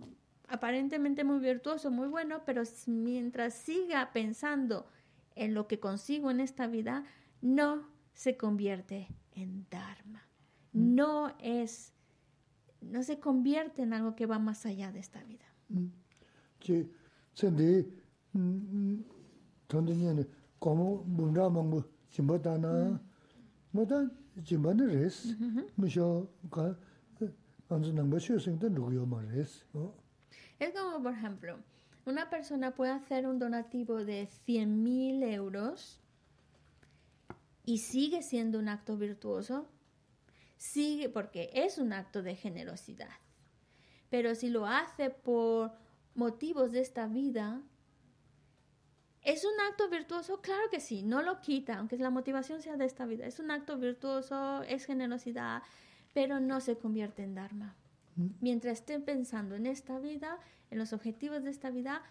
aparentemente 0.48 1.24
muy 1.24 1.40
virtuoso, 1.40 1.90
muy 1.90 2.08
bueno, 2.08 2.42
pero 2.46 2.62
mientras 2.86 3.52
siga 3.52 4.14
pensando 4.14 4.88
en 5.34 5.52
lo 5.52 5.68
que 5.68 5.78
consigo 5.78 6.30
en 6.30 6.40
esta 6.40 6.66
vida, 6.66 7.04
no 7.42 7.86
se 8.14 8.38
convierte 8.38 9.08
en 9.34 9.66
Dharma 9.68 10.25
no 10.76 11.34
es, 11.40 11.94
no 12.82 13.02
se 13.02 13.18
convierte 13.18 13.82
en 13.82 13.94
algo 13.94 14.14
que 14.14 14.26
va 14.26 14.38
más 14.38 14.66
allá 14.66 14.92
de 14.92 15.00
esta 15.00 15.24
vida. 15.24 15.46
Por 31.02 31.12
ejemplo, 31.12 31.58
una 32.04 32.28
persona 32.30 32.74
puede 32.74 32.92
hacer 32.92 33.26
un 33.26 33.38
donativo 33.38 34.04
de 34.04 34.28
100.000 34.46 35.22
euros 35.32 36.00
y 37.64 37.78
sigue 37.78 38.22
siendo 38.22 38.58
un 38.58 38.68
acto 38.68 38.96
virtuoso, 38.96 39.66
sigue 40.56 41.08
porque 41.08 41.50
es 41.52 41.78
un 41.78 41.92
acto 41.92 42.22
de 42.22 42.34
generosidad. 42.34 43.10
Pero 44.10 44.34
si 44.34 44.48
lo 44.48 44.66
hace 44.66 45.10
por 45.10 45.72
motivos 46.14 46.72
de 46.72 46.80
esta 46.80 47.06
vida, 47.06 47.60
¿es 49.22 49.44
un 49.44 49.60
acto 49.68 49.88
virtuoso? 49.90 50.40
Claro 50.40 50.62
que 50.70 50.80
sí, 50.80 51.02
no 51.02 51.22
lo 51.22 51.40
quita, 51.40 51.78
aunque 51.78 51.98
la 51.98 52.10
motivación 52.10 52.62
sea 52.62 52.76
de 52.76 52.86
esta 52.86 53.06
vida. 53.06 53.26
Es 53.26 53.38
un 53.38 53.50
acto 53.50 53.76
virtuoso, 53.78 54.62
es 54.62 54.86
generosidad, 54.86 55.62
pero 56.14 56.40
no 56.40 56.60
se 56.60 56.76
convierte 56.76 57.22
en 57.22 57.34
Dharma. 57.34 57.76
Mientras 58.40 58.78
esté 58.78 58.98
pensando 58.98 59.56
en 59.56 59.66
esta 59.66 59.98
vida, 59.98 60.38
en 60.70 60.78
los 60.78 60.94
objetivos 60.94 61.44
de 61.44 61.50
esta 61.50 61.70
vida, 61.70 62.02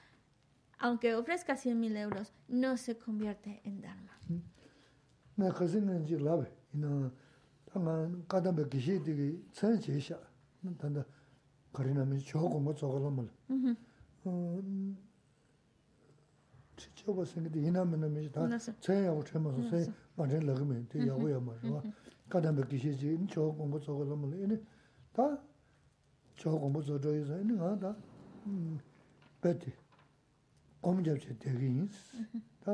aunque 0.78 1.16
ofrezca 1.16 1.56
100.000 1.56 1.98
euros, 1.98 2.34
no 2.48 2.78
se 2.78 2.98
convierte 2.98 3.62
en 3.64 3.82
Dharma. 3.82 4.20
나 7.75 7.81
가슴은 7.81 8.25
지 8.27 8.27
라베 8.27 8.27
이나 8.27 8.27
당한 8.27 8.27
가담에 8.29 8.69
기시디기 8.69 9.45
선제샤 9.53 10.21
단다 10.79 11.05
거리나면 11.73 12.19
조금 12.19 12.65
뭐 12.65 12.75
저걸로 12.75 13.11
말 13.11 13.29
어, 14.25 14.61
저거 16.95 17.25
생기도 17.25 17.59
이나면은 17.61 18.13
미지 18.15 18.33
다 18.33 18.47
맞아. 18.47 18.73
저야고 18.81 19.23
쳐면서 19.25 19.69
세 19.71 19.93
완전 20.17 20.41
러그면 20.41 20.89
돼 20.89 21.07
야고야 21.07 21.41
말이야. 21.41 21.83
가담에 22.29 22.63
기시지 22.69 23.27
조금 23.29 23.71
뭐 23.71 23.81
저걸로 23.81 24.17
말 24.17 24.33
이네 24.41 24.61
다 25.13 25.39
조금 26.37 26.73
뭐 26.73 26.83
저저 26.83 27.17
있어 27.21 27.39
이네 27.41 27.57
가다 27.57 27.97
음 28.47 28.79
베티 29.41 29.73
공접체 30.81 31.37
되긴 31.39 31.89
다 32.61 32.73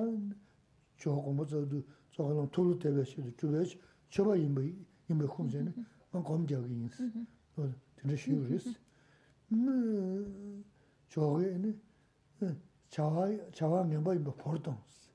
조금 0.97 1.37
뭐 1.37 1.47
저도 1.47 1.83
저거는 2.13 2.49
토르 2.51 2.79
때베시도 2.79 3.37
주베시 3.37 3.81
저바 4.11 4.37
임베 4.37 4.73
yinba 5.12 5.28
khumzayna, 5.28 5.72
an 6.14 6.24
qamdiyagi 6.24 6.74
yinsi, 6.74 7.12
dina 7.98 8.16
shiyo 8.16 8.48
resi. 8.48 8.76
Chogayani, 11.10 11.76
chawa 12.90 13.86
ngenpa 13.86 14.14
yinba 14.14 14.32
pordonsi, 14.32 15.10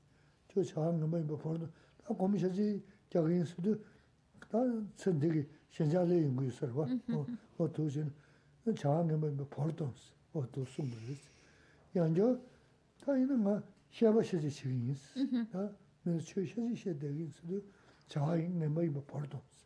cho 0.48 0.62
chawa 0.62 0.92
ngenpa 0.92 1.16
yinba 1.18 1.36
pordonsi, 1.36 1.72
ta 2.04 2.14
qambi 2.14 2.38
shaji 2.38 2.82
diyagi 3.08 3.32
yinsi 3.32 3.54
du, 3.60 3.80
ta 4.50 4.60
tsindigi 4.94 5.48
shenjale 5.70 6.14
yungu 6.20 6.42
yusarwa, 6.44 6.86
o 7.56 7.68
tuzayna, 7.68 8.12
chawa 8.74 9.04
ngenpa 9.04 9.26
yinba 9.26 9.44
pordonsi, 9.44 10.12
o 10.32 10.46
tuzumba 10.46 10.96
resi. 11.08 11.28
Yanjo, 11.92 12.38
ta 13.02 13.16
yina 13.16 13.36
nga 13.36 13.62
xeba 13.90 14.22
shaji 14.22 14.50
shigi 14.50 14.84
yinsi, 14.86 15.48
ta 15.50 15.72
mena 16.02 16.20
cho 16.20 16.44
shaji 16.44 16.76
shaji 16.76 16.98
diyagi 16.98 17.20
yinsi 17.20 17.46
du, 17.46 17.62
chawa 18.06 18.36
ngenpa 18.36 18.82
yinba 18.82 19.00
pordonsi. 19.00 19.64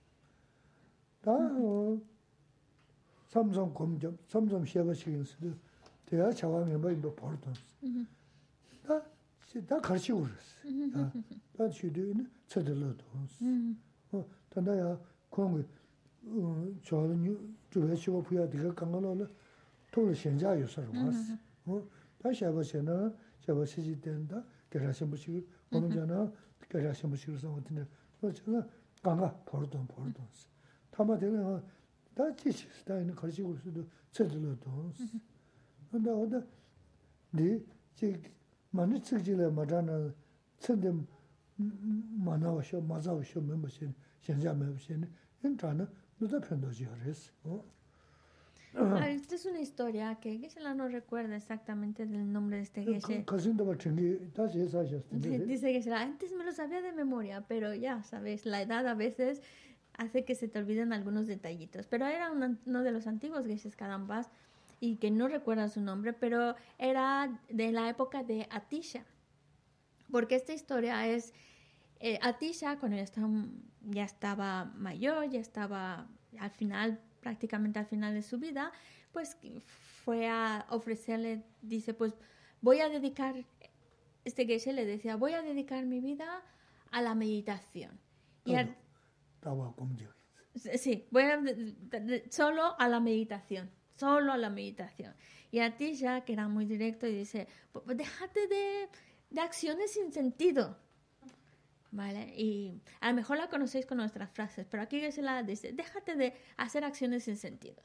o 1.25 1.99
tu 1.99 2.03
sumbu 3.31 3.53
yus. 3.53 3.65
Yanjo, 3.65 4.17
ta 4.21 4.39
ina 4.39 4.57
nga 4.57 4.65
sheba 4.65 4.93
shezi 4.93 5.03
chigin 5.03 5.17
yus, 5.17 5.35
ta 5.35 5.35
mena 5.35 5.35
chio 5.35 5.35
shezi 5.35 5.35
she 5.35 5.35
degi 5.35 5.35
yus, 5.35 5.35
du 5.35 5.35
chawa 5.35 5.35
ngamba 5.35 5.35
yungu 5.35 5.35
pordons. 5.35 5.35
Ta 5.35 5.35
samsam 5.35 5.35
kumjam, 5.35 5.35
samsam 5.35 5.35
sheba 5.35 5.35
chigin 5.35 5.35
yus, 5.35 5.35
du 5.39 5.59
teya 6.05 6.33
chawa 6.33 6.65
ngamba 6.65 6.89
yungu 6.91 7.11
pordons. 7.11 7.59
Ta, 8.85 9.01
ta 9.67 9.79
karchi 9.79 10.11
urus, 10.11 10.47
ta, 10.93 11.11
ta 11.57 11.69
chidu 11.69 12.09
ina 12.11 12.23
tsadila 12.47 12.93
dons. 12.95 13.39
어 14.11 14.23
단다야 14.49 14.97
공부 15.29 15.63
어 16.27 16.67
저는 16.83 17.57
주변 17.69 17.95
시고 17.95 18.21
부야 18.23 18.45
네가 18.45 18.73
강가로는 18.73 19.27
통을 19.91 20.13
현자 20.15 20.59
요소로 20.59 20.87
왔어. 20.93 21.33
어 21.65 21.81
다시 22.21 22.45
해보세요. 22.45 23.11
저거 23.41 23.65
시지 23.65 23.99
된다. 23.99 24.43
계라신 24.69 25.09
부시 25.09 25.45
보는 25.69 25.89
전에 25.91 26.31
계라신 26.69 27.09
부시로 27.09 27.35
어떻게 27.53 27.81
어 28.21 28.31
제가 28.31 28.67
강가 29.03 29.33
버르던 29.45 29.87
버르던. 29.87 30.25
타마 30.91 31.17
되는 31.17 31.61
다 32.13 32.33
지시 32.35 32.67
스타일은 32.79 33.13
가지고 33.15 33.55
수도 33.57 33.85
제대로도. 34.11 34.91
근데 35.91 36.09
어디 36.11 36.35
네 37.31 37.59
지, 37.93 38.15
많이 38.71 38.99
쓰지래 38.99 39.49
말하는 39.49 40.13
천대 40.59 40.91
만나와셔 41.57 42.81
맞아와셔 42.81 43.41
멤버신 43.41 43.93
현자 44.21 44.53
멤버신 44.53 45.05
entrando 45.43 45.87
no 46.19 46.27
te 46.27 46.39
prendo 46.39 46.69
llores 46.71 47.31
¿no? 47.43 47.63
Ah, 48.77 49.07
Esta 49.09 49.35
es 49.35 49.45
una 49.45 49.61
historia 49.61 50.15
que 50.19 50.37
Geshe-la 50.37 50.73
no 50.73 50.89
recuerda 50.89 51.37
exactamente 51.37 52.05
del 52.05 52.29
nombre 52.31 52.57
de 52.57 52.63
este 52.63 52.83
Geshe. 52.83 53.23
가신다 53.25 53.63
봐 53.63 53.77
챙기 53.77 54.19
다시 54.33 54.59
해사셨는데 54.59 55.45
Dice 55.47 55.71
Geshe-la, 55.71 56.01
antes 56.01 56.33
me 56.33 56.43
lo 56.43 56.51
sabía 56.51 56.81
de 56.81 56.91
memoria, 56.91 57.39
pero 57.47 57.73
ya 57.73 58.03
sabes, 58.03 58.45
la 58.45 58.61
edad 58.61 58.85
a 58.87 58.95
veces 58.95 59.41
hace 60.00 60.24
que 60.24 60.34
se 60.34 60.48
te 60.48 60.58
olviden 60.58 60.94
algunos 60.94 61.26
detallitos. 61.26 61.86
Pero 61.86 62.06
era 62.06 62.32
uno 62.32 62.82
de 62.82 62.90
los 62.90 63.06
antiguos 63.06 63.44
geishas 63.44 63.76
kadambas 63.76 64.30
y 64.80 64.96
que 64.96 65.10
no 65.10 65.28
recuerda 65.28 65.68
su 65.68 65.82
nombre, 65.82 66.14
pero 66.14 66.56
era 66.78 67.38
de 67.50 67.70
la 67.70 67.86
época 67.90 68.22
de 68.22 68.48
Atisha. 68.50 69.04
Porque 70.10 70.36
esta 70.36 70.54
historia 70.54 71.06
es 71.06 71.34
eh, 72.00 72.18
Atisha 72.22 72.78
cuando 72.78 72.96
ya 72.96 73.02
estaba, 73.02 73.28
ya 73.82 74.04
estaba 74.04 74.64
mayor, 74.74 75.28
ya 75.28 75.38
estaba 75.38 76.08
al 76.38 76.50
final, 76.50 76.98
prácticamente 77.20 77.78
al 77.78 77.86
final 77.86 78.14
de 78.14 78.22
su 78.22 78.38
vida, 78.38 78.72
pues 79.12 79.36
fue 80.02 80.28
a 80.28 80.64
ofrecerle, 80.70 81.44
dice, 81.60 81.92
pues 81.92 82.14
voy 82.62 82.80
a 82.80 82.88
dedicar, 82.88 83.34
este 84.24 84.46
geisha 84.46 84.72
le 84.72 84.86
decía, 84.86 85.16
voy 85.16 85.34
a 85.34 85.42
dedicar 85.42 85.84
mi 85.84 86.00
vida 86.00 86.42
a 86.90 87.02
la 87.02 87.14
meditación. 87.14 88.00
Y, 88.46 88.54
a, 88.54 88.74
Sí, 90.54 91.06
voy 91.10 91.24
solo 92.30 92.78
a 92.78 92.88
la 92.88 93.00
meditación, 93.00 93.70
solo 93.96 94.32
a 94.32 94.36
la 94.36 94.50
meditación. 94.50 95.14
Y 95.50 95.60
a 95.60 95.76
ti 95.76 95.94
ya, 95.94 96.24
que 96.24 96.32
era 96.32 96.48
muy 96.48 96.64
directo, 96.66 97.06
y 97.06 97.14
dice, 97.14 97.48
"Pues, 97.72 97.84
pues, 97.84 97.96
déjate 97.96 98.46
de, 98.48 98.88
de 99.30 99.40
acciones 99.40 99.92
sin 99.92 100.12
sentido. 100.12 100.76
¿Vale? 101.92 102.32
Y 102.36 102.80
a 103.00 103.08
lo 103.10 103.16
mejor 103.16 103.36
la 103.38 103.48
conocéis 103.48 103.84
con 103.84 103.98
nuestras 103.98 104.30
frases, 104.30 104.64
pero 104.70 104.82
aquí 104.82 105.10
se 105.10 105.22
la 105.22 105.42
dice, 105.42 105.72
déjate 105.72 106.14
de 106.14 106.34
hacer 106.56 106.84
acciones 106.84 107.24
sin 107.24 107.36
sentido. 107.36 107.82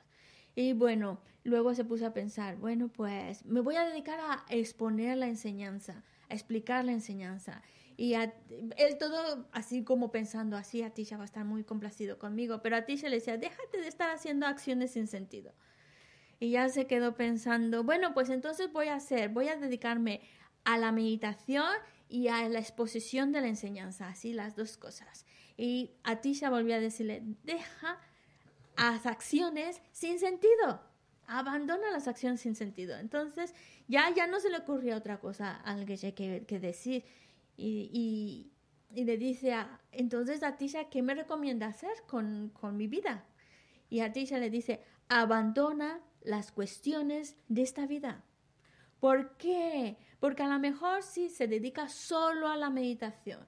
Y 0.54 0.74
bueno, 0.74 1.20
luego 1.44 1.74
se 1.74 1.84
puso 1.86 2.06
a 2.06 2.14
pensar, 2.14 2.56
bueno, 2.58 2.88
pues 2.88 3.44
me 3.46 3.62
voy 3.62 3.76
a 3.78 3.86
dedicar 3.86 4.20
a 4.20 4.46
exponer 4.50 5.18
la 5.18 5.28
enseñanza, 5.28 6.04
a 6.30 6.34
explicar 6.36 6.86
la 6.86 6.92
enseñanza. 6.92 7.64
Y 7.98 8.14
él 8.14 8.34
todo 9.00 9.48
así 9.52 9.84
como 9.84 10.12
pensando, 10.12 10.58
así 10.58 10.84
a 10.84 10.90
Tisha 10.90 11.18
va 11.18 11.24
a 11.24 11.26
estar 11.26 11.46
muy 11.46 11.64
complacido 11.64 12.20
conmigo, 12.20 12.62
pero 12.62 12.76
a 12.76 12.86
Tisha 12.86 13.08
le 13.08 13.18
decía, 13.18 13.38
déjate 13.38 13.80
de 13.80 13.88
estar 13.88 14.10
haciendo 14.10 14.46
acciones 14.48 14.92
sin 14.92 15.08
sentido. 15.08 15.54
Y 16.40 16.52
ya 16.52 16.68
se 16.68 16.88
quedó 16.88 17.16
pensando, 17.16 17.84
bueno, 17.84 18.14
pues 18.14 18.30
entonces 18.30 18.72
voy 18.74 18.88
a 18.88 18.96
hacer, 18.96 19.30
voy 19.30 19.48
a 19.48 19.56
dedicarme 19.56 20.22
a 20.66 20.78
la 20.78 20.92
meditación 20.92 21.72
y 22.10 22.28
a 22.28 22.48
la 22.50 22.60
exposición 22.60 23.32
de 23.32 23.42
la 23.42 23.48
enseñanza, 23.48 24.10
así 24.10 24.34
las 24.34 24.56
dos 24.56 24.76
cosas. 24.78 25.26
Y 25.56 25.92
a 26.04 26.20
Tisha 26.20 26.50
volvió 26.50 26.76
a 26.76 26.80
decirle, 26.80 27.24
deja 27.44 28.00
las 28.78 29.06
acciones 29.06 29.82
sin 29.94 30.20
sentido. 30.20 30.82
Abandona 31.28 31.90
las 31.92 32.08
acciones 32.10 32.42
sin 32.42 32.56
sentido. 32.56 32.98
Entonces, 32.98 33.56
ya, 33.88 34.14
ya 34.14 34.28
no 34.28 34.40
se 34.42 34.50
le 34.50 34.58
ocurría 34.58 34.98
otra 34.98 35.20
cosa 35.20 35.56
al 35.56 35.86
que, 35.86 36.44
que 36.46 36.60
decir. 36.60 37.06
Y, 37.58 38.52
y, 38.94 39.04
le 39.04 39.18
dice, 39.18 39.54
a, 39.54 39.82
entonces 39.92 40.44
a 40.44 40.58
Tisha, 40.58 40.90
¿qué 40.90 41.02
me 41.02 41.16
recomienda 41.16 41.68
hacer 41.68 41.94
con, 42.08 42.50
con 42.50 42.78
mi 42.78 42.88
vida? 42.88 43.26
Y 43.90 44.00
a 44.00 44.12
Tisha 44.12 44.38
le 44.38 44.50
dice, 44.50 44.82
abandona 45.10 46.02
las 46.22 46.52
cuestiones 46.52 47.38
de 47.48 47.62
esta 47.62 47.86
vida. 47.86 48.24
¿Por 49.00 49.38
qué? 49.38 49.98
Porque 50.20 50.44
a 50.44 50.48
lo 50.48 50.60
mejor 50.60 51.04
sí 51.04 51.30
se 51.30 51.48
dedica 51.48 51.90
solo 51.90 52.48
a 52.48 52.58
la 52.58 52.70
meditación. 52.70 53.46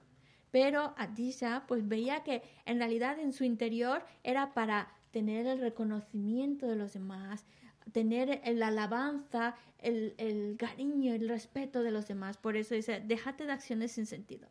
Pero 0.50 0.94
Atisha 0.96 1.64
pues 1.66 1.86
veía 1.86 2.22
que 2.22 2.42
en 2.64 2.78
realidad 2.78 3.18
en 3.18 3.32
su 3.32 3.44
interior 3.44 4.04
era 4.22 4.54
para 4.54 4.94
tener 5.10 5.46
el 5.46 5.60
reconocimiento 5.60 6.66
de 6.66 6.76
los 6.76 6.92
demás, 6.92 7.46
tener 7.92 8.40
el 8.44 8.62
alabanza, 8.62 9.56
el, 9.78 10.14
el 10.18 10.56
cariño, 10.58 11.14
el 11.14 11.28
respeto 11.28 11.82
de 11.82 11.90
los 11.90 12.08
demás. 12.08 12.36
Por 12.36 12.56
eso 12.56 12.74
dice, 12.74 13.00
déjate 13.04 13.46
de 13.46 13.52
acciones 13.52 13.92
sin 13.92 14.06
sentido. 14.06 14.48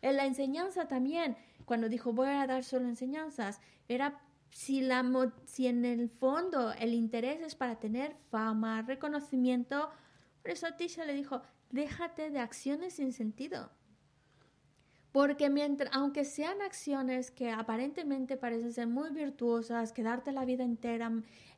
En 0.00 0.16
la 0.16 0.26
enseñanza 0.26 0.88
también, 0.88 1.36
cuando 1.64 1.88
dijo 1.88 2.12
voy 2.12 2.28
a 2.28 2.46
dar 2.46 2.64
solo 2.64 2.88
enseñanzas, 2.88 3.60
era 3.88 4.20
si, 4.50 4.80
la, 4.80 5.32
si 5.44 5.66
en 5.66 5.84
el 5.84 6.08
fondo 6.10 6.72
el 6.72 6.94
interés 6.94 7.40
es 7.40 7.54
para 7.54 7.76
tener 7.76 8.16
fama, 8.30 8.82
reconocimiento, 8.82 9.90
por 10.42 10.50
eso 10.50 10.66
Tisha 10.76 11.04
le 11.04 11.14
dijo, 11.14 11.42
déjate 11.70 12.30
de 12.30 12.40
acciones 12.40 12.94
sin 12.94 13.12
sentido. 13.12 13.70
Porque 15.12 15.50
mientras, 15.50 15.90
aunque 15.92 16.24
sean 16.24 16.62
acciones 16.62 17.30
que 17.30 17.50
aparentemente 17.50 18.38
parecen 18.38 18.72
ser 18.72 18.86
muy 18.86 19.10
virtuosas, 19.10 19.92
quedarte 19.92 20.32
la 20.32 20.46
vida 20.46 20.64
entera 20.64 21.12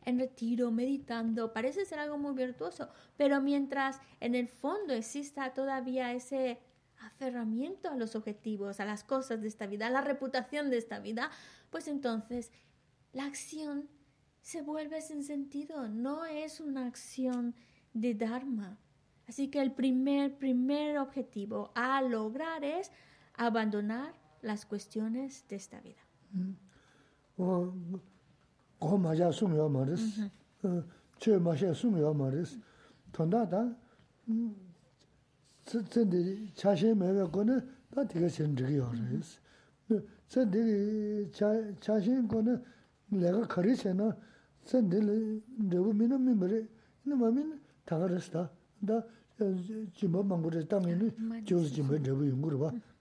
en 0.05 0.19
retiro, 0.19 0.73
meditando, 0.73 1.53
parece 1.53 1.85
ser 1.85 2.01
algo 2.01 2.19
muy 2.19 2.35
virtuoso, 2.35 2.89
pero 3.17 3.41
mientras 3.41 4.01
en 4.21 4.35
el 4.35 4.49
fondo 4.49 4.93
exista 4.93 5.55
todavía 5.55 6.13
ese 6.13 6.59
aferramiento 6.99 7.91
a 7.91 7.97
los 7.97 8.17
objetivos, 8.17 8.81
a 8.81 8.85
las 8.85 9.05
cosas 9.05 9.41
de 9.41 9.49
esta 9.49 9.67
vida, 9.67 9.87
a 9.87 9.91
la 9.91 10.01
reputación 10.01 10.69
de 10.69 10.79
esta 10.79 10.99
vida, 10.99 11.31
pues 11.71 11.87
entonces 11.87 12.51
la 13.13 13.25
acción 13.25 13.89
se 14.41 14.63
vuelve 14.63 15.01
sin 15.01 15.23
sentido, 15.23 15.89
no 15.89 16.25
es 16.27 16.61
una 16.61 16.87
acción 16.87 17.55
de 17.93 18.15
Dharma. 18.15 18.79
Así 19.27 19.49
que 19.49 19.63
el 19.63 19.73
primer, 19.73 20.37
primer 20.37 20.99
objetivo 20.99 21.73
a 21.75 22.03
lograr 22.03 22.63
es 22.63 22.91
abandonar 23.37 24.15
las 24.43 24.67
cuestiones 24.67 25.45
de 25.49 25.57
esta 25.57 25.81
vida. 25.81 26.01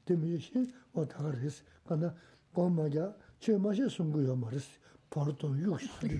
dēmī 0.07 0.37
shī 0.41 0.63
wā 0.95 1.05
tā 1.09 1.23
rīs, 1.35 1.61
kāna 1.87 2.11
gō 2.55 2.67
mā 2.73 2.87
yā, 2.93 3.09
chē 3.43 3.57
mā 3.61 3.73
shī 3.77 3.89
sūngu 3.91 4.25
yā 4.27 4.35
mā 4.39 4.51
rīs, 4.53 4.67
pār 5.13 5.31
tō 5.39 5.51
yūk 5.63 5.83
shī, 5.85 6.19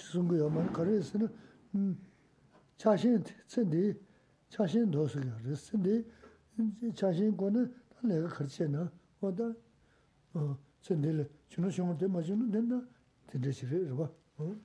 sūngu 0.00 0.40
yā 0.40 0.50
mā 0.52 0.66
rī 0.66 0.74
kā 0.76 0.86
rīs 0.88 1.12
nā, 1.20 1.30
chā 2.82 2.96
shīn 3.02 3.24
tsindī, 3.46 3.84
chā 4.54 4.68
shīn 4.72 4.92
tō 4.94 5.08
sū 5.12 5.24
yā 5.24 5.40
rīs, 5.46 5.66
tsindī, 5.68 5.98
chā 6.98 7.12
shīn 7.16 7.34
gō 7.38 7.50
nā, 7.56 7.66
tā 7.94 8.10
lē 8.10 8.22
kā 8.26 8.32
khar 8.38 8.52
chē 8.56 8.70
nā, 8.72 8.86
wā 9.22 9.32
tā, 9.40 9.50
tsindī 10.84 11.18
lē, 11.20 11.28
chū 11.50 11.64
nā 11.64 11.72
shōng 11.72 11.98
tē 12.00 12.08
mā 12.12 12.24
chū 12.24 12.38
nā 12.38 12.48
tēn 12.54 12.72
nā, 12.72 12.80
tēn 13.32 13.46
rī 13.46 13.84
hmm. 14.38 14.56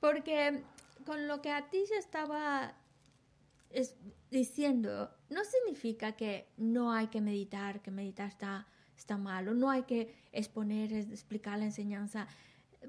Porque 0.00 0.64
con 1.04 1.26
lo 1.26 1.40
que 1.40 1.50
a 1.50 1.68
ti 1.70 1.86
se 1.86 1.96
estaba 1.96 2.72
es- 3.70 3.96
diciendo, 4.30 5.10
no 5.30 5.40
significa 5.44 6.12
que 6.12 6.48
no 6.56 6.92
hay 6.92 7.08
que 7.08 7.20
meditar, 7.20 7.80
que 7.82 7.90
meditar 7.90 8.28
está 8.28 8.66
está 8.98 9.16
malo, 9.16 9.54
no 9.54 9.70
hay 9.70 9.84
que 9.84 10.12
exponer, 10.32 10.92
explicar 10.92 11.58
la 11.58 11.66
enseñanza. 11.66 12.26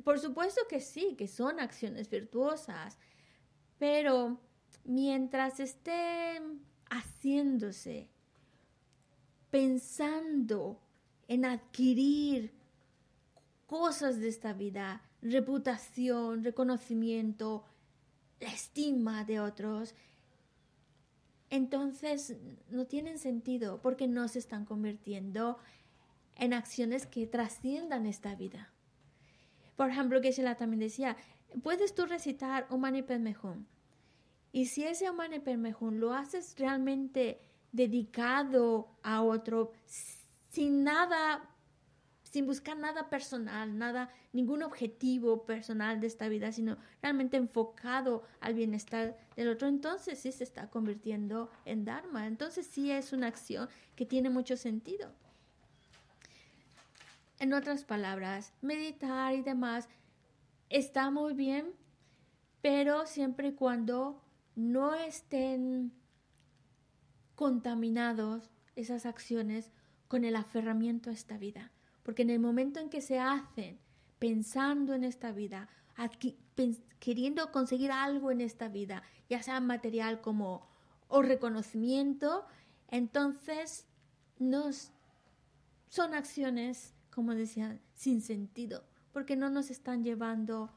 Por 0.04 0.20
supuesto 0.20 0.62
que 0.68 0.82
sí, 0.82 1.16
que 1.16 1.28
son 1.28 1.60
acciones 1.60 2.10
virtuosas, 2.10 2.98
pero 3.78 4.40
mientras 4.84 5.60
estén 5.60 6.62
haciéndose, 6.90 8.08
pensando 9.52 10.80
en 11.28 11.46
adquirir 11.46 12.54
cosas 13.68 14.20
de 14.20 14.30
esta 14.30 14.54
vida, 14.54 15.04
reputación, 15.22 16.44
reconocimiento, 16.44 17.66
la 18.40 18.52
estima 18.52 19.24
de 19.26 19.40
otros, 19.40 19.94
entonces 21.50 22.38
no 22.70 22.86
tienen 22.86 23.18
sentido 23.18 23.82
porque 23.82 24.08
no 24.08 24.28
se 24.28 24.40
están 24.40 24.66
convirtiendo 24.66 25.58
en 26.36 26.54
acciones 26.54 27.06
que 27.06 27.28
trasciendan 27.28 28.06
esta 28.06 28.36
vida. 28.36 28.72
Por 29.76 29.90
ejemplo, 29.90 30.22
que 30.22 30.32
Shela 30.32 30.56
también 30.56 30.80
decía, 30.80 31.18
puedes 31.64 31.96
tú 31.96 32.06
recitar 32.06 32.68
un 32.70 32.82
Mani 32.82 33.02
Padme 33.02 33.36
Hum, 33.42 33.66
y 34.52 34.66
si 34.66 34.84
ese 34.84 35.12
Mani 35.12 35.40
Padme 35.40 35.76
Hum 35.80 35.96
lo 36.00 36.14
haces 36.14 36.56
realmente 36.58 37.40
dedicado 37.72 38.90
a 39.04 39.22
otro, 39.22 39.72
sin 40.50 40.84
nada 40.84 41.56
sin 42.30 42.46
buscar 42.46 42.78
nada 42.78 43.10
personal, 43.10 43.78
nada, 43.78 44.14
ningún 44.34 44.62
objetivo 44.62 45.46
personal 45.46 46.00
de 46.00 46.08
esta 46.08 46.30
vida, 46.30 46.52
sino 46.52 46.78
realmente 47.02 47.38
enfocado 47.38 48.24
al 48.40 48.54
bienestar 48.54 49.18
del 49.36 49.50
otro, 49.50 49.68
entonces 49.68 50.20
sí 50.20 50.32
se 50.32 50.44
está 50.44 50.70
convirtiendo 50.70 51.50
en 51.66 51.86
Dharma. 51.86 52.28
Entonces 52.28 52.68
sí 52.68 52.92
es 52.92 53.14
una 53.14 53.28
acción 53.28 53.68
que 53.96 54.06
tiene 54.06 54.30
mucho 54.30 54.58
sentido. 54.58 55.12
En 57.40 57.54
otras 57.54 57.84
palabras, 57.84 58.54
meditar 58.62 59.34
y 59.34 59.42
demás 59.42 59.88
está 60.70 61.10
muy 61.10 61.34
bien, 61.34 61.74
pero 62.62 63.08
siempre 63.08 63.50
y 63.50 63.54
cuando 63.54 64.22
no 64.56 64.94
estén 64.94 65.94
contaminados 67.36 68.52
esas 68.76 69.06
acciones 69.06 69.72
con 70.08 70.26
el 70.26 70.36
aferramiento 70.36 71.10
a 71.10 71.14
esta 71.14 71.38
vida. 71.38 71.72
Porque 72.10 72.24
en 72.24 72.32
el 72.32 72.40
momento 72.40 72.80
en 72.80 72.90
que 72.90 73.02
se 73.02 73.20
hacen 73.20 73.78
pensando 74.18 74.96
en 74.96 75.04
esta 75.04 75.32
vida, 75.32 75.70
queriendo 76.98 77.52
conseguir 77.52 77.92
algo 77.92 78.32
en 78.32 78.42
esta 78.42 78.68
vida, 78.68 79.04
ya 79.30 79.44
sea 79.44 79.60
material 79.60 80.20
como 80.20 80.68
o 81.08 81.22
reconocimiento, 81.22 82.48
entonces 82.88 83.86
nos 84.40 84.92
son 85.90 86.16
acciones, 86.16 86.96
como 87.12 87.36
decía, 87.36 87.80
sin 87.94 88.24
sentido, 88.24 88.84
porque 89.14 89.36
no 89.36 89.52
nos 89.52 89.70
están 89.70 90.04
llevando 90.04 90.72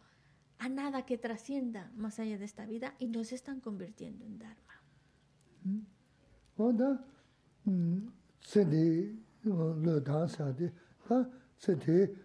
a 0.58 0.68
nada 0.68 1.06
que 1.06 1.16
trascienda 1.16 1.90
más 1.96 2.18
allá 2.18 2.36
de 2.36 2.44
esta 2.44 2.66
vida 2.66 2.94
y 2.98 3.06
no 3.06 3.24
se 3.24 3.36
están 3.36 3.60
convirtiendo 3.60 4.26
en 4.26 4.38
Dharma. 4.38 4.82
wāndā 11.11 11.29
sēndē 11.63 11.97
lō 11.97 12.07
dāng 12.07 12.07
sādē, 12.07 12.07
tā 12.07 12.07
sēndē 12.07 12.15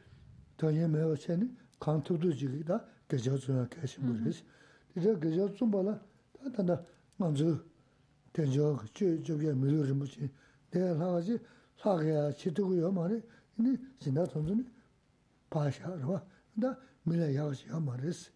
tōnyē 0.59 0.86
mē 0.90 1.03
wā 1.09 1.16
chēni 1.16 1.49
kāng 1.81 2.03
tū 2.03 2.16
tū 2.19 2.31
jīgī 2.31 2.62
tā 2.66 2.78
gacchā 3.09 3.35
tsūyā 3.39 3.66
kēshī 3.73 4.03
mū 4.03 4.12
rēs. 4.23 4.43
Tī 4.93 5.01
tā 5.03 5.15
gacchā 5.19 5.47
tsūmbā 5.57 5.81
lā, 5.86 5.94
tā 6.39 6.51
tā 6.55 6.62
ndā 6.62 6.77
ngā 7.19 7.28
tsū 7.35 7.49
tēnchā 8.35 8.66
chū 8.94 9.07
chū 9.23 9.39
kia 9.40 9.55
mī 9.55 9.73
lū 9.73 9.86
rī 9.86 9.94
mū 9.97 10.07
chī, 10.07 10.28
tē 10.70 10.94
lā 10.94 11.09
gā 11.15 11.20
chī 11.27 11.39
lā 11.82 11.93
gā 11.99 12.12
yā 12.12 12.24
chī 12.39 12.53
tū 12.55 12.66
gu 12.69 12.78
yā 12.78 12.90
mā 12.93 13.09
rē, 13.11 13.19
yī 13.59 13.73
jindā 14.03 14.27
tōng 14.31 14.47
tsū 14.47 14.55
nī 14.61 14.65
pā 15.51 15.66
shā 15.70 15.90
rā 15.90 16.07
wā, 16.07 16.20
tā 16.61 16.77
mī 17.07 17.19
lā 17.19 17.28
yā 17.32 17.49
gā 17.49 17.55
chī 17.59 17.66
yā 17.73 17.81
mā 17.81 17.97
rēs. 17.99 18.28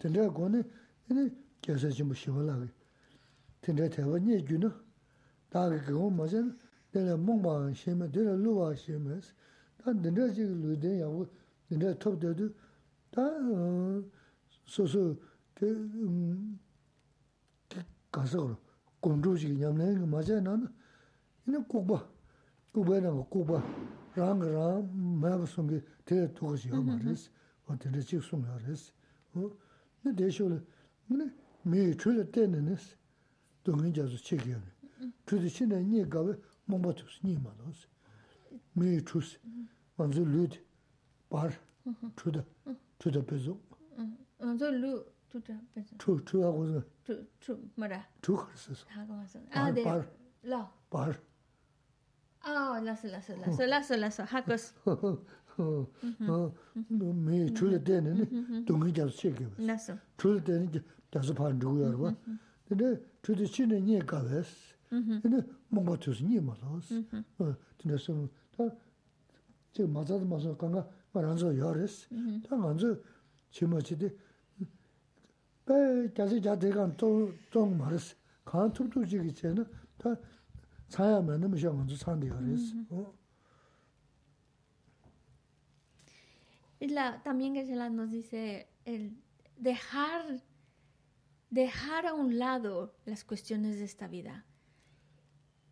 Tēndā 0.00 0.26
kō 0.34 0.50
nī, 0.50 0.64
yī 1.12 1.30
kēsā 1.62 1.92
chī 1.94 2.04
mū 2.06 2.14
shī 2.16 2.34
wā 2.34 2.42
lā 2.48 2.58
gā. 2.58 2.66
Tēndā 3.62 3.86
tēwā 3.92 4.18
nye 4.20 4.42
gyū 4.42 4.58
nā, 4.64 4.72
다게 5.50 5.78
그거 5.80 6.10
맞아. 6.10 6.42
내가 6.92 7.16
몽바 7.16 7.72
시면 7.74 8.10
내가 8.10 8.32
루와 8.32 8.74
시면 8.74 9.20
다 9.80 9.92
내가 9.92 10.32
지금 10.32 10.62
루데 10.62 11.00
야고 11.00 11.26
내가 11.68 11.98
톱데도 11.98 12.50
다 13.10 13.22
소소 14.66 15.16
그 15.54 15.66
음, 15.66 16.58
가서 18.10 18.58
공주지 19.00 19.54
냠내 19.54 19.94
그 19.94 20.04
맞아 20.04 20.40
나는 20.40 20.68
이는 21.46 21.62
꼭봐 21.68 22.08
꼭봐는 22.72 23.24
꼭봐 23.30 23.62
랑랑 24.14 25.20
마브송게 25.20 25.82
대 26.04 26.32
도시 26.34 26.68
말이스 26.68 27.30
어떻게 27.66 28.00
지금 28.00 28.42
말이스 28.42 28.92
어 29.34 29.50
근데 30.02 30.24
대쇼를 30.24 30.64
근데 31.08 31.32
미 31.62 31.96
출을 31.96 32.30
때는 32.30 32.76
동인자도 33.64 34.16
책이야 34.16 34.76
chūdi 35.26 35.50
shīnā 35.50 35.76
mii 38.75 39.01
chus, 39.05 39.37
anzu 39.97 40.25
lud, 40.25 40.57
bar, 41.31 41.51
chuda, 42.17 42.43
chuda 42.99 43.21
pezo. 43.21 43.57
Anzu 44.39 44.71
lud, 44.81 45.03
chuda 45.31 45.55
pezo. 45.73 45.95
Chu, 45.99 46.19
chu 46.25 46.41
hago 46.41 46.65
zga. 46.67 46.83
Chu, 47.05 47.13
chu, 47.41 47.57
mara. 47.77 48.03
Chu 48.21 48.35
karsiso. 48.37 48.85
Hago 48.95 49.13
maso. 49.13 49.39
Bar, 49.53 49.73
bar. 49.83 49.99
Ah, 49.99 50.05
Lao. 50.43 50.69
Bar. 50.91 51.15
Oh, 52.43 52.73
ah, 52.75 52.79
laso, 52.81 53.07
laso, 53.07 53.33
laso, 53.35 53.65
laso, 53.67 53.95
laso, 53.97 54.23
hagos. 54.25 54.73
Mii 56.89 57.49
chuda 57.53 57.79
teni, 57.79 58.25
dungi 58.65 58.91
jazo 58.91 59.11
chekiwa. 59.17 59.51
Laso. 59.59 59.97
Chuda 60.17 60.41
teni 60.41 60.81
jazo 61.11 61.33
pan 61.33 61.59
dhugu 61.59 61.79
yarwa. 61.83 62.15
Tene, 62.67 62.97
chuda 63.23 63.45
chine 63.47 63.81
nye 63.81 64.01
kawes. 64.01 64.47
Tene, 64.89 65.43
mungba 65.71 65.97
tuzi 65.97 66.23
nye 66.23 66.41
malos. 66.41 66.89
Mhm. 66.91 67.23
Ah, 67.39 67.55
Tene, 67.77 67.97
sonu, 67.97 68.29
pān 68.57 68.71
chūgu 68.71 68.81
yā 68.81 69.25
rwa. 69.71 69.71
Tēnē 69.71 69.97
chūda 70.01 70.11
shīnā 70.11 70.11
nī 70.11 70.11
gāwēs, 70.11 70.11
tēnē 70.11 70.11
mōmbā 70.11 70.11
tūs 70.11 70.11
nī 70.11 70.11
mā 70.11 70.11
dōs. 70.11 70.11
Tēnē 70.11 70.11
sō, 70.11 70.11
tā, 70.11 70.21
chī 70.21 70.21
mācāda 70.21 70.25
māsō 70.27 70.55
kāngā 70.59 70.83
mā 71.13 71.19
rānzō 71.25 71.51
yā 71.55 71.71
rēs. 71.75 71.95
Tā 72.47 72.57
ngānzō 72.57 72.89
chī 73.51 73.67
mā 73.67 73.79
chī 73.81 73.95
tē, 74.01 74.09
bē 75.67 75.77
gyāsi 76.15 76.37
gyā 76.43 76.55
tē 76.59 76.71
kāng 76.75 76.95
tōng 76.99 77.71
mā 77.79 77.91
rēs. 77.91 78.15
Kāng 78.45 78.71
tūk 78.75 78.91
tūk 78.91 79.07
chī 79.07 79.23
kī 79.23 79.31
chē 79.39 79.55
nā, 79.55 79.63
tā 79.99 80.15
tsāyā 80.91 81.23
mē 81.23 81.39
nā 81.39 81.47
mī 81.47 81.57
shā 81.61 81.71
ngānzō 81.71 81.95
tsāndi 81.97 82.27
yā 82.27 82.37
rēs. 82.39 82.75
Y 86.81 86.87
la, 86.87 87.21
también 87.21 87.53
Geshe-la 87.53 87.89
nos 87.91 88.09
dice 88.09 88.67
el 88.85 89.15
dejar, 89.55 90.41
dejar 91.51 92.07
a 92.07 92.13
un 92.15 92.39
lado 92.39 92.95
las 93.05 93.23
cuestiones 93.23 93.77
de 93.77 93.83
esta 93.85 94.07
vida. 94.07 94.45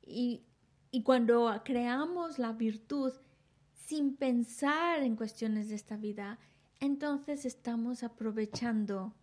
Y, 0.06 0.46
y 0.92 1.04
cuando 1.04 1.52
creamos 1.64 2.40
la 2.40 2.54
virtud 2.54 3.14
sin 3.74 4.16
pensar 4.16 5.04
en 5.04 5.16
cuestiones 5.16 5.70
de 5.70 5.76
esta 5.76 5.98
vida, 5.98 6.40
entonces 6.80 7.46
estamos 7.46 8.04
aprovechando 8.04 9.14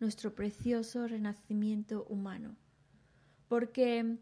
nuestro 0.00 0.34
precioso 0.34 1.06
renacimiento 1.06 2.04
humano. 2.08 2.56
Porque 3.48 4.18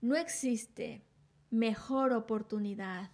no 0.00 0.16
existe 0.16 1.04
mejor 1.50 2.12
oportunidad 2.12 3.10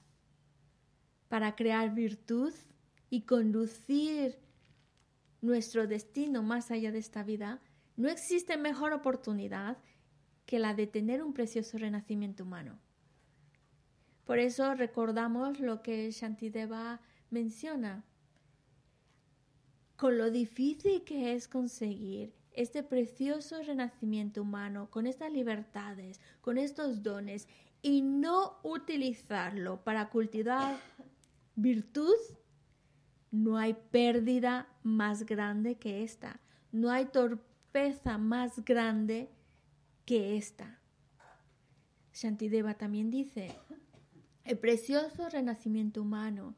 para 1.29 1.57
crear 1.57 1.95
virtud 1.95 2.53
y 3.11 3.23
conducir 3.23 4.39
nuestro 5.41 5.87
destino 5.87 6.43
más 6.43 6.71
allá 6.71 6.93
de 6.93 6.99
esta 6.99 7.23
vida, 7.23 7.61
no 7.97 8.09
existe 8.09 8.57
mejor 8.57 8.93
oportunidad 8.93 9.79
que 10.49 10.59
la 10.59 10.73
de 10.73 10.87
tener 10.87 11.23
un 11.23 11.35
precioso 11.35 11.77
renacimiento 11.77 12.43
humano. 12.43 12.79
Por 14.25 14.39
eso 14.39 14.75
recordamos 14.75 15.61
lo 15.61 15.83
que 15.83 16.11
Shantideva 16.11 17.03
menciona, 17.29 18.03
con 19.97 20.17
lo 20.17 20.31
difícil 20.31 21.05
que 21.05 21.35
es 21.35 21.49
conseguir 21.49 22.33
este 22.53 22.83
precioso 22.83 23.63
renacimiento 23.63 24.41
humano, 24.41 24.89
con 24.91 25.07
estas 25.07 25.31
libertades, 25.31 26.19
con 26.41 26.57
estos 26.57 27.03
dones, 27.03 27.47
y 27.83 28.01
no 28.01 28.57
utilizarlo 28.63 29.85
para 29.85 30.09
cultivar 30.09 30.79
virtud, 31.57 32.17
no 33.31 33.59
hay 33.59 33.77
pérdida 33.91 34.67
más 34.83 35.27
grande 35.27 35.77
que 35.77 36.03
esta. 36.05 36.41
No 36.73 36.91
hay 36.91 37.05
torpeza 37.05 38.17
más 38.17 38.65
grande 38.65 39.29
que 40.09 40.39
esta. 40.39 40.79
Shantideva 42.15 42.73
también 42.79 43.11
dice, 43.11 43.55
el 44.45 44.59
precioso 44.59 45.29
renacimiento 45.29 46.01
humano, 46.01 46.55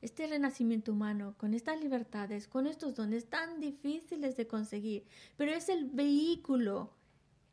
este 0.00 0.26
renacimiento 0.26 0.92
humano, 0.92 1.34
con 1.36 1.52
estas 1.52 1.78
libertades, 1.82 2.48
con 2.48 2.66
estos 2.66 2.94
dones 2.94 3.28
tan 3.28 3.60
difíciles 3.60 4.38
de 4.38 4.46
conseguir, 4.46 5.04
pero 5.36 5.52
es 5.52 5.68
el 5.68 5.84
vehículo, 5.84 6.94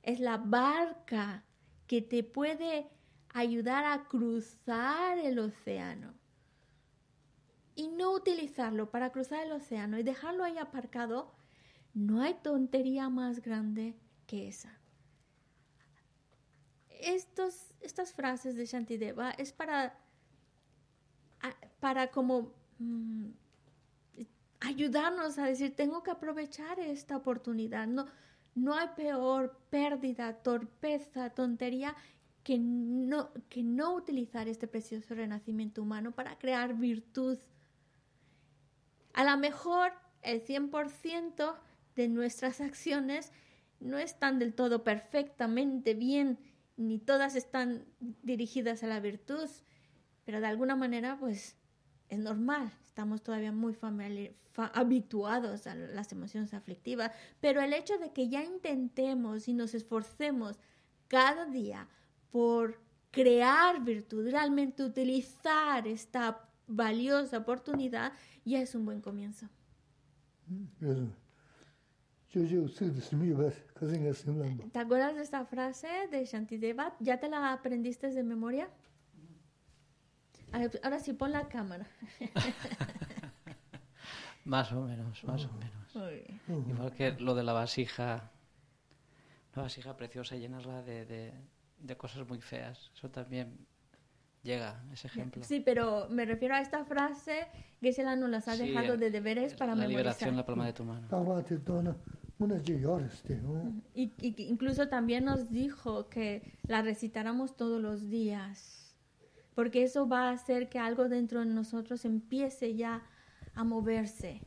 es 0.03 0.21
la 0.21 0.37
barca 0.37 1.43
que 1.85 2.01
te 2.01 2.23
puede 2.23 2.87
ayudar 3.33 3.83
a 3.83 4.07
cruzar 4.07 5.17
el 5.17 5.37
océano 5.37 6.13
y 7.75 7.89
no 7.89 8.13
utilizarlo 8.13 8.89
para 8.89 9.11
cruzar 9.11 9.45
el 9.45 9.51
océano 9.51 9.99
y 9.99 10.03
dejarlo 10.03 10.45
ahí 10.45 10.57
aparcado, 10.57 11.33
no 11.93 12.21
hay 12.21 12.35
tontería 12.35 13.09
más 13.09 13.41
grande 13.41 13.97
que 14.27 14.47
esa. 14.47 14.80
Estas 17.01 18.13
frases 18.13 18.55
de 18.55 18.65
Shantideva 18.65 19.31
es 19.31 19.51
para, 19.51 19.97
para 21.79 22.11
como 22.11 22.53
mm, 22.79 23.29
ayudarnos 24.61 25.37
a 25.37 25.45
decir, 25.45 25.75
tengo 25.75 26.03
que 26.03 26.11
aprovechar 26.11 26.79
esta 26.79 27.17
oportunidad. 27.17 27.87
No, 27.87 28.05
no 28.55 28.75
hay 28.75 28.89
peor 28.95 29.57
pérdida, 29.69 30.33
torpeza, 30.41 31.31
tontería 31.31 31.95
que 32.43 32.57
no, 32.59 33.31
que 33.49 33.63
no 33.63 33.93
utilizar 33.95 34.47
este 34.47 34.67
precioso 34.67 35.13
renacimiento 35.13 35.81
humano 35.81 36.11
para 36.11 36.37
crear 36.37 36.75
virtud. 36.75 37.37
A 39.13 39.23
lo 39.23 39.37
mejor 39.37 39.93
el 40.21 40.43
100% 40.43 41.55
de 41.95 42.07
nuestras 42.07 42.61
acciones 42.61 43.31
no 43.79 43.97
están 43.97 44.39
del 44.39 44.53
todo 44.53 44.83
perfectamente 44.83 45.93
bien, 45.93 46.39
ni 46.81 46.99
todas 46.99 47.35
están 47.35 47.85
dirigidas 48.23 48.83
a 48.83 48.87
la 48.87 48.99
virtud, 48.99 49.49
pero 50.25 50.41
de 50.41 50.47
alguna 50.47 50.75
manera 50.75 51.17
pues 51.19 51.55
es 52.09 52.19
normal, 52.19 52.71
estamos 52.83 53.21
todavía 53.23 53.51
muy 53.51 53.77
habituados 54.73 55.67
a 55.67 55.75
las 55.75 56.11
emociones 56.11 56.53
aflictivas, 56.53 57.11
pero 57.39 57.61
el 57.61 57.73
hecho 57.73 57.97
de 57.97 58.11
que 58.11 58.27
ya 58.27 58.43
intentemos 58.43 59.47
y 59.47 59.53
nos 59.53 59.73
esforcemos 59.73 60.59
cada 61.07 61.45
día 61.45 61.87
por 62.31 62.81
crear 63.11 63.83
virtud, 63.83 64.29
realmente 64.29 64.83
utilizar 64.83 65.87
esta 65.87 66.49
valiosa 66.67 67.37
oportunidad, 67.37 68.13
ya 68.45 68.61
es 68.61 68.75
un 68.75 68.85
buen 68.85 69.01
comienzo. 69.01 69.47
¿Te 74.71 74.79
acuerdas 74.79 75.15
de 75.15 75.21
esta 75.21 75.45
frase 75.45 75.87
de 76.09 76.25
Shantideva? 76.25 76.95
¿Ya 76.99 77.19
te 77.19 77.29
la 77.29 77.51
aprendiste 77.51 78.09
de 78.09 78.23
memoria? 78.23 78.69
Ahora 80.83 80.99
sí, 80.99 81.13
pon 81.13 81.31
la 81.31 81.47
cámara. 81.47 81.87
más 84.45 84.71
o 84.71 84.81
menos, 84.81 85.23
más 85.23 85.45
o 85.45 85.51
menos. 85.53 85.95
Igual 86.69 86.93
que 86.93 87.11
lo 87.19 87.35
de 87.35 87.43
la 87.43 87.53
vasija, 87.53 88.31
la 89.55 89.61
vasija 89.63 89.95
preciosa, 89.95 90.35
llenarla 90.35 90.81
de, 90.83 91.05
de, 91.05 91.33
de 91.79 91.97
cosas 91.97 92.27
muy 92.27 92.41
feas. 92.41 92.91
Eso 92.95 93.09
también 93.09 93.65
llega 94.43 94.83
ese 94.91 95.07
ejemplo. 95.07 95.43
Sí, 95.43 95.59
pero 95.59 96.07
me 96.09 96.25
refiero 96.25 96.55
a 96.55 96.61
esta 96.61 96.83
frase, 96.85 97.47
que 97.79 97.93
se 97.93 98.03
la 98.03 98.15
nos 98.15 98.29
las 98.29 98.47
ha 98.47 98.57
dejado 98.57 98.97
de 98.97 99.11
deberes 99.11 99.53
para 99.53 99.75
la 99.75 99.87
memorizar. 99.87 99.99
liberación 99.99 100.37
la 100.37 100.45
palma 100.45 100.65
de 100.65 100.73
tu 100.73 100.83
mano. 100.83 101.07
Y, 103.93 104.11
y, 104.21 104.35
incluso 104.49 104.87
también 104.87 105.25
nos 105.25 105.51
dijo 105.51 106.09
que 106.09 106.41
la 106.67 106.81
recitáramos 106.81 107.55
todos 107.55 107.81
los 107.81 108.09
días, 108.09 108.95
porque 109.55 109.83
eso 109.83 110.07
va 110.07 110.29
a 110.29 110.31
hacer 110.31 110.69
que 110.69 110.79
algo 110.79 111.09
dentro 111.09 111.39
de 111.39 111.47
nosotros 111.47 112.05
empiece 112.05 112.75
ya 112.75 113.03
a 113.53 113.63
moverse. 113.63 114.41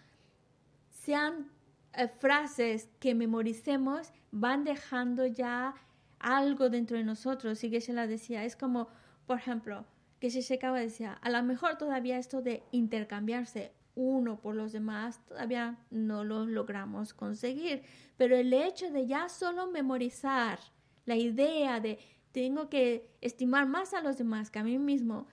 sean 0.90 1.50
eh, 1.94 2.08
frases 2.08 2.88
que 3.00 3.14
memoricemos 3.14 4.12
van 4.30 4.64
dejando 4.64 5.26
ya 5.26 5.74
algo 6.20 6.68
dentro 6.68 6.96
de 6.96 7.04
nosotros. 7.04 7.64
Y 7.64 7.70
que 7.70 7.80
se 7.80 7.92
la 7.92 8.06
decía, 8.06 8.44
es 8.44 8.54
como, 8.54 8.88
por 9.26 9.38
ejemplo, 9.38 9.84
que 10.22 10.30
se 10.30 10.54
acaba 10.54 10.78
decía, 10.78 11.14
a 11.14 11.30
lo 11.30 11.42
mejor 11.42 11.78
todavía 11.78 12.16
esto 12.16 12.42
de 12.42 12.62
intercambiarse 12.70 13.72
uno 13.96 14.40
por 14.40 14.54
los 14.54 14.70
demás 14.70 15.18
todavía 15.26 15.80
no 15.90 16.22
lo 16.22 16.46
logramos 16.46 17.12
conseguir, 17.12 17.82
pero 18.16 18.36
el 18.36 18.52
hecho 18.52 18.92
de 18.92 19.08
ya 19.08 19.28
solo 19.28 19.66
memorizar 19.66 20.60
la 21.06 21.16
idea 21.16 21.80
de 21.80 21.98
tengo 22.30 22.68
que 22.68 23.10
estimar 23.20 23.66
más 23.66 23.94
a 23.94 24.00
los 24.00 24.16
demás 24.16 24.52
que 24.52 24.60
a 24.60 24.62
mí 24.62 24.78
mismo, 24.78 25.26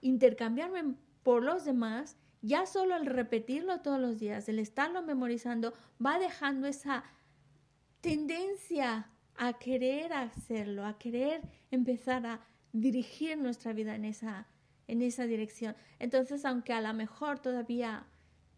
intercambiarme 0.00 0.94
por 1.22 1.42
los 1.42 1.66
demás, 1.66 2.16
ya 2.40 2.64
solo 2.64 2.96
el 2.96 3.04
repetirlo 3.04 3.82
todos 3.82 4.00
los 4.00 4.18
días, 4.18 4.48
el 4.48 4.58
estarlo 4.58 5.02
memorizando, 5.02 5.74
va 6.04 6.18
dejando 6.18 6.66
esa 6.66 7.04
tendencia 8.00 9.10
a 9.36 9.58
querer 9.58 10.14
hacerlo, 10.14 10.86
a 10.86 10.96
querer 10.96 11.42
empezar 11.70 12.24
a 12.26 12.40
dirigir 12.80 13.38
nuestra 13.38 13.72
vida 13.72 13.94
en 13.94 14.04
esa, 14.04 14.46
en 14.86 15.02
esa 15.02 15.26
dirección. 15.26 15.74
Entonces, 15.98 16.44
aunque 16.44 16.72
a 16.72 16.80
lo 16.80 16.92
mejor 16.94 17.38
todavía 17.38 18.06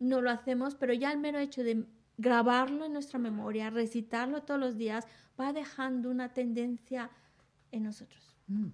no 0.00 0.20
lo 0.20 0.30
hacemos, 0.30 0.74
pero 0.74 0.92
ya 0.92 1.12
el 1.12 1.18
mero 1.18 1.38
hecho 1.38 1.62
de 1.62 1.84
grabarlo 2.16 2.84
en 2.84 2.92
nuestra 2.92 3.18
memoria, 3.18 3.70
recitarlo 3.70 4.42
todos 4.42 4.60
los 4.60 4.76
días, 4.76 5.06
va 5.40 5.52
dejando 5.52 6.10
una 6.10 6.32
tendencia 6.32 7.10
en 7.70 7.84
nosotros. 7.84 8.36
Mm. 8.48 8.66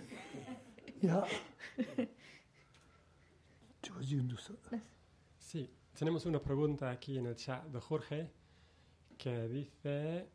Sí, 5.38 5.70
tenemos 5.98 6.26
una 6.26 6.42
pregunta 6.42 6.90
aquí 6.90 7.18
en 7.18 7.26
el 7.26 7.36
chat 7.36 7.66
de 7.66 7.80
Jorge 7.82 8.32
que 9.18 9.48
dice 9.48 10.30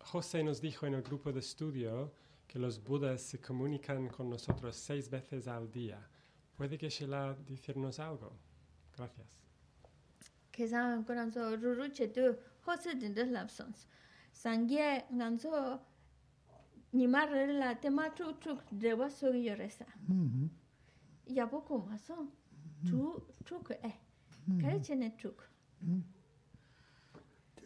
José 0.00 0.42
nos 0.42 0.60
dijo 0.60 0.86
en 0.86 0.94
el 0.94 1.02
grupo 1.02 1.32
de 1.32 1.40
estudio 1.40 2.12
que 2.46 2.58
los 2.58 2.82
budas 2.82 3.20
se 3.20 3.40
comunican 3.40 4.08
con 4.08 4.28
nosotros 4.28 4.74
seis 4.74 5.08
veces 5.08 5.46
al 5.46 5.70
día. 5.70 6.08
¿Puede 6.56 6.78
que 6.78 6.88
Sheila 6.88 7.36
decirnos 7.46 8.00
algo? 8.00 8.32
Gracias. 8.96 9.49
계산 10.59 11.05
그런서 11.05 11.55
루루체도 11.55 12.39
호스딘데 12.65 13.25
랍선스 13.31 13.87
상게 14.33 15.07
간서 15.17 15.85
니마르라 16.93 17.79
테마투 17.79 18.39
투 18.39 18.57
데와 18.79 19.09
소기 19.09 19.47
요레사 19.47 19.85
음. 20.09 20.49
야보고 21.35 21.85
마서 21.85 22.27
투 22.85 23.27
투크 23.43 23.73
에 23.73 23.99
가르치네 24.61 25.17
투크 25.17 25.43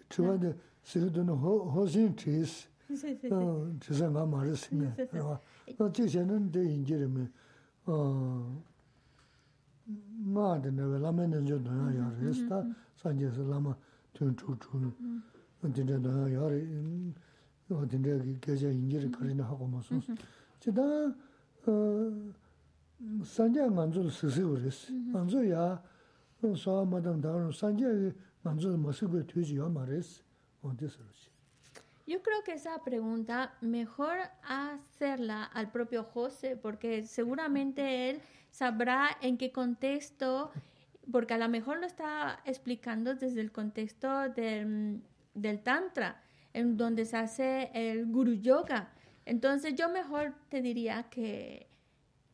저한테 0.10 0.56
세도는 0.84 1.30
호 1.36 1.70
호신 1.70 2.16
트스. 2.16 2.68
어, 3.32 3.72
저생가 3.80 4.26
말했으면. 4.26 4.96
어, 5.14 5.40
어, 5.78 5.92
지금은 5.92 6.52
대 6.52 6.64
인지르면 6.64 7.32
어 7.86 8.64
마데 9.86 10.72
내가 10.72 10.98
라면은 10.98 11.46
좀 11.46 11.64
sanje 13.05 13.31
se 13.31 13.43
lama 13.43 13.77
tun 14.15 14.35
chu 14.37 14.57
chu 14.57 14.81
yo 17.69 17.87
ge 17.87 18.71
inje 18.73 19.01
yo 32.07 32.21
creo 32.23 32.43
que 32.45 32.53
esa 32.53 32.79
pregunta 32.85 33.55
mejor 33.61 34.19
hacerla 34.43 35.45
al 35.45 35.71
propio 35.71 36.05
José, 36.05 36.57
porque 36.57 37.07
seguramente 37.07 37.83
él 38.11 38.21
sabrá 38.51 39.09
en 39.21 39.37
qué 39.37 39.53
contexto 39.53 40.51
porque 41.11 41.35
a 41.35 41.39
lo 41.39 41.49
mejor 41.49 41.79
lo 41.79 41.87
está 41.87 42.41
explicando 42.45 43.15
desde 43.15 43.41
el 43.41 43.53
contexto 43.53 44.29
del, 44.31 45.03
del 45.35 45.61
Tantra, 45.61 46.23
en 46.53 46.77
donde 46.77 47.05
se 47.05 47.17
hace 47.17 47.71
el 47.75 48.07
Guru 48.07 48.35
Yoga. 48.35 48.93
Entonces 49.27 49.75
yo 49.75 49.89
mejor 49.89 50.35
te 50.49 50.63
diría 50.63 51.05
que, 51.11 51.69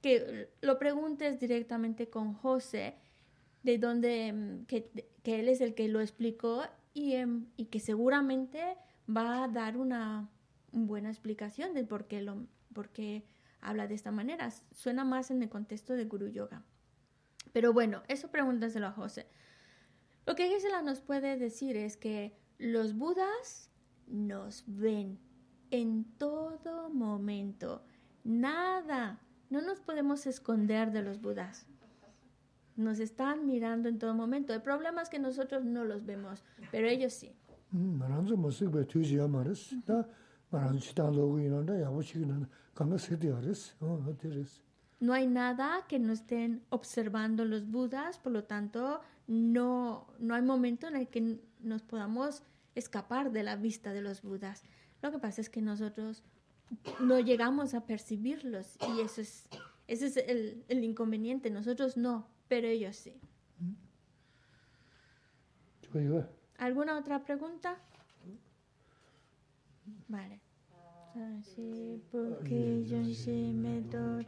que 0.02 0.50
lo 0.60 0.78
preguntes 0.78 1.38
directamente 1.38 2.08
con 2.08 2.34
José, 2.34 2.94
de 3.62 3.78
donde 3.78 4.64
que, 4.66 4.90
que 5.22 5.40
él 5.40 5.48
es 5.48 5.60
el 5.60 5.74
que 5.74 5.88
lo 5.88 6.00
explicó 6.00 6.64
y, 6.94 7.14
em, 7.14 7.46
y 7.56 7.66
que 7.66 7.80
seguramente 7.80 8.76
va 9.08 9.44
a 9.44 9.48
dar 9.48 9.76
una 9.76 10.28
buena 10.72 11.10
explicación 11.10 11.74
de 11.74 11.84
por 11.84 12.06
qué, 12.06 12.22
lo, 12.22 12.46
por 12.72 12.90
qué 12.90 13.24
habla 13.60 13.86
de 13.86 13.94
esta 13.94 14.10
manera. 14.10 14.50
Suena 14.72 15.04
más 15.04 15.30
en 15.30 15.42
el 15.42 15.48
contexto 15.48 15.94
de 15.94 16.04
Guru 16.04 16.28
Yoga. 16.28 16.62
Pero 17.52 17.72
bueno, 17.72 18.02
eso 18.08 18.30
pregúntaselo 18.30 18.86
a 18.86 18.92
José. 18.92 19.26
Lo 20.26 20.34
que 20.34 20.48
Gisela 20.48 20.82
nos 20.82 21.00
puede 21.00 21.36
decir 21.36 21.76
es 21.76 21.96
que 21.96 22.36
los 22.58 22.96
budas 22.96 23.70
nos 24.06 24.64
ven 24.66 25.18
en 25.70 26.04
todo 26.18 26.90
momento. 26.90 27.82
Nada. 28.24 29.20
No 29.48 29.60
nos 29.62 29.80
podemos 29.80 30.26
esconder 30.26 30.92
de 30.92 31.02
los 31.02 31.20
budas. 31.20 31.66
Nos 32.76 33.00
están 33.00 33.46
mirando 33.46 33.88
en 33.88 33.98
todo 33.98 34.14
momento. 34.14 34.54
El 34.54 34.62
problema 34.62 35.02
es 35.02 35.08
que 35.08 35.18
nosotros 35.18 35.64
no 35.64 35.84
los 35.84 36.04
vemos, 36.06 36.44
pero 36.70 36.86
ellos 36.86 37.12
sí. 37.12 37.32
No 45.00 45.14
hay 45.14 45.26
nada 45.26 45.86
que 45.88 45.98
no 45.98 46.12
estén 46.12 46.62
observando 46.68 47.44
los 47.44 47.70
budas, 47.70 48.18
por 48.18 48.32
lo 48.32 48.44
tanto, 48.44 49.00
no, 49.26 50.06
no 50.18 50.34
hay 50.34 50.42
momento 50.42 50.86
en 50.86 50.96
el 50.96 51.08
que 51.08 51.40
nos 51.60 51.82
podamos 51.82 52.42
escapar 52.74 53.32
de 53.32 53.42
la 53.42 53.56
vista 53.56 53.92
de 53.92 54.02
los 54.02 54.22
budas. 54.22 54.62
Lo 55.02 55.10
que 55.10 55.18
pasa 55.18 55.40
es 55.40 55.48
que 55.48 55.62
nosotros 55.62 56.22
no 57.00 57.18
llegamos 57.18 57.74
a 57.74 57.86
percibirlos 57.86 58.76
y 58.94 59.00
eso 59.00 59.22
es, 59.22 59.48
ese 59.88 60.06
es 60.06 60.16
el, 60.18 60.64
el 60.68 60.84
inconveniente. 60.84 61.50
Nosotros 61.50 61.96
no, 61.96 62.28
pero 62.48 62.68
ellos 62.68 62.96
sí. 62.96 63.18
¿Alguna 66.58 66.98
otra 66.98 67.24
pregunta? 67.24 67.76
Vale. 70.08 70.40
Ah, 71.16 71.38
Así 71.40 72.00
porque 72.12 72.84
yo 72.84 73.02
sí 73.04 73.52
me 73.54 73.80
doy 73.80 74.24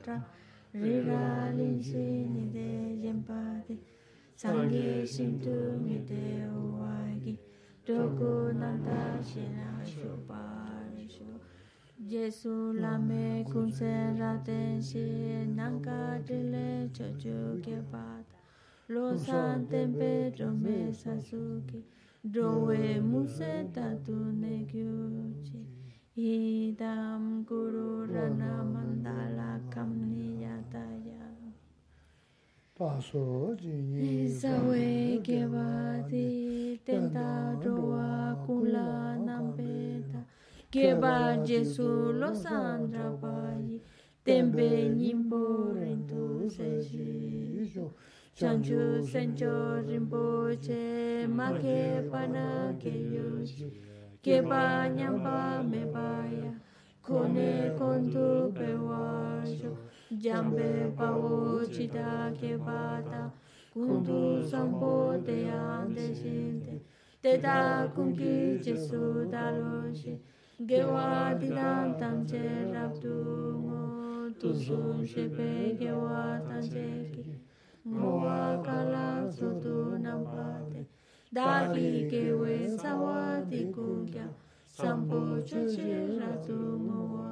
rirali 0.75 1.83
si 1.83 2.25
ni 2.33 2.45
de 2.55 2.71
yempade 3.05 3.77
sangue 4.35 5.07
sintu 5.07 5.57
mi 5.85 5.99
de 6.09 6.49
uwagi 6.49 7.39
doku 7.87 8.53
nanda 8.61 9.21
shina 9.23 9.73
Jesu 12.05 12.73
lame 12.73 13.45
kunsen 13.53 14.19
raten 14.19 14.83
shi 14.83 15.47
nanka 15.57 16.19
dile 16.27 16.91
chochu 16.93 17.61
ke 17.63 17.77
bata 17.93 18.37
lo 18.89 19.15
tempe 19.71 20.33
me 20.63 20.91
sasuke 20.93 21.83
Doe 22.25 23.01
muse 23.01 23.67
tatu 23.75 24.15
ne 24.41 24.65
idam 26.17 27.45
guru 27.45 28.07
rana 28.07 28.63
mandala 28.63 29.59
kamni 29.73 30.32
paso 32.83 33.55
jingi 33.63 34.27
sawe 34.27 35.19
gewa 35.23 36.03
di 36.11 36.75
tenda 36.85 37.55
rowa 37.63 38.35
kula 38.45 39.15
nambeda 39.23 40.27
gewa 40.73 41.39
jesu 41.47 42.11
lo 42.11 42.35
sandra 42.35 43.07
bai 43.23 43.79
tembe 44.27 44.91
nimbo 44.99 45.71
rendu 45.79 46.51
seji 46.51 47.71
chanchu 48.35 48.99
sencho 49.07 49.79
rinpo 49.87 50.51
che 50.59 51.23
ma 51.31 51.55
ke 51.55 52.03
pana 52.11 52.75
ke 52.83 52.91
yoji 53.15 53.71
gewa 54.25 54.91
nyamba 54.91 55.63
me 55.71 55.87
baya 55.95 56.51
kone 57.07 57.79
kondu 57.79 58.51
pewa 58.51 59.39
jo. 59.47 59.71
Jambe 60.21 60.93
pawo 60.97 61.65
chita 61.75 62.33
ke 62.39 62.59
pata 62.67 63.31
kuntu 63.73 64.43
sampo 64.51 65.17
te 65.27 65.49
ande 65.49 66.07
shinte 66.15 66.75
te 67.23 67.39
ta 67.45 67.89
kunki 67.95 68.61
jesu 68.65 69.03
daloshi 69.33 70.19
gewa 70.69 71.33
dinan 71.41 71.97
tamche 71.99 72.45
raptu 72.75 73.15
ngo 73.65 73.81
tu 74.41 74.53
sun 74.65 75.07
shepe 75.07 75.77
gewa 75.81 76.41
tamche 76.49 77.09
ki 77.13 77.23
Moa 77.85 78.63
kala 78.65 79.27
sotu 79.37 79.99
nampate, 79.99 80.87
dagi 81.35 82.07
kewe 82.11 82.55
sawati 82.79 83.61
kukya, 83.75 84.27
sampo 84.71 85.19
choche 85.43 85.91
ratu 86.21 86.59
moa. 86.87 87.32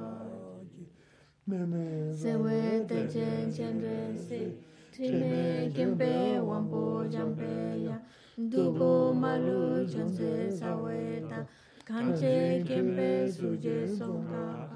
Sewe 1.50 2.84
te 2.86 3.08
chen 3.12 3.52
chen 3.52 3.80
resi, 3.82 4.54
trime 4.92 5.68
kempe 5.74 6.38
wampo 6.38 7.04
jampe 7.10 7.84
ya, 7.86 7.98
dupo 8.38 9.12
malu 9.12 9.84
chonse 9.84 10.48
saweta, 10.48 11.44
kanche 11.84 12.62
kempe 12.64 13.26
suje 13.32 13.88
songa, 13.98 14.68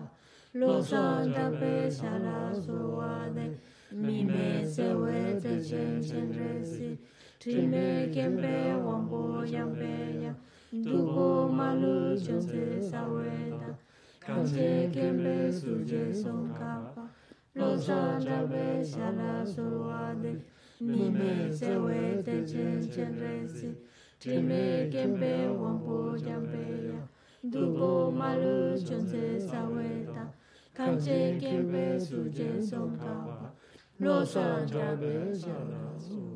lo 0.54 0.82
santa 0.82 1.48
pe 1.60 1.88
shala 1.88 2.52
suade, 2.52 3.56
mime 3.92 4.66
sewe 4.66 5.38
te 5.40 5.62
chen 5.62 6.02
chen 6.02 6.32
resi, 6.34 6.98
trime 7.38 8.10
kempe 8.12 8.74
wampo 8.84 9.46
jampe 9.46 10.22
ya, 10.24 10.34
dupo 10.72 11.48
malu 11.48 12.18
chonse 12.18 12.82
saweta, 12.90 13.63
kanche 14.26 14.90
kempe 14.92 15.52
suje 15.52 16.12
sonkapa, 16.14 17.10
lo 17.54 17.76
santa 17.78 18.38
pe 18.50 18.82
shala 18.82 19.44
suade, 19.44 20.42
mime 20.80 21.52
sewe 21.52 22.22
te 22.24 22.42
chen 22.46 22.80
chen 22.90 23.12
resi, 23.20 23.74
trime 24.18 24.88
kempe 24.90 25.32
wampo 25.60 26.16
jampe 26.16 26.64
ya, 26.88 27.00
dupo 27.50 28.10
malu 28.10 28.78
chonse 28.86 29.38
saweta, 29.48 30.32
kanche 30.74 31.38
kempe 31.38 32.00
suje 32.00 32.62
sonkapa, 32.62 33.52
lo 34.00 34.24
santa 34.24 34.96
pe 35.00 35.34
shala 35.34 35.82
suade. 35.98 36.33